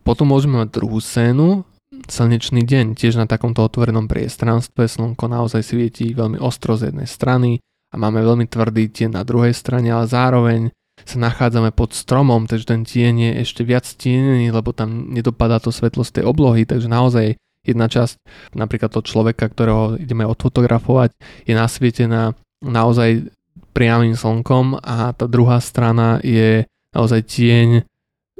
potom 0.00 0.32
môžeme 0.32 0.64
mať 0.64 0.80
druhú 0.80 0.98
scénu, 0.98 1.68
slnečný 2.08 2.64
deň, 2.64 2.98
tiež 2.98 3.20
na 3.20 3.28
takomto 3.28 3.62
otvorenom 3.62 4.08
priestranstve, 4.10 4.88
slnko 4.88 5.28
naozaj 5.30 5.62
svietí 5.62 6.10
veľmi 6.16 6.40
ostro 6.40 6.74
z 6.74 6.90
jednej 6.90 7.06
strany 7.06 7.60
a 7.92 7.94
máme 7.94 8.24
veľmi 8.24 8.50
tvrdý 8.50 8.90
tieň 8.90 9.14
na 9.14 9.22
druhej 9.22 9.54
strane, 9.54 9.92
ale 9.92 10.10
zároveň 10.10 10.60
sa 11.02 11.18
nachádzame 11.18 11.74
pod 11.74 11.90
stromom, 11.90 12.46
takže 12.46 12.70
ten 12.70 12.86
tieň 12.86 13.14
je 13.18 13.32
ešte 13.42 13.66
viac 13.66 13.82
tienený, 13.82 14.54
lebo 14.54 14.70
tam 14.70 15.10
nedopadá 15.10 15.58
to 15.58 15.74
svetlo 15.74 16.06
z 16.06 16.20
tej 16.20 16.24
oblohy, 16.30 16.62
takže 16.62 16.86
naozaj 16.86 17.34
jedna 17.66 17.90
časť, 17.90 18.20
napríklad 18.54 18.94
toho 18.94 19.02
človeka, 19.02 19.50
ktorého 19.50 19.98
ideme 19.98 20.22
odfotografovať, 20.28 21.16
je 21.48 21.54
nasvietená 21.56 22.38
naozaj 22.62 23.26
priamým 23.74 24.14
slnkom 24.14 24.78
a 24.78 25.10
tá 25.12 25.26
druhá 25.26 25.58
strana 25.58 26.22
je 26.22 26.62
naozaj 26.94 27.26
tieň 27.26 27.68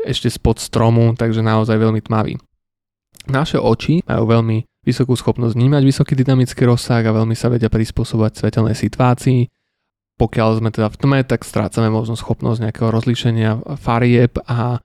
ešte 0.06 0.30
spod 0.30 0.62
stromu, 0.62 1.16
takže 1.18 1.42
naozaj 1.42 1.74
veľmi 1.74 2.00
tmavý. 2.04 2.38
Naše 3.26 3.56
oči 3.56 4.04
majú 4.04 4.28
veľmi 4.28 4.84
vysokú 4.84 5.16
schopnosť 5.16 5.56
vnímať 5.56 5.82
vysoký 5.82 6.12
dynamický 6.12 6.68
rozsah 6.68 7.00
a 7.00 7.16
veľmi 7.16 7.32
sa 7.32 7.48
vedia 7.48 7.72
prispôsobovať 7.72 8.44
svetelnej 8.44 8.76
situácii 8.76 9.48
pokiaľ 10.20 10.62
sme 10.62 10.70
teda 10.70 10.88
v 10.90 10.98
tme, 11.00 11.18
tak 11.26 11.42
strácame 11.42 11.90
možno 11.90 12.14
schopnosť 12.14 12.70
nejakého 12.70 12.88
rozlíšenia 12.90 13.78
farieb 13.78 14.38
a 14.46 14.82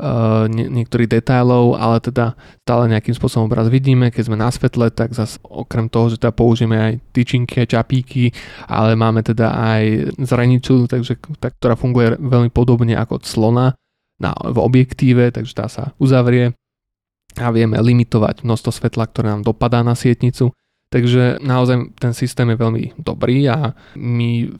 Uh, 0.00 0.48
nie, 0.48 0.64
niektorých 0.70 1.20
detailov, 1.20 1.76
ale 1.76 2.00
teda 2.00 2.32
stále 2.64 2.88
nejakým 2.88 3.12
spôsobom 3.12 3.50
obraz 3.50 3.68
vidíme, 3.68 4.08
keď 4.08 4.32
sme 4.32 4.38
na 4.38 4.48
svetle, 4.48 4.88
tak 4.88 5.12
zase 5.12 5.36
okrem 5.44 5.92
toho, 5.92 6.08
že 6.08 6.16
teda 6.16 6.32
použijeme 6.32 6.78
aj 6.78 6.92
tyčinky 7.12 7.60
a 7.60 7.68
čapíky, 7.68 8.32
ale 8.64 8.96
máme 8.96 9.20
teda 9.20 9.50
aj 9.50 10.14
zreniču, 10.24 10.88
takže, 10.88 11.20
tak, 11.36 11.58
ktorá 11.60 11.76
funguje 11.76 12.16
veľmi 12.16 12.48
podobne 12.48 12.96
ako 12.96 13.20
clona 13.20 13.76
na, 14.16 14.32
v 14.40 14.58
objektíve, 14.62 15.36
takže 15.36 15.52
tá 15.52 15.66
sa 15.68 15.92
uzavrie 16.00 16.56
a 17.36 17.52
vieme 17.52 17.76
limitovať 17.76 18.40
množstvo 18.40 18.70
svetla, 18.72 19.04
ktoré 19.10 19.36
nám 19.36 19.44
dopadá 19.44 19.84
na 19.84 19.92
sietnicu. 19.92 20.56
Takže 20.88 21.38
naozaj 21.44 21.98
ten 22.02 22.10
systém 22.16 22.50
je 22.50 22.56
veľmi 22.56 22.84
dobrý 22.98 23.46
a 23.52 23.78
my 23.94 24.54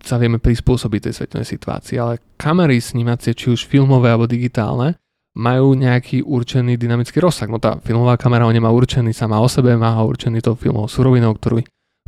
sa 0.00 0.16
vieme 0.16 0.40
prispôsobiť 0.40 1.00
tej 1.08 1.14
svetelnej 1.16 1.48
situácii, 1.48 1.96
ale 2.00 2.20
kamery 2.40 2.80
snímacie, 2.80 3.36
či 3.36 3.52
už 3.52 3.68
filmové 3.68 4.10
alebo 4.12 4.28
digitálne, 4.28 4.96
majú 5.38 5.78
nejaký 5.78 6.26
určený 6.26 6.74
dynamický 6.74 7.22
rozsah. 7.22 7.46
No 7.46 7.62
tá 7.62 7.78
filmová 7.80 8.18
kamera 8.18 8.48
ho 8.48 8.52
nemá 8.52 8.72
určený 8.74 9.14
sama 9.14 9.38
o 9.38 9.46
sebe, 9.46 9.78
má 9.78 9.94
ho 9.94 10.08
určený 10.08 10.42
tou 10.42 10.58
filmovou 10.58 10.90
surovinou, 10.90 11.38
ktorú, 11.38 11.62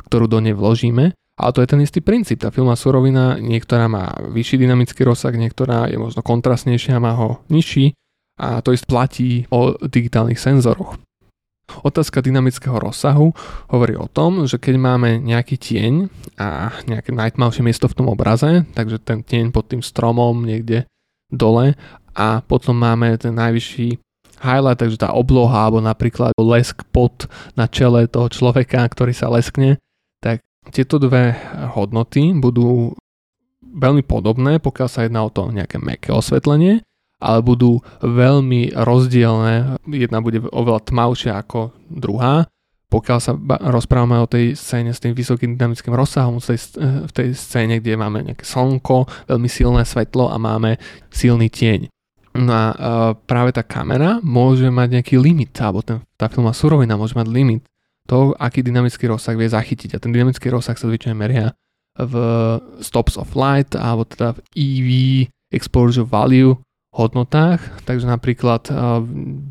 ktorú 0.09 0.25
do 0.27 0.39
nej 0.43 0.51
vložíme. 0.51 1.15
Ale 1.33 1.49
to 1.49 1.65
je 1.65 1.71
ten 1.71 1.81
istý 1.81 1.99
princíp. 2.05 2.45
Tá 2.45 2.53
filmová 2.53 2.77
surovina, 2.77 3.41
niektorá 3.41 3.89
má 3.89 4.13
vyšší 4.21 4.61
dynamický 4.61 5.01
rozsah, 5.01 5.33
niektorá 5.33 5.89
je 5.89 5.97
možno 5.97 6.21
kontrastnejšia, 6.21 7.01
má 7.01 7.17
ho 7.17 7.41
nižší. 7.49 7.97
A 8.37 8.61
to 8.61 8.73
isté 8.73 8.85
platí 8.85 9.29
o 9.49 9.77
digitálnych 9.81 10.37
senzoroch. 10.37 10.97
Otázka 11.63 12.19
dynamického 12.19 12.75
rozsahu 12.75 13.31
hovorí 13.71 13.95
o 13.95 14.11
tom, 14.11 14.43
že 14.43 14.59
keď 14.59 14.75
máme 14.77 15.09
nejaký 15.23 15.55
tieň 15.55 16.11
a 16.35 16.75
nejaké 16.83 17.15
najtmavšie 17.15 17.63
miesto 17.63 17.87
v 17.87 17.97
tom 18.03 18.07
obraze, 18.11 18.67
takže 18.75 18.99
ten 18.99 19.23
tieň 19.23 19.55
pod 19.55 19.71
tým 19.71 19.79
stromom 19.79 20.43
niekde 20.43 20.83
dole 21.31 21.79
a 22.13 22.43
potom 22.43 22.75
máme 22.75 23.15
ten 23.15 23.31
najvyšší 23.33 23.95
highlight, 24.43 24.83
takže 24.83 24.99
tá 24.99 25.15
obloha 25.15 25.71
alebo 25.71 25.79
napríklad 25.79 26.35
lesk 26.35 26.83
pod 26.91 27.31
na 27.55 27.71
čele 27.71 28.11
toho 28.11 28.27
človeka, 28.27 28.83
ktorý 28.83 29.15
sa 29.15 29.31
leskne, 29.31 29.79
tak 30.19 30.43
tieto 30.75 30.99
dve 30.99 31.31
hodnoty 31.79 32.35
budú 32.35 32.91
veľmi 33.63 34.03
podobné, 34.03 34.59
pokiaľ 34.59 34.87
sa 34.91 35.07
jedná 35.07 35.23
o 35.23 35.31
to 35.31 35.47
nejaké 35.49 35.79
meké 35.79 36.11
osvetlenie 36.11 36.83
ale 37.23 37.39
budú 37.39 37.79
veľmi 38.03 38.75
rozdielne. 38.75 39.79
Jedna 39.87 40.19
bude 40.19 40.43
oveľa 40.43 40.83
tmavšia 40.83 41.39
ako 41.39 41.71
druhá. 41.87 42.51
Pokiaľ 42.91 43.19
sa 43.23 43.33
rozprávame 43.73 44.21
o 44.21 44.29
tej 44.29 44.53
scéne 44.53 44.93
s 44.93 45.01
tým 45.01 45.17
vysokým 45.17 45.57
dynamickým 45.57 45.97
rozsahom, 45.97 46.37
v 46.37 46.53
tej, 46.53 46.59
v 47.09 47.11
tej 47.15 47.27
scéne, 47.33 47.81
kde 47.81 47.97
máme 47.97 48.21
nejaké 48.21 48.45
slnko, 48.45 49.09
veľmi 49.31 49.49
silné 49.49 49.81
svetlo 49.81 50.29
a 50.29 50.37
máme 50.37 50.77
silný 51.09 51.49
tieň. 51.49 51.89
No 52.37 52.53
a 52.53 52.65
uh, 52.69 52.75
práve 53.13 53.53
tá 53.53 53.65
kamera 53.65 54.21
môže 54.21 54.69
mať 54.69 55.01
nejaký 55.01 55.15
limit, 55.21 55.53
alebo 55.57 55.81
ten, 55.81 56.05
tá 56.17 56.29
filmová 56.29 56.53
surovina 56.53 56.93
môže 56.97 57.17
mať 57.17 57.29
limit 57.29 57.65
toho, 58.05 58.37
aký 58.37 58.61
dynamický 58.65 59.09
rozsah 59.09 59.37
vie 59.37 59.49
zachytiť. 59.49 59.97
A 59.97 60.01
ten 60.01 60.13
dynamický 60.13 60.49
rozsah 60.53 60.77
sa 60.77 60.85
zvyčajne 60.85 61.17
meria 61.17 61.53
v 61.93 62.13
stops 62.81 63.21
of 63.21 63.37
light, 63.37 63.73
alebo 63.77 64.05
teda 64.05 64.33
v 64.33 64.39
EV, 64.57 64.89
exposure 65.53 66.05
value, 66.05 66.57
hodnotách, 66.93 67.59
takže 67.89 68.05
napríklad 68.05 68.69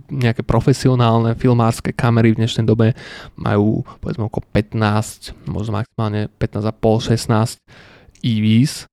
nejaké 0.08 0.46
profesionálne 0.46 1.34
filmárske 1.34 1.90
kamery 1.90 2.32
v 2.32 2.38
dnešnej 2.38 2.62
dobe 2.62 2.94
majú 3.34 3.82
povedzme 3.98 4.30
okolo 4.30 4.46
15, 4.54 5.34
možno 5.50 5.82
maximálne 5.82 6.30
15,5, 6.38 7.58
16 7.58 7.58
EVs, 8.22 8.86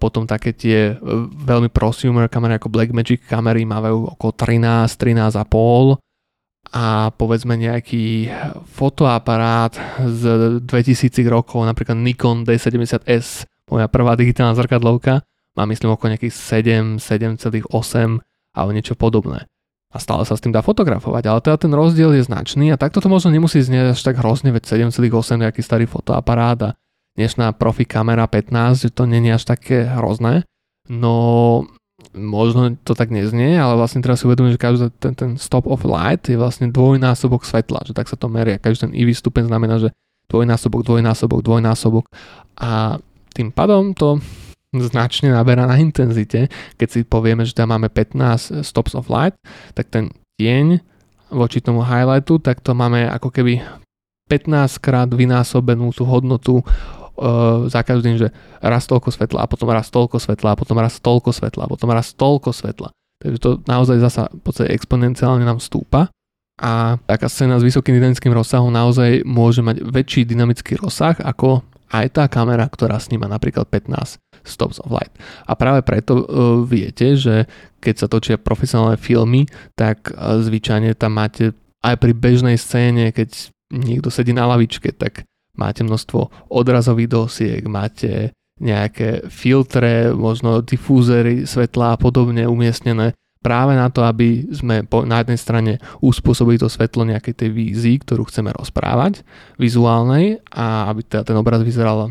potom 0.00 0.24
také 0.24 0.52
tie 0.56 0.92
e, 0.92 1.00
veľmi 1.44 1.68
prosumer 1.68 2.28
kamery 2.28 2.56
ako 2.56 2.72
Blackmagic 2.72 3.24
kamery 3.28 3.68
majú 3.68 4.08
okolo 4.16 4.32
13, 4.32 4.88
13,5 4.96 6.00
a 6.68 7.08
povedzme 7.16 7.56
nejaký 7.56 8.28
fotoaparát 8.68 9.72
z 10.04 10.60
2000 10.64 11.24
rokov, 11.32 11.64
napríklad 11.64 11.96
Nikon 11.96 12.44
D70S, 12.44 13.48
moja 13.72 13.88
prvá 13.88 14.16
digitálna 14.16 14.52
zrkadlovka, 14.52 15.24
má 15.58 15.66
myslím 15.66 15.98
okolo 15.98 16.14
nejakých 16.14 16.34
7, 17.02 17.02
7,8 17.02 17.66
alebo 18.54 18.70
niečo 18.70 18.94
podobné. 18.94 19.50
A 19.90 19.96
stále 19.98 20.22
sa 20.22 20.38
s 20.38 20.44
tým 20.44 20.54
dá 20.54 20.62
fotografovať, 20.62 21.24
ale 21.26 21.40
teda 21.42 21.56
ten 21.58 21.72
rozdiel 21.74 22.14
je 22.14 22.22
značný 22.22 22.70
a 22.70 22.78
takto 22.78 23.02
to 23.02 23.10
možno 23.10 23.34
nemusí 23.34 23.58
znieť 23.58 23.98
až 23.98 24.00
tak 24.06 24.20
hrozne, 24.22 24.54
veď 24.54 24.86
7,8 24.86 25.42
nejaký 25.42 25.64
starý 25.64 25.90
fotoaparát 25.90 26.58
a 26.62 26.70
dnešná 27.18 27.56
profi 27.58 27.82
kamera 27.82 28.30
15, 28.30 28.86
že 28.86 28.90
to 28.94 29.08
je 29.08 29.32
až 29.34 29.42
také 29.42 29.88
hrozné. 29.88 30.46
No 30.86 31.66
možno 32.14 32.78
to 32.86 32.94
tak 32.94 33.10
neznie, 33.10 33.58
ale 33.58 33.74
vlastne 33.74 33.98
teraz 33.98 34.22
si 34.22 34.30
uvedomím, 34.30 34.54
že 34.54 34.60
každý 34.60 34.86
ten, 35.02 35.18
ten 35.18 35.30
stop 35.34 35.66
of 35.66 35.82
light 35.82 36.30
je 36.30 36.38
vlastne 36.38 36.70
dvojnásobok 36.70 37.42
svetla, 37.42 37.82
že 37.82 37.92
tak 37.96 38.06
sa 38.06 38.14
to 38.14 38.30
meria. 38.30 38.62
Každý 38.62 38.88
ten 38.88 38.92
IV 38.94 39.18
stupeň 39.18 39.50
znamená, 39.50 39.82
že 39.82 39.90
dvojnásobok, 40.30 40.84
dvojnásobok, 40.84 41.40
dvojnásobok 41.42 42.04
a 42.60 43.00
tým 43.34 43.50
pádom 43.50 43.96
to 43.96 44.22
značne 44.76 45.32
naberá 45.32 45.64
na 45.64 45.80
intenzite. 45.80 46.52
Keď 46.76 46.88
si 46.88 47.00
povieme, 47.04 47.48
že 47.48 47.56
tam 47.56 47.72
máme 47.72 47.88
15 47.88 48.60
stops 48.60 48.92
of 48.92 49.08
light, 49.08 49.36
tak 49.72 49.88
ten 49.88 50.12
tieň 50.36 50.84
voči 51.32 51.60
tomu 51.60 51.84
highlightu, 51.84 52.40
tak 52.40 52.60
to 52.60 52.76
máme 52.76 53.08
ako 53.08 53.32
keby 53.32 53.60
15 54.28 54.84
krát 54.84 55.08
vynásobenú 55.08 55.92
tú 55.96 56.04
hodnotu 56.04 56.60
uh, 56.60 57.64
za 57.68 57.80
každým, 57.80 58.20
že 58.20 58.28
raz 58.60 58.84
toľko 58.84 59.08
svetla 59.08 59.44
a 59.44 59.50
potom 59.50 59.72
raz 59.72 59.88
toľko 59.88 60.20
svetla 60.20 60.52
a 60.52 60.56
potom 60.56 60.76
raz 60.76 61.00
toľko 61.00 61.30
svetla 61.32 61.62
a 61.64 61.70
potom 61.72 61.88
raz 61.88 62.12
toľko 62.12 62.52
svetla. 62.52 62.88
Takže 63.18 63.38
to 63.40 63.50
naozaj 63.64 63.98
zasa 63.98 64.28
v 64.30 64.40
podstate 64.44 64.70
exponenciálne 64.76 65.42
nám 65.42 65.58
stúpa 65.58 66.12
a 66.60 66.98
taká 67.08 67.26
scéna 67.26 67.58
s 67.58 67.66
vysokým 67.66 67.98
dynamickým 67.98 68.34
rozsahom 68.34 68.70
naozaj 68.70 69.26
môže 69.26 69.62
mať 69.64 69.82
väčší 69.82 70.22
dynamický 70.26 70.78
rozsah 70.78 71.18
ako 71.18 71.66
aj 71.88 72.06
tá 72.14 72.24
kamera, 72.28 72.68
ktorá 72.68 73.00
sníma 73.00 73.26
napríklad 73.26 73.64
15 73.66 74.20
stops 74.48 74.80
of 74.82 74.90
light. 74.90 75.12
A 75.44 75.54
práve 75.54 75.84
preto 75.84 76.24
uh, 76.24 76.24
viete, 76.64 77.14
že 77.14 77.46
keď 77.78 77.94
sa 77.94 78.06
točia 78.10 78.36
profesionálne 78.40 78.98
filmy, 78.98 79.46
tak 79.76 80.10
uh, 80.10 80.40
zvyčajne 80.40 80.96
tam 80.96 81.20
máte 81.20 81.52
aj 81.84 81.94
pri 82.00 82.12
bežnej 82.16 82.56
scéne, 82.58 83.14
keď 83.14 83.54
niekto 83.70 84.08
sedí 84.08 84.34
na 84.34 84.48
lavičke, 84.48 84.90
tak 84.96 85.28
máte 85.54 85.84
množstvo 85.84 86.50
odrazových 86.50 87.12
dosiek, 87.12 87.62
máte 87.68 88.32
nejaké 88.58 89.30
filtre, 89.30 90.10
možno 90.10 90.64
difúzery 90.66 91.46
svetla 91.46 91.94
a 91.94 92.00
podobne 92.00 92.42
umiestnené 92.50 93.14
práve 93.38 93.78
na 93.78 93.86
to, 93.86 94.02
aby 94.02 94.50
sme 94.50 94.82
po, 94.82 95.06
na 95.06 95.22
jednej 95.22 95.38
strane 95.38 95.72
uspôsobili 96.02 96.58
to 96.58 96.66
svetlo 96.66 97.06
nejakej 97.06 97.34
tej 97.38 97.50
vízii, 97.54 97.96
ktorú 98.02 98.26
chceme 98.26 98.50
rozprávať, 98.50 99.22
vizuálnej 99.56 100.42
a 100.50 100.90
aby 100.90 101.06
teda 101.06 101.22
ten 101.22 101.36
obraz 101.38 101.62
vyzeral 101.62 102.10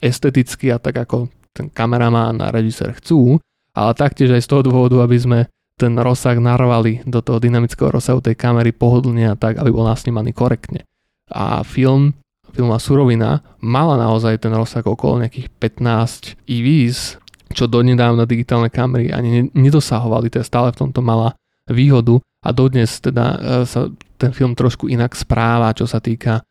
esteticky 0.00 0.72
a 0.72 0.80
tak 0.80 1.04
ako 1.04 1.28
ten 1.54 1.70
kameraman 1.70 2.42
a 2.42 2.50
režisér 2.50 2.98
chcú, 2.98 3.38
ale 3.74 3.90
taktiež 3.94 4.34
aj 4.34 4.42
z 4.42 4.50
toho 4.50 4.62
dôvodu, 4.66 5.00
aby 5.06 5.16
sme 5.16 5.40
ten 5.74 5.94
rozsah 5.98 6.38
narvali 6.38 7.02
do 7.06 7.18
toho 7.18 7.42
dynamického 7.42 7.90
rozsahu 7.90 8.22
tej 8.22 8.38
kamery 8.38 8.70
pohodlne 8.70 9.30
a 9.30 9.38
tak, 9.38 9.58
aby 9.58 9.70
bol 9.74 9.86
nasnímaný 9.86 10.30
korektne. 10.30 10.86
A 11.30 11.66
film, 11.66 12.14
filmová 12.54 12.78
surovina 12.78 13.42
mala 13.58 13.98
naozaj 13.98 14.38
ten 14.38 14.54
rozsah 14.54 14.86
okolo 14.86 15.26
nejakých 15.26 15.50
15 15.58 16.38
EVs, 16.46 17.18
čo 17.54 17.66
donedávna 17.66 18.26
digitálne 18.26 18.70
kamery 18.70 19.10
ani 19.10 19.50
nedosahovali, 19.54 20.30
teda 20.30 20.46
stále 20.46 20.68
v 20.74 20.86
tomto 20.86 21.02
mala 21.02 21.34
výhodu 21.70 22.22
a 22.44 22.48
dodnes 22.52 23.00
teda 23.00 23.24
e, 23.34 23.36
sa 23.64 23.88
ten 24.18 24.30
film 24.30 24.54
trošku 24.54 24.86
inak 24.86 25.16
správa, 25.16 25.74
čo 25.74 25.88
sa 25.88 25.98
týka 25.98 26.44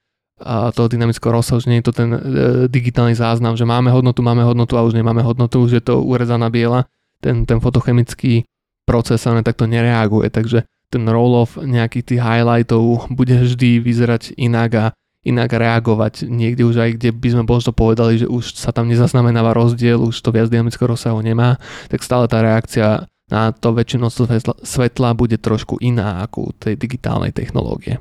toho 0.76 0.88
dynamického 0.92 1.32
rozsahu, 1.32 1.64
že 1.64 1.70
nie 1.72 1.80
je 1.80 1.88
to 1.88 1.94
ten 1.96 2.10
e, 2.12 2.20
digitálny 2.68 3.16
záznam, 3.16 3.56
že 3.56 3.64
máme 3.64 3.90
hodnotu, 3.90 4.20
máme 4.20 4.44
hodnotu 4.44 4.76
a 4.76 4.86
už 4.86 4.94
nemáme 4.94 5.24
hodnotu, 5.24 5.64
už 5.64 5.72
je 5.80 5.84
to 5.84 6.04
urezaná 6.04 6.52
biela, 6.52 6.86
ten, 7.24 7.48
ten 7.48 7.64
fotochemický 7.64 8.44
proces 8.84 9.24
sa 9.24 9.32
takto 9.40 9.64
nereaguje, 9.64 10.28
takže 10.28 10.68
ten 10.92 11.04
roll-off 11.10 11.58
nejakých 11.58 12.06
tých 12.06 12.22
highlightov 12.22 13.10
bude 13.10 13.34
vždy 13.34 13.82
vyzerať 13.82 14.38
inak 14.38 14.72
a 14.78 14.86
inak 15.24 15.56
reagovať. 15.56 16.28
Niekde 16.28 16.68
už 16.68 16.76
aj, 16.84 16.90
kde 17.00 17.10
by 17.16 17.28
sme 17.32 17.44
možno 17.48 17.72
povedali, 17.72 18.22
že 18.22 18.28
už 18.28 18.60
sa 18.60 18.76
tam 18.76 18.92
nezaznamenáva 18.92 19.56
rozdiel, 19.56 20.04
už 20.04 20.20
to 20.20 20.36
viac 20.36 20.52
dynamického 20.52 20.92
rozsahu 20.92 21.24
nemá, 21.24 21.58
tak 21.88 22.04
stále 22.04 22.28
tá 22.28 22.44
reakcia 22.44 23.08
na 23.32 23.50
to 23.56 23.72
väčšinu 23.74 24.12
svetla, 24.12 24.54
svetla 24.62 25.10
bude 25.16 25.40
trošku 25.40 25.80
iná 25.80 26.22
ako 26.28 26.38
u 26.44 26.50
tej 26.54 26.76
digitálnej 26.76 27.32
technológie. 27.32 27.98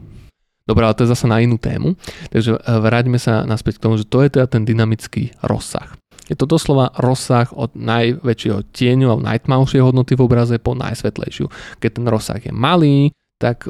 Dobre, 0.73 0.89
ale 0.89 0.97
to 0.97 1.05
je 1.05 1.12
zase 1.12 1.29
na 1.29 1.37
inú 1.45 1.61
tému. 1.61 2.01
Takže 2.33 2.57
e, 2.57 2.61
vráťme 2.64 3.20
sa 3.20 3.45
naspäť 3.45 3.77
k 3.77 3.85
tomu, 3.85 4.01
že 4.01 4.09
to 4.09 4.25
je 4.25 4.33
teda 4.33 4.49
ten 4.49 4.64
dynamický 4.64 5.37
rozsah. 5.45 5.93
Je 6.33 6.33
to 6.33 6.49
doslova 6.49 6.97
rozsah 6.97 7.53
od 7.53 7.77
najväčšieho 7.77 8.73
tieňu 8.73 9.12
a 9.12 9.20
najtmavšej 9.20 9.85
hodnoty 9.85 10.16
v 10.16 10.25
obraze 10.25 10.57
po 10.57 10.73
najsvetlejšiu. 10.73 11.77
Keď 11.77 11.91
ten 11.93 12.07
rozsah 12.09 12.41
je 12.41 12.57
malý, 12.57 13.12
tak 13.37 13.68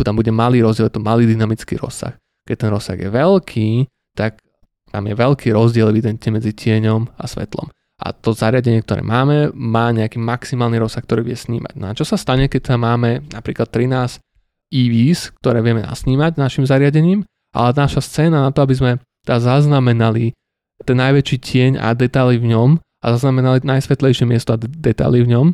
tam 0.00 0.14
bude 0.16 0.32
malý 0.32 0.64
rozdiel, 0.64 0.88
je 0.88 0.96
to 0.96 1.04
malý 1.04 1.28
dynamický 1.28 1.76
rozsah. 1.76 2.16
Keď 2.48 2.56
ten 2.64 2.70
rozsah 2.72 2.96
je 2.96 3.12
veľký, 3.12 3.68
tak 4.16 4.40
tam 4.88 5.04
je 5.04 5.12
veľký 5.12 5.52
rozdiel 5.52 5.92
evidentne 5.92 6.32
medzi 6.32 6.56
tieňom 6.56 7.12
a 7.20 7.28
svetlom. 7.28 7.68
A 7.98 8.14
to 8.16 8.32
zariadenie, 8.32 8.80
ktoré 8.80 9.04
máme, 9.04 9.52
má 9.52 9.92
nejaký 9.92 10.16
maximálny 10.16 10.80
rozsah, 10.80 11.04
ktorý 11.04 11.28
vie 11.28 11.36
snímať. 11.36 11.74
No 11.76 11.92
a 11.92 11.96
čo 11.98 12.08
sa 12.08 12.16
stane, 12.16 12.48
keď 12.48 12.72
tam 12.72 12.88
máme 12.88 13.26
napríklad 13.34 13.68
13 13.68 14.22
EVs, 14.68 15.36
ktoré 15.40 15.64
vieme 15.64 15.84
nasnímať 15.84 16.36
našim 16.36 16.64
zariadením, 16.68 17.24
ale 17.52 17.72
naša 17.72 18.04
scéna 18.04 18.44
na 18.44 18.50
to, 18.52 18.64
aby 18.64 18.74
sme 18.76 18.92
tá 19.24 19.40
zaznamenali 19.40 20.36
ten 20.84 20.96
najväčší 20.96 21.36
tieň 21.42 21.72
a 21.82 21.92
detaily 21.96 22.38
v 22.38 22.54
ňom 22.54 22.70
a 22.78 23.06
zaznamenali 23.14 23.66
najsvetlejšie 23.66 24.24
miesto 24.28 24.54
a 24.54 24.60
detaily 24.60 25.26
v 25.26 25.30
ňom, 25.34 25.46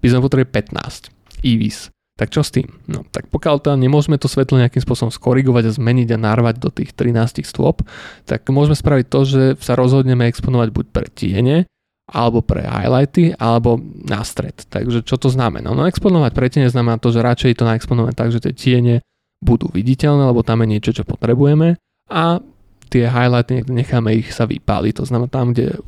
by 0.00 0.06
sme 0.12 0.20
potrebovali 0.20 0.52
15 0.52 1.42
EVs. 1.44 1.78
Tak 2.16 2.32
čo 2.32 2.40
s 2.40 2.48
tým? 2.48 2.64
No, 2.88 3.04
tak 3.12 3.28
pokiaľ 3.28 3.60
tam 3.60 3.76
nemôžeme 3.76 4.16
to 4.16 4.24
svetlo 4.24 4.56
nejakým 4.56 4.80
spôsobom 4.80 5.12
skorigovať 5.12 5.68
a 5.68 5.76
zmeniť 5.76 6.16
a 6.16 6.22
narvať 6.32 6.56
do 6.56 6.72
tých 6.72 6.96
13 6.96 7.44
stôp, 7.44 7.84
tak 8.24 8.48
môžeme 8.48 8.72
spraviť 8.72 9.06
to, 9.12 9.20
že 9.28 9.42
sa 9.60 9.76
rozhodneme 9.76 10.24
exponovať 10.24 10.68
buď 10.72 10.86
pre 10.96 11.06
tiene, 11.12 11.68
alebo 12.06 12.38
pre 12.42 12.62
highlighty, 12.62 13.34
alebo 13.34 13.82
na 14.06 14.22
stred. 14.22 14.54
Takže 14.70 15.02
čo 15.02 15.18
to 15.18 15.26
znamená? 15.26 15.74
No 15.74 15.86
exponovať 15.90 16.32
pre 16.32 16.46
tiene 16.46 16.70
znamená 16.70 17.02
to, 17.02 17.10
že 17.10 17.24
radšej 17.24 17.58
to 17.58 17.66
naexponovať 17.66 18.14
tak, 18.14 18.30
že 18.30 18.42
tie 18.42 18.54
tiene 18.54 18.94
budú 19.42 19.66
viditeľné, 19.68 20.22
lebo 20.30 20.46
tam 20.46 20.62
je 20.62 20.78
niečo, 20.78 20.94
čo 20.94 21.02
potrebujeme 21.02 21.76
a 22.06 22.38
tie 22.86 23.10
highlighty 23.10 23.66
necháme 23.66 24.14
ich 24.14 24.30
sa 24.30 24.46
vypáliť. 24.46 25.02
To 25.02 25.04
znamená 25.04 25.28
tam, 25.28 25.50
kde 25.50 25.82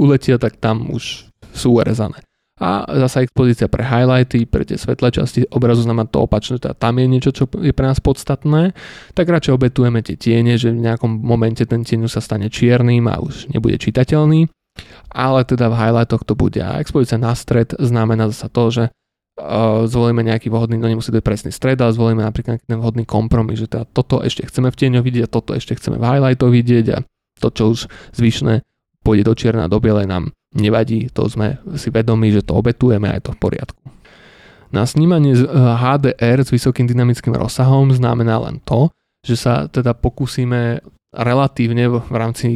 uletia, 0.00 0.40
tak 0.40 0.56
tam 0.56 0.88
už 0.88 1.28
sú 1.52 1.76
urezané 1.76 2.24
a 2.58 2.82
zasa 3.06 3.22
expozícia 3.22 3.70
pre 3.70 3.86
highlighty, 3.86 4.42
pre 4.44 4.66
tie 4.66 4.74
svetlé 4.74 5.14
časti 5.14 5.46
obrazu 5.54 5.86
znamená 5.86 6.10
to 6.10 6.26
opačné, 6.26 6.58
teda 6.58 6.74
tam 6.74 6.98
je 6.98 7.06
niečo, 7.06 7.30
čo 7.30 7.46
je 7.46 7.70
pre 7.70 7.86
nás 7.86 8.02
podstatné, 8.02 8.74
tak 9.14 9.30
radšej 9.30 9.54
obetujeme 9.54 10.02
tie 10.02 10.18
tiene, 10.18 10.58
že 10.58 10.74
v 10.74 10.82
nejakom 10.82 11.22
momente 11.22 11.62
ten 11.64 11.86
tieň 11.86 12.10
sa 12.10 12.18
stane 12.18 12.50
čiernym 12.50 13.06
a 13.06 13.22
už 13.22 13.54
nebude 13.54 13.78
čitateľný, 13.78 14.50
ale 15.08 15.44
teda 15.44 15.70
v 15.72 15.78
highlightoch 15.78 16.22
to 16.24 16.34
bude 16.34 16.58
a 16.60 16.78
expozícia 16.82 17.18
na 17.20 17.32
stred 17.32 17.74
znamená 17.78 18.28
zasa 18.30 18.48
to, 18.50 18.64
že 18.70 18.84
uh, 18.88 19.86
zvolíme 19.86 20.22
nejaký 20.26 20.50
vhodný, 20.50 20.76
no 20.76 20.90
nemusí 20.90 21.14
byť 21.14 21.24
presný 21.24 21.50
stred, 21.54 21.78
ale 21.78 21.94
zvolíme 21.94 22.22
napríklad 22.22 22.62
ten 22.62 22.78
vhodný 22.78 23.06
kompromis, 23.06 23.62
že 23.62 23.70
teda 23.70 23.84
toto 23.90 24.20
ešte 24.22 24.46
chceme 24.46 24.68
v 24.72 24.78
tieňoch 24.78 25.04
vidieť 25.04 25.24
a 25.26 25.32
toto 25.32 25.54
ešte 25.54 25.78
chceme 25.78 25.96
v 25.96 26.04
highlightoch 26.04 26.50
vidieť 26.50 26.86
a 26.94 26.98
to, 27.38 27.48
čo 27.54 27.64
už 27.70 27.80
zvyšné 28.18 28.66
pôjde 29.06 29.24
do 29.24 29.34
čierna, 29.38 29.70
do 29.70 29.78
bielej 29.78 30.10
nám 30.10 30.34
nevadí, 30.56 31.12
to 31.12 31.28
sme 31.28 31.60
si 31.76 31.88
vedomi, 31.92 32.34
že 32.34 32.42
to 32.42 32.56
obetujeme 32.56 33.08
a 33.08 33.16
je 33.16 33.30
to 33.30 33.32
v 33.36 33.40
poriadku. 33.40 33.82
Na 34.68 34.84
snímanie 34.84 35.32
HDR 35.56 36.44
s 36.44 36.52
vysokým 36.52 36.84
dynamickým 36.84 37.32
rozsahom 37.32 37.88
znamená 37.88 38.36
len 38.36 38.60
to, 38.60 38.92
že 39.24 39.40
sa 39.40 39.64
teda 39.64 39.96
pokúsime 39.96 40.84
relatívne 41.12 41.88
v 41.88 42.14
rámci 42.14 42.48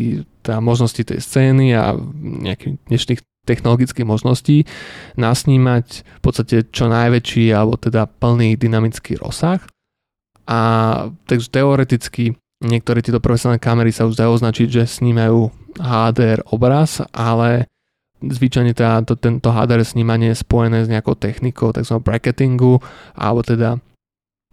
teda 0.42 0.58
možnosti 0.58 1.02
tej 1.02 1.22
scény 1.22 1.72
a 1.72 1.94
nejakých 2.42 2.82
dnešných 2.90 3.20
technologických 3.42 4.06
možností 4.06 4.70
nasnímať 5.18 5.86
v 6.06 6.20
podstate 6.22 6.66
čo 6.70 6.86
najväčší 6.86 7.50
alebo 7.50 7.74
teda 7.74 8.06
plný 8.06 8.54
dynamický 8.54 9.18
rozsah. 9.18 9.58
A 10.46 10.60
takže 11.26 11.50
teoreticky 11.50 12.38
niektoré 12.62 13.02
tieto 13.02 13.18
profesionálne 13.18 13.62
kamery 13.62 13.90
sa 13.90 14.06
už 14.06 14.14
dajú 14.14 14.38
označiť, 14.38 14.68
že 14.70 14.82
snímajú 14.86 15.50
HDR 15.82 16.46
obraz, 16.54 17.02
ale 17.10 17.66
zvyčajne 18.22 18.72
teda 18.74 19.02
to, 19.02 19.18
tento 19.18 19.50
HDR 19.50 19.82
snímanie 19.82 20.30
je 20.30 20.42
spojené 20.46 20.86
s 20.86 20.90
nejakou 20.90 21.18
technikou 21.18 21.74
tzv. 21.74 21.98
bracketingu 21.98 22.78
alebo 23.18 23.42
teda 23.42 23.82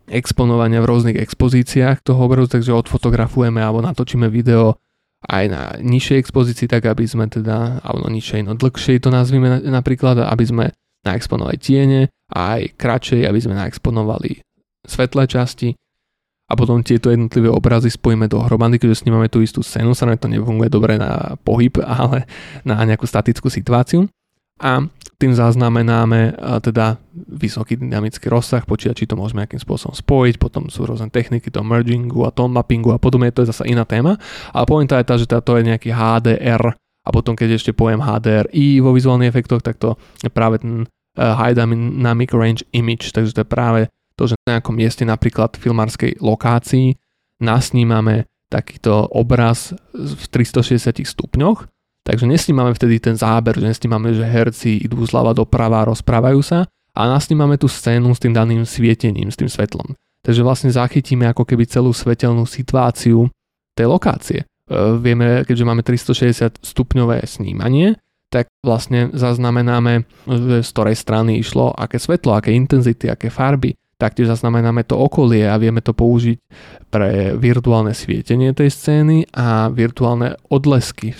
exponovania 0.09 0.81
v 0.81 0.89
rôznych 0.89 1.17
expozíciách 1.21 2.01
toho 2.01 2.17
obrazu, 2.25 2.57
takže 2.57 2.73
odfotografujeme 2.73 3.61
alebo 3.61 3.85
natočíme 3.85 4.25
video 4.25 4.81
aj 5.27 5.43
na 5.51 5.61
nižšej 5.83 6.17
expozícii, 6.21 6.67
tak 6.71 6.87
aby 6.87 7.03
sme 7.03 7.27
teda, 7.27 7.83
alebo 7.83 8.07
nižšej, 8.07 8.47
no 8.47 8.55
dlhšej 8.55 9.03
to 9.03 9.09
nazvime 9.11 9.59
napríklad, 9.67 10.23
aby 10.23 10.43
sme 10.47 10.65
naexponovali 11.03 11.57
tiene 11.59 12.07
a 12.31 12.59
aj 12.59 12.79
kratšej, 12.79 13.27
aby 13.27 13.39
sme 13.39 13.59
naexponovali 13.59 14.39
svetlé 14.87 15.27
časti 15.27 15.75
a 16.49 16.53
potom 16.57 16.81
tieto 16.81 17.13
jednotlivé 17.13 17.45
obrazy 17.45 17.93
spojíme 17.93 18.25
dohromady, 18.25 18.81
keďže 18.81 19.05
snímame 19.05 19.29
tú 19.29 19.45
istú 19.45 19.61
scénu, 19.61 19.93
sa 19.93 20.09
to 20.17 20.25
nefunguje 20.25 20.71
dobre 20.73 20.97
na 20.97 21.37
pohyb, 21.45 21.77
ale 21.85 22.25
na 22.65 22.81
nejakú 22.81 23.05
statickú 23.05 23.53
situáciu. 23.53 24.09
A 24.59 24.83
tým 25.19 25.35
zaznamenáme 25.35 26.35
teda 26.63 26.95
vysoký 27.27 27.75
dynamický 27.75 28.31
rozsah, 28.31 28.63
počítači 28.63 29.03
to 29.03 29.19
môžeme 29.19 29.43
nejakým 29.43 29.59
spôsobom 29.59 29.91
spojiť, 29.91 30.39
potom 30.39 30.71
sú 30.71 30.87
rôzne 30.87 31.11
techniky 31.11 31.51
toho 31.51 31.67
mergingu 31.67 32.23
a 32.23 32.31
tone 32.31 32.55
mappingu 32.55 32.95
a 32.95 32.99
podobne, 32.99 33.31
to 33.35 33.43
je 33.43 33.51
zase 33.51 33.67
iná 33.67 33.83
téma. 33.83 34.15
Ale 34.55 34.63
pointa 34.63 34.95
je 34.95 35.07
tá, 35.07 35.19
že 35.19 35.27
teda 35.27 35.43
to 35.43 35.59
je 35.59 35.67
nejaký 35.67 35.91
HDR 35.91 36.71
a 36.79 37.09
potom 37.11 37.35
keď 37.35 37.59
ešte 37.59 37.75
poviem 37.75 37.99
HDRI 37.99 38.79
vo 38.79 38.95
vizuálnych 38.95 39.27
efektoch, 39.27 39.59
tak 39.59 39.75
to 39.75 39.99
je 40.23 40.31
práve 40.31 40.63
ten 40.63 40.87
High 41.19 41.51
Dynamic 41.51 42.31
Range 42.31 42.63
Image, 42.71 43.11
takže 43.11 43.35
to 43.35 43.43
je 43.43 43.49
práve 43.49 43.81
to, 44.15 44.23
že 44.31 44.39
na 44.47 44.59
nejakom 44.59 44.75
mieste 44.75 45.03
napríklad 45.03 45.59
v 45.59 45.63
filmárskej 45.67 46.11
lokácii 46.23 46.95
nasnímame 47.43 48.27
takýto 48.47 49.07
obraz 49.11 49.75
v 49.91 50.23
360 50.31 51.03
stupňoch, 51.03 51.67
takže 52.09 52.25
nesnímame 52.25 52.73
vtedy 52.73 52.97
ten 52.97 53.13
záber, 53.13 53.53
že 53.53 53.69
nesnímame, 53.69 54.17
že 54.17 54.25
herci 54.25 54.81
idú 54.81 55.05
zľava 55.05 55.37
doprava 55.37 55.85
a 55.85 55.93
rozprávajú 55.93 56.41
sa, 56.41 56.65
a 56.97 57.01
nasnímame 57.05 57.61
tú 57.61 57.69
scénu 57.69 58.09
s 58.11 58.19
tým 58.19 58.33
daným 58.33 58.65
svietením, 58.65 59.29
s 59.29 59.37
tým 59.37 59.45
svetlom. 59.45 59.93
Takže 60.25 60.41
vlastne 60.41 60.73
zachytíme 60.73 61.29
ako 61.29 61.45
keby 61.45 61.69
celú 61.69 61.93
svetelnú 61.93 62.49
situáciu 62.49 63.29
tej 63.77 63.87
lokácie. 63.87 64.39
E, 64.41 64.45
vieme, 64.99 65.45
keďže 65.45 65.67
máme 65.69 65.85
360 65.85 66.59
stupňové 66.59 67.23
snímanie, 67.23 67.95
tak 68.33 68.49
vlastne 68.65 69.13
zaznamenáme, 69.13 70.05
že 70.25 70.65
z 70.65 70.69
ktorej 70.75 70.97
strany 70.97 71.39
išlo, 71.39 71.71
aké 71.71 72.01
svetlo, 72.01 72.35
aké 72.35 72.51
intenzity, 72.51 73.07
aké 73.07 73.31
farby, 73.31 73.73
taktiež 73.99 74.31
zaznamenáme 74.31 74.87
to 74.87 74.95
okolie 74.95 75.43
a 75.43 75.59
vieme 75.59 75.83
to 75.83 75.91
použiť 75.91 76.37
pre 76.87 77.35
virtuálne 77.35 77.91
svietenie 77.91 78.55
tej 78.55 78.71
scény 78.71 79.27
a 79.35 79.67
virtuálne 79.67 80.39
odlesky 80.47 81.13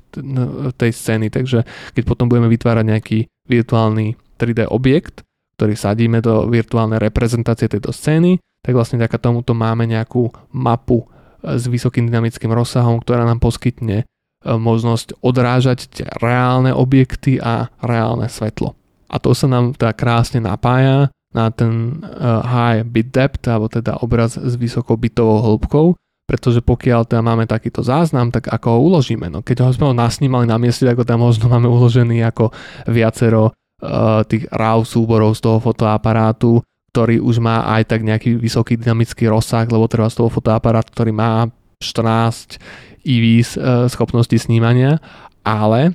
tej 0.80 0.92
scény. 0.96 1.28
Takže 1.28 1.68
keď 1.94 2.04
potom 2.08 2.32
budeme 2.32 2.48
vytvárať 2.48 2.86
nejaký 2.88 3.20
virtuálny 3.52 4.16
3D 4.40 4.72
objekt, 4.72 5.28
ktorý 5.60 5.76
sadíme 5.76 6.24
do 6.24 6.48
virtuálnej 6.48 7.04
reprezentácie 7.04 7.68
tejto 7.68 7.92
scény, 7.92 8.40
tak 8.64 8.72
vlastne 8.72 8.96
vďaka 8.96 9.20
tomuto 9.20 9.52
máme 9.52 9.84
nejakú 9.84 10.32
mapu 10.56 11.04
s 11.44 11.68
vysokým 11.68 12.08
dynamickým 12.08 12.52
rozsahom, 12.52 13.04
ktorá 13.04 13.28
nám 13.28 13.44
poskytne 13.44 14.04
e, 14.04 14.06
možnosť 14.44 15.20
odrážať 15.24 15.88
tie 15.92 16.08
reálne 16.20 16.72
objekty 16.72 17.40
a 17.40 17.72
reálne 17.84 18.28
svetlo. 18.28 18.76
A 19.12 19.16
to 19.20 19.36
sa 19.36 19.48
nám 19.48 19.76
teda 19.76 19.96
krásne 19.96 20.44
napája 20.44 21.12
na 21.30 21.54
ten 21.54 22.02
uh, 22.02 22.42
high 22.42 22.82
bit 22.82 23.14
depth, 23.14 23.46
alebo 23.46 23.70
teda 23.70 24.02
obraz 24.02 24.34
s 24.34 24.54
vysokou 24.58 24.98
bitovou 24.98 25.46
hĺbkou, 25.46 25.94
pretože 26.26 26.62
pokiaľ 26.62 27.10
teda 27.10 27.22
máme 27.22 27.46
takýto 27.46 27.86
záznam, 27.86 28.34
tak 28.34 28.50
ako 28.50 28.68
ho 28.70 28.80
uložíme? 28.94 29.30
No 29.30 29.46
keď 29.46 29.66
ho 29.66 29.74
sme 29.74 29.90
ho 29.90 29.96
nasnímali 29.98 30.50
na 30.50 30.58
mieste, 30.58 30.86
ako 30.90 31.06
tam 31.06 31.26
možno 31.26 31.50
máme 31.50 31.70
uložený 31.70 32.26
ako 32.34 32.50
viacero 32.90 33.54
uh, 33.54 34.22
tých 34.26 34.50
RAW 34.50 34.82
súborov 34.86 35.38
z 35.38 35.42
toho 35.46 35.58
fotoaparátu, 35.62 36.66
ktorý 36.90 37.22
už 37.22 37.38
má 37.38 37.70
aj 37.78 37.94
tak 37.94 38.02
nejaký 38.02 38.38
vysoký 38.38 38.78
dynamický 38.82 39.30
rozsah, 39.30 39.70
lebo 39.70 39.86
treba 39.86 40.10
z 40.10 40.18
toho 40.18 40.30
fotoaparát, 40.34 40.86
ktorý 40.90 41.14
má 41.14 41.46
14 41.78 42.58
EVs 43.06 43.58
uh, 43.58 43.86
schopnosti 43.86 44.34
snímania, 44.34 44.98
ale 45.46 45.94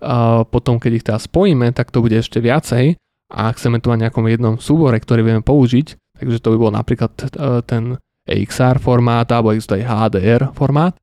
uh, 0.00 0.42
potom 0.48 0.80
keď 0.80 0.90
ich 0.92 1.04
teda 1.04 1.20
spojíme, 1.20 1.68
tak 1.76 1.92
to 1.92 2.00
bude 2.00 2.16
ešte 2.16 2.40
viacej 2.40 2.96
a 3.32 3.52
chceme 3.52 3.80
tu 3.80 3.88
mať 3.92 4.08
nejakom 4.08 4.26
jednom 4.28 4.54
súbore, 4.60 4.96
ktorý 5.00 5.24
vieme 5.24 5.42
použiť, 5.44 6.18
takže 6.20 6.38
to 6.42 6.48
by 6.54 6.58
bol 6.60 6.72
napríklad 6.72 7.12
uh, 7.16 7.60
ten 7.64 7.96
XR 8.24 8.80
formát 8.80 9.28
alebo 9.28 9.52
existuje 9.52 9.84
HDR 9.84 10.52
formát. 10.56 10.96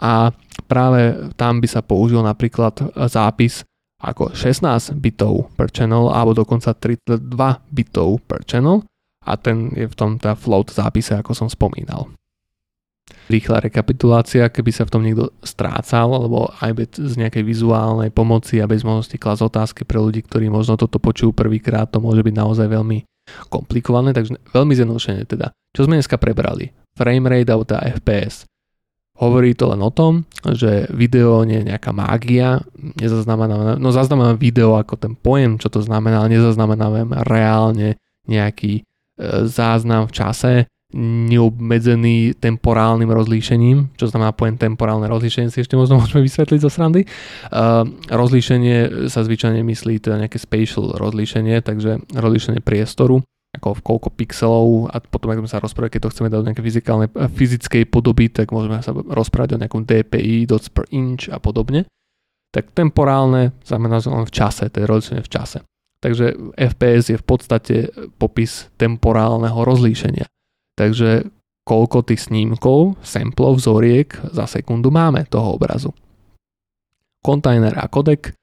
A 0.00 0.32
práve 0.66 1.30
tam 1.38 1.60
by 1.62 1.68
sa 1.70 1.80
použil 1.84 2.20
napríklad 2.24 2.76
zápis 3.08 3.62
ako 4.04 4.36
16 4.36 5.00
bitov 5.00 5.54
per 5.56 5.72
channel 5.72 6.12
alebo 6.12 6.36
dokonca 6.36 6.76
32 6.76 7.20
bitov 7.72 8.20
per 8.28 8.44
channel. 8.44 8.84
A 9.24 9.40
ten 9.40 9.72
je 9.72 9.88
v 9.88 9.96
tom 9.96 10.20
tá 10.20 10.36
float 10.36 10.68
zápise, 10.76 11.16
ako 11.16 11.32
som 11.32 11.48
spomínal 11.48 12.12
rýchla 13.28 13.64
rekapitulácia, 13.64 14.52
keby 14.52 14.70
sa 14.72 14.84
v 14.84 14.92
tom 14.92 15.02
niekto 15.04 15.32
strácal, 15.44 16.12
alebo 16.12 16.52
aj 16.60 16.70
bez 16.76 17.16
nejakej 17.16 17.44
vizuálnej 17.44 18.10
pomoci 18.12 18.60
a 18.60 18.68
bez 18.68 18.84
možnosti 18.84 19.16
klas 19.16 19.40
otázky 19.40 19.84
pre 19.84 20.00
ľudí, 20.00 20.24
ktorí 20.24 20.48
možno 20.52 20.76
toto 20.76 21.00
počujú 21.00 21.32
prvýkrát, 21.32 21.88
to 21.88 22.00
môže 22.00 22.24
byť 22.24 22.34
naozaj 22.36 22.66
veľmi 22.68 23.04
komplikované, 23.48 24.12
takže 24.12 24.36
veľmi 24.52 24.72
zjednodušene 24.76 25.24
teda. 25.24 25.52
Čo 25.72 25.88
sme 25.88 25.96
dneska 25.96 26.20
prebrali? 26.20 26.72
Framerate 26.94 27.48
alebo 27.48 27.64
tá 27.64 27.80
FPS. 27.80 28.44
Hovorí 29.14 29.54
to 29.54 29.70
len 29.70 29.78
o 29.78 29.94
tom, 29.94 30.26
že 30.42 30.90
video 30.90 31.46
nie 31.46 31.62
je 31.62 31.70
nejaká 31.70 31.94
mágia, 31.94 32.66
nezaznamenáme, 32.98 33.78
no 33.78 33.88
zaznamenáme 33.94 34.34
video 34.34 34.74
ako 34.74 34.98
ten 34.98 35.14
pojem, 35.14 35.54
čo 35.54 35.70
to 35.70 35.78
znamená, 35.86 36.26
ale 36.26 36.34
nezaznamenáme 36.34 37.06
reálne 37.22 37.94
nejaký 38.26 38.82
e, 38.82 38.82
záznam 39.46 40.10
v 40.10 40.14
čase, 40.18 40.52
neobmedzený 40.94 42.38
temporálnym 42.38 43.10
rozlíšením, 43.10 43.98
čo 43.98 44.06
znamená 44.06 44.30
pojem 44.30 44.54
temporálne 44.54 45.10
rozlíšenie, 45.10 45.50
si 45.50 45.66
ešte 45.66 45.74
možno 45.74 45.98
môžeme 46.00 46.22
vysvetliť 46.22 46.60
zo 46.62 46.70
srandy. 46.70 47.02
Uh, 47.50 47.82
rozlíšenie 48.06 49.10
sa 49.10 49.26
zvyčajne 49.26 49.66
myslí 49.66 49.98
teda 49.98 50.22
nejaké 50.22 50.38
spatial 50.38 50.94
rozlíšenie, 50.94 51.58
takže 51.66 51.98
rozlíšenie 52.14 52.62
priestoru, 52.62 53.26
ako 53.58 53.74
v 53.74 53.84
koľko 53.86 54.08
pixelov 54.14 54.66
a 54.94 55.02
potom, 55.02 55.34
ak 55.34 55.42
sme 55.42 55.50
sa 55.50 55.58
rozprávali, 55.58 55.94
keď 55.98 56.00
to 56.06 56.12
chceme 56.14 56.30
dať 56.30 56.38
do 56.38 56.46
nejakej 56.50 56.66
fyzikálnej, 56.70 57.08
fyzickej 57.10 57.82
podoby, 57.90 58.30
tak 58.30 58.54
môžeme 58.54 58.78
sa 58.78 58.94
rozprávať 58.94 59.58
o 59.58 59.60
nejakom 59.60 59.82
DPI, 59.82 60.46
dots 60.46 60.70
per 60.70 60.86
inch 60.94 61.26
a 61.26 61.42
podobne. 61.42 61.90
Tak 62.54 62.70
temporálne 62.70 63.50
znamená, 63.66 63.98
len 63.98 64.26
v 64.26 64.34
čase, 64.34 64.70
je 64.70 64.86
rozlíšenie 64.86 65.26
v 65.26 65.32
čase. 65.32 65.58
Takže 65.98 66.54
FPS 66.54 67.04
je 67.10 67.18
v 67.18 67.26
podstate 67.26 67.76
popis 68.20 68.70
temporálneho 68.78 69.56
rozlíšenia. 69.64 70.28
Takže 70.74 71.30
koľko 71.64 72.04
tých 72.04 72.28
snímkov, 72.28 73.00
samplov, 73.00 73.56
vzoriek 73.58 74.12
za 74.30 74.44
sekundu 74.44 74.92
máme 74.92 75.24
toho 75.26 75.56
obrazu. 75.56 75.90
Kontajner 77.24 77.72
a 77.80 77.88
kodek, 77.88 78.36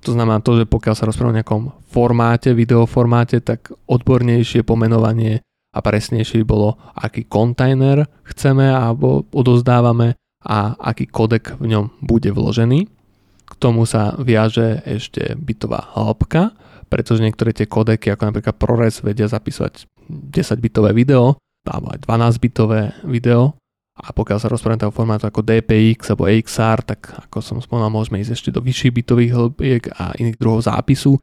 to 0.00 0.16
znamená 0.16 0.40
to, 0.40 0.56
že 0.56 0.64
pokiaľ 0.64 0.94
sa 0.96 1.04
rozprávame 1.04 1.36
o 1.36 1.38
nejakom 1.38 1.62
formáte, 1.92 2.56
videoformáte, 2.56 3.44
tak 3.44 3.70
odbornejšie 3.86 4.64
pomenovanie 4.64 5.44
a 5.72 5.78
presnejšie 5.84 6.42
by 6.42 6.46
bolo, 6.48 6.80
aký 6.96 7.28
kontajner 7.28 8.08
chceme 8.24 8.72
alebo 8.72 9.28
odozdávame 9.32 10.16
a 10.42 10.74
aký 10.80 11.06
kodek 11.06 11.60
v 11.60 11.76
ňom 11.76 11.84
bude 12.02 12.32
vložený. 12.32 12.88
K 13.52 13.54
tomu 13.60 13.84
sa 13.84 14.16
viaže 14.16 14.80
ešte 14.88 15.36
bitová 15.36 15.92
hĺbka, 15.92 16.56
pretože 16.88 17.24
niektoré 17.24 17.52
tie 17.52 17.68
kodeky, 17.68 18.12
ako 18.12 18.32
napríklad 18.32 18.56
ProRes, 18.56 19.04
vedia 19.04 19.28
zapísať 19.28 19.88
10-bitové 20.08 20.92
video, 20.96 21.40
alebo 21.66 21.94
aj 21.94 22.02
12-bitové 22.04 22.96
video 23.06 23.54
a 23.92 24.10
pokiaľ 24.10 24.38
sa 24.40 24.48
rozprávame 24.48 24.80
toho 24.80 24.94
formátu 24.94 25.28
ako 25.28 25.44
DPX 25.44 26.10
alebo 26.10 26.24
XR, 26.26 26.78
tak 26.80 27.00
ako 27.28 27.38
som 27.44 27.58
spomínal, 27.60 27.92
môžeme 27.92 28.18
ísť 28.24 28.32
ešte 28.32 28.50
do 28.50 28.64
vyšších 28.64 28.92
bitových 28.92 29.32
hĺbiek 29.36 29.82
a 30.00 30.16
iných 30.16 30.40
druhov 30.40 30.64
zápisu 30.64 31.20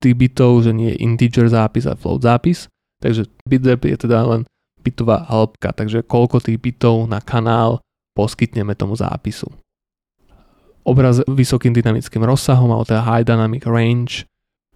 tých 0.00 0.16
bitov, 0.16 0.64
že 0.64 0.72
nie 0.72 0.96
je 0.96 1.00
integer 1.04 1.48
zápis 1.48 1.84
a 1.84 1.92
float 1.92 2.24
zápis. 2.24 2.72
Takže 3.04 3.28
bitdep 3.44 3.84
je 3.84 3.96
teda 4.08 4.24
len 4.24 4.42
bitová 4.80 5.28
hĺbka, 5.28 5.76
takže 5.76 6.08
koľko 6.08 6.40
tých 6.40 6.56
bitov 6.56 7.04
na 7.04 7.20
kanál 7.20 7.84
poskytneme 8.16 8.72
tomu 8.72 8.96
zápisu. 8.96 9.52
Obraz 10.86 11.20
vysokým 11.28 11.76
dynamickým 11.76 12.24
rozsahom, 12.24 12.72
alebo 12.72 12.88
teda 12.88 13.04
high 13.04 13.26
dynamic 13.26 13.66
range, 13.68 14.24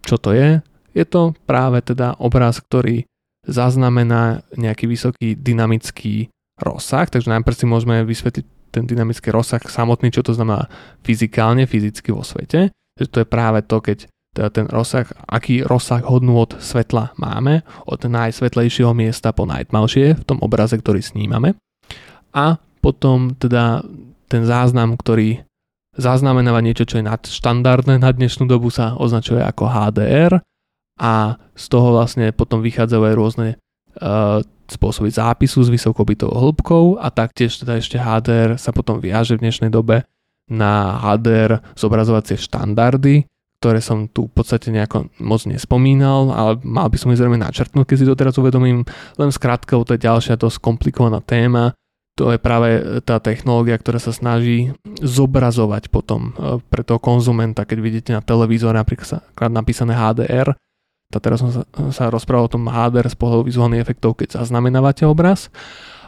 čo 0.05 0.21
to 0.21 0.35
je? 0.35 0.61
Je 0.91 1.05
to 1.07 1.33
práve 1.47 1.81
teda 1.81 2.19
obraz, 2.19 2.59
ktorý 2.61 3.07
zaznamená 3.47 4.45
nejaký 4.53 4.85
vysoký 4.85 5.33
dynamický 5.37 6.29
rozsah, 6.61 7.09
takže 7.09 7.31
najprv 7.31 7.55
si 7.57 7.65
môžeme 7.65 8.05
vysvetliť 8.05 8.45
ten 8.71 8.87
dynamický 8.87 9.33
rozsah 9.33 9.59
samotný, 9.59 10.13
čo 10.13 10.23
to 10.23 10.31
znamená 10.31 10.71
fyzikálne, 11.03 11.67
fyzicky 11.67 12.15
vo 12.15 12.23
svete. 12.23 12.71
To 13.01 13.17
je 13.19 13.27
práve 13.27 13.65
to, 13.65 13.81
keď 13.83 14.07
teda 14.31 14.49
ten 14.53 14.67
rozsah, 14.71 15.03
aký 15.27 15.59
rozsah 15.59 15.99
hodnú 16.07 16.39
od 16.39 16.55
svetla 16.55 17.11
máme, 17.19 17.67
od 17.83 17.99
najsvetlejšieho 17.99 18.95
miesta 18.95 19.35
po 19.35 19.43
najtmavšie 19.43 20.23
v 20.23 20.23
tom 20.23 20.39
obraze, 20.39 20.79
ktorý 20.79 21.03
snímame. 21.03 21.59
A 22.31 22.55
potom 22.79 23.35
teda 23.35 23.83
ten 24.31 24.47
záznam, 24.47 24.95
ktorý 24.95 25.43
zaznamenáva 25.99 26.63
niečo, 26.63 26.87
čo 26.87 27.03
je 27.03 27.09
nadštandardné 27.11 27.99
na 27.99 28.09
dnešnú 28.15 28.47
dobu 28.47 28.71
sa 28.71 28.95
označuje 28.95 29.43
ako 29.43 29.67
HDR 29.67 30.39
a 31.01 31.41
z 31.57 31.65
toho 31.65 31.97
vlastne 31.97 32.29
potom 32.29 32.61
vychádzajú 32.61 33.01
aj 33.01 33.15
rôzne 33.17 33.47
uh, 33.57 34.45
spôsoby 34.69 35.09
zápisu 35.09 35.65
s 35.65 35.73
vysokobytou 35.73 36.29
hĺbkou 36.29 37.01
a 37.01 37.09
taktiež 37.09 37.57
teda 37.57 37.81
ešte 37.81 37.97
HDR 37.97 38.55
sa 38.55 38.69
potom 38.71 39.01
viaže 39.01 39.35
v 39.35 39.49
dnešnej 39.49 39.73
dobe 39.73 40.05
na 40.47 41.01
HDR 41.01 41.59
zobrazovacie 41.73 42.39
štandardy, 42.39 43.27
ktoré 43.59 43.81
som 43.81 44.07
tu 44.07 44.29
v 44.29 44.33
podstate 44.35 44.69
nejako 44.69 45.11
moc 45.19 45.43
nespomínal, 45.49 46.31
ale 46.31 46.51
mal 46.63 46.87
by 46.87 46.97
som 47.01 47.11
ich 47.11 47.19
zrejme 47.19 47.37
načrtnúť, 47.41 47.85
keď 47.87 47.97
si 47.97 48.07
to 48.07 48.15
teraz 48.15 48.35
uvedomím. 48.39 48.85
Len 49.17 49.29
skrátka, 49.33 49.79
to 49.81 49.95
je 49.97 50.05
ďalšia 50.05 50.39
dosť 50.39 50.57
komplikovaná 50.63 51.19
téma. 51.21 51.75
To 52.19 52.35
je 52.35 52.39
práve 52.41 53.01
tá 53.07 53.23
technológia, 53.23 53.79
ktorá 53.79 53.95
sa 53.95 54.11
snaží 54.11 54.75
zobrazovať 54.99 55.87
potom 55.87 56.35
e, 56.35 56.59
pre 56.59 56.83
toho 56.83 56.99
konzumenta, 56.99 57.63
keď 57.63 57.77
vidíte 57.79 58.11
na 58.11 58.19
televízore 58.19 58.75
napríklad 58.75 59.23
napísané 59.47 59.95
HDR, 59.95 60.51
a 61.15 61.19
teraz 61.23 61.43
som 61.43 61.51
sa, 61.51 61.63
sa 61.91 62.07
rozprával 62.07 62.47
o 62.47 62.53
tom 62.53 62.67
HDR 62.67 63.07
z 63.07 63.17
pohľadu 63.17 63.47
vizuálnych 63.47 63.83
efektov, 63.83 64.19
keď 64.19 64.41
zaznamenávate 64.41 65.03
obraz. 65.07 65.51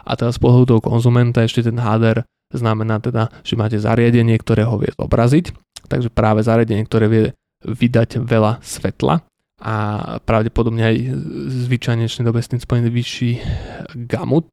A 0.04 0.16
teraz 0.16 0.36
z 0.36 0.42
pohľadu 0.42 0.64
toho 0.76 0.80
konzumenta 0.84 1.40
ešte 1.40 1.64
ten 1.64 1.80
HDR 1.80 2.24
znamená 2.52 3.00
teda, 3.00 3.32
že 3.40 3.56
máte 3.56 3.80
zariadenie, 3.80 4.36
ktoré 4.36 4.68
ho 4.68 4.76
vie 4.76 4.92
zobraziť. 4.94 5.50
Takže 5.88 6.08
práve 6.12 6.44
zariadenie, 6.44 6.84
ktoré 6.84 7.06
vie 7.08 7.24
vydať 7.64 8.20
veľa 8.20 8.60
svetla 8.60 9.24
a 9.64 9.74
pravdepodobne 10.28 10.82
aj 10.84 10.96
zvyčajne 11.64 12.04
v 12.04 12.26
dobe 12.26 12.40
s 12.44 12.50
tým 12.52 12.60
spojený 12.60 12.88
vyšší 12.92 13.30
gamut 14.10 14.44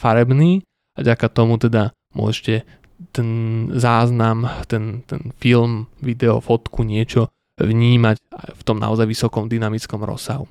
farebný 0.00 0.64
a 0.96 1.04
ďaká 1.04 1.28
tomu 1.28 1.60
teda 1.60 1.92
môžete 2.16 2.64
ten 3.10 3.28
záznam, 3.74 4.46
ten, 4.70 5.02
ten 5.04 5.34
film, 5.42 5.90
video, 6.00 6.38
fotku, 6.38 6.86
niečo 6.86 7.28
vnímať 7.58 8.16
v 8.54 8.62
tom 8.66 8.82
naozaj 8.82 9.06
vysokom 9.06 9.46
dynamickom 9.46 10.02
rozsahu. 10.02 10.50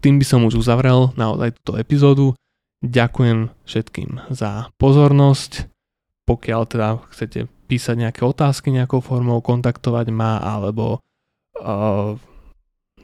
Tým 0.00 0.16
by 0.16 0.24
som 0.24 0.40
už 0.48 0.64
uzavrel 0.64 1.12
naozaj 1.16 1.60
túto 1.60 1.76
epizódu. 1.76 2.32
Ďakujem 2.84 3.52
všetkým 3.64 4.32
za 4.32 4.72
pozornosť. 4.80 5.68
Pokiaľ 6.24 6.60
teda 6.64 6.88
chcete 7.12 7.48
písať 7.68 7.96
nejaké 8.08 8.24
otázky 8.24 8.72
nejakou 8.72 9.04
formou, 9.04 9.44
kontaktovať 9.44 10.08
ma 10.08 10.40
alebo 10.40 11.00
uh, 11.60 12.16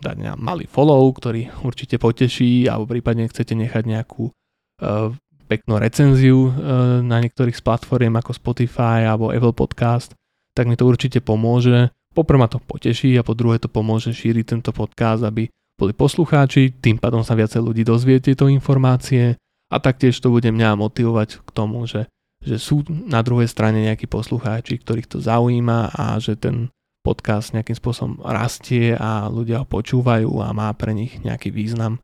dať 0.01 0.17
na 0.17 0.33
malý 0.41 0.65
follow, 0.65 1.05
ktorý 1.13 1.53
určite 1.65 2.01
poteší, 2.01 2.69
alebo 2.69 2.89
prípadne 2.97 3.29
chcete 3.29 3.53
nechať 3.53 3.85
nejakú 3.85 4.33
uh, 4.33 5.13
peknú 5.49 5.77
recenziu 5.77 6.49
uh, 6.49 7.01
na 7.05 7.21
niektorých 7.21 7.57
z 7.57 7.65
platform 7.65 8.17
ako 8.21 8.33
Spotify 8.33 9.05
alebo 9.05 9.33
Apple 9.33 9.57
Podcast, 9.57 10.17
tak 10.55 10.66
mi 10.66 10.74
to 10.74 10.86
určite 10.86 11.22
pomôže. 11.22 11.90
Poprvé 12.11 12.38
ma 12.42 12.51
to 12.51 12.59
poteší 12.59 13.14
a 13.18 13.26
po 13.26 13.38
druhé 13.38 13.62
to 13.62 13.70
pomôže 13.70 14.11
šíriť 14.11 14.44
tento 14.59 14.70
podcast, 14.74 15.22
aby 15.22 15.46
boli 15.78 15.96
poslucháči, 15.96 16.76
tým 16.76 17.01
pádom 17.01 17.24
sa 17.24 17.32
viacej 17.32 17.62
ľudí 17.62 17.82
dozvie 17.86 18.20
tieto 18.20 18.51
informácie 18.51 19.40
a 19.70 19.76
taktiež 19.80 20.18
to 20.20 20.28
bude 20.28 20.44
mňa 20.44 20.76
motivovať 20.76 21.40
k 21.40 21.51
tomu, 21.55 21.86
že, 21.88 22.11
že 22.44 22.61
sú 22.61 22.84
na 22.88 23.24
druhej 23.24 23.48
strane 23.48 23.86
nejakí 23.88 24.05
poslucháči, 24.11 24.76
ktorých 24.76 25.09
to 25.09 25.18
zaujíma 25.24 25.94
a 25.94 26.20
že 26.20 26.36
ten 26.36 26.68
podcast 27.01 27.57
nejakým 27.57 27.76
spôsobom 27.80 28.20
rastie 28.20 28.92
a 28.92 29.30
ľudia 29.32 29.64
ho 29.64 29.66
počúvajú 29.66 30.28
a 30.44 30.53
má 30.53 30.68
pre 30.76 30.92
nich 30.92 31.16
nejaký 31.24 31.48
význam. 31.48 31.96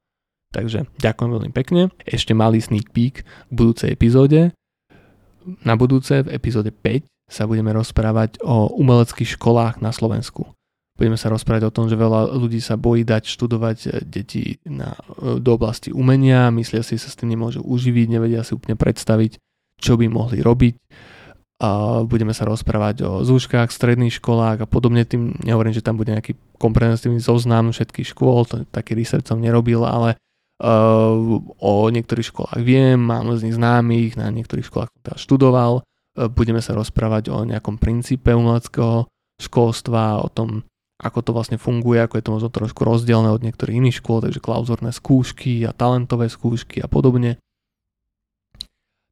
Takže 0.56 0.88
ďakujem 0.96 1.30
veľmi 1.36 1.52
pekne. 1.52 1.92
Ešte 2.08 2.32
malý 2.32 2.64
sneak 2.64 2.88
peek 2.96 3.28
k 3.28 3.52
budúcej 3.52 3.92
epizóde. 3.92 4.56
Na 5.68 5.76
budúce 5.76 6.24
v 6.24 6.32
epizóde 6.32 6.72
5 6.72 7.04
sa 7.26 7.44
budeme 7.50 7.74
rozprávať 7.74 8.38
o 8.42 8.70
umeleckých 8.78 9.34
školách 9.38 9.82
na 9.82 9.90
Slovensku. 9.90 10.46
Budeme 10.96 11.20
sa 11.20 11.28
rozprávať 11.28 11.68
o 11.68 11.74
tom, 11.74 11.92
že 11.92 11.98
veľa 11.98 12.32
ľudí 12.32 12.56
sa 12.62 12.80
bojí 12.80 13.04
dať 13.04 13.28
študovať 13.28 13.78
eh, 13.86 13.90
deti 14.06 14.62
na, 14.64 14.96
eh, 14.96 15.42
do 15.42 15.50
oblasti 15.52 15.92
umenia, 15.92 16.48
myslia 16.54 16.80
si, 16.80 16.96
že 16.96 17.06
sa 17.06 17.10
s 17.12 17.18
tým 17.18 17.36
nemôžu 17.36 17.60
uživiť, 17.60 18.06
nevedia 18.08 18.46
si 18.46 18.56
úplne 18.56 18.78
predstaviť, 18.78 19.38
čo 19.76 20.00
by 20.00 20.06
mohli 20.08 20.40
robiť 20.40 20.74
a 21.56 22.04
budeme 22.04 22.36
sa 22.36 22.44
rozprávať 22.44 22.96
o 23.08 23.12
zúškach, 23.24 23.72
stredných 23.72 24.20
školách 24.20 24.64
a 24.64 24.66
podobne. 24.68 25.08
Tým 25.08 25.40
nehovorím, 25.40 25.72
že 25.72 25.80
tam 25.80 25.96
bude 25.96 26.12
nejaký 26.12 26.36
komprehensívny 26.60 27.16
zoznam 27.16 27.72
všetkých 27.72 28.12
škôl, 28.12 28.44
to 28.44 28.68
taký 28.68 28.92
research 28.92 29.24
som 29.24 29.40
nerobil, 29.40 29.80
ale 29.88 30.20
uh, 30.60 31.16
o 31.40 31.72
niektorých 31.88 32.28
školách 32.28 32.60
viem, 32.60 33.00
mám 33.00 33.32
z 33.40 33.48
nich 33.48 33.56
známych, 33.56 34.20
na 34.20 34.28
niektorých 34.28 34.68
školách 34.68 34.92
som 34.92 35.00
teda 35.00 35.16
študoval. 35.16 35.72
Budeme 36.16 36.64
sa 36.64 36.72
rozprávať 36.72 37.28
o 37.28 37.44
nejakom 37.44 37.76
princípe 37.76 38.32
umeleckého 38.32 39.04
školstva, 39.36 40.24
o 40.24 40.32
tom, 40.32 40.64
ako 40.96 41.20
to 41.20 41.30
vlastne 41.36 41.60
funguje, 41.60 42.00
ako 42.00 42.16
je 42.16 42.24
to 42.24 42.34
možno 42.34 42.48
trošku 42.48 42.80
rozdielne 42.80 43.28
od 43.28 43.44
niektorých 43.44 43.76
iných 43.84 44.00
škôl, 44.00 44.24
takže 44.24 44.40
klauzorné 44.40 44.96
skúšky 44.96 45.68
a 45.68 45.76
talentové 45.76 46.32
skúšky 46.32 46.80
a 46.80 46.88
podobne. 46.88 47.36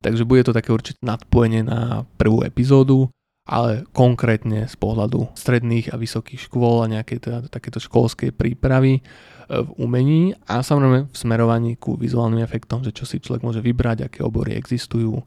Takže 0.00 0.28
bude 0.28 0.44
to 0.44 0.56
také 0.56 0.72
určite 0.72 1.00
nadpojenie 1.04 1.64
na 1.64 2.04
prvú 2.16 2.44
epizódu, 2.44 3.08
ale 3.44 3.84
konkrétne 3.92 4.64
z 4.64 4.76
pohľadu 4.80 5.32
stredných 5.36 5.92
a 5.92 6.00
vysokých 6.00 6.48
škôl 6.48 6.84
a 6.84 6.92
nejakej 6.92 7.18
teda 7.20 7.38
takéto 7.52 7.76
školskej 7.80 8.32
prípravy 8.32 9.00
e, 9.00 9.02
v 9.48 9.68
umení 9.76 10.32
a 10.48 10.64
samozrejme 10.64 11.12
v 11.12 11.16
smerovaní 11.16 11.76
ku 11.76 12.00
vizuálnym 12.00 12.40
efektom, 12.40 12.80
že 12.80 12.96
čo 12.96 13.04
si 13.04 13.20
človek 13.20 13.44
môže 13.44 13.60
vybrať, 13.60 14.08
aké 14.08 14.20
obory 14.24 14.56
existujú 14.56 15.20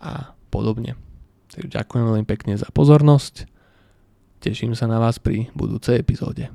a 0.00 0.33
podobne. 0.54 0.94
Takže 1.50 1.74
ďakujem 1.74 2.04
veľmi 2.06 2.26
pekne 2.30 2.54
za 2.54 2.70
pozornosť. 2.70 3.50
Teším 4.38 4.78
sa 4.78 4.86
na 4.86 5.02
vás 5.02 5.18
pri 5.18 5.50
budúcej 5.58 5.98
epizóde. 5.98 6.46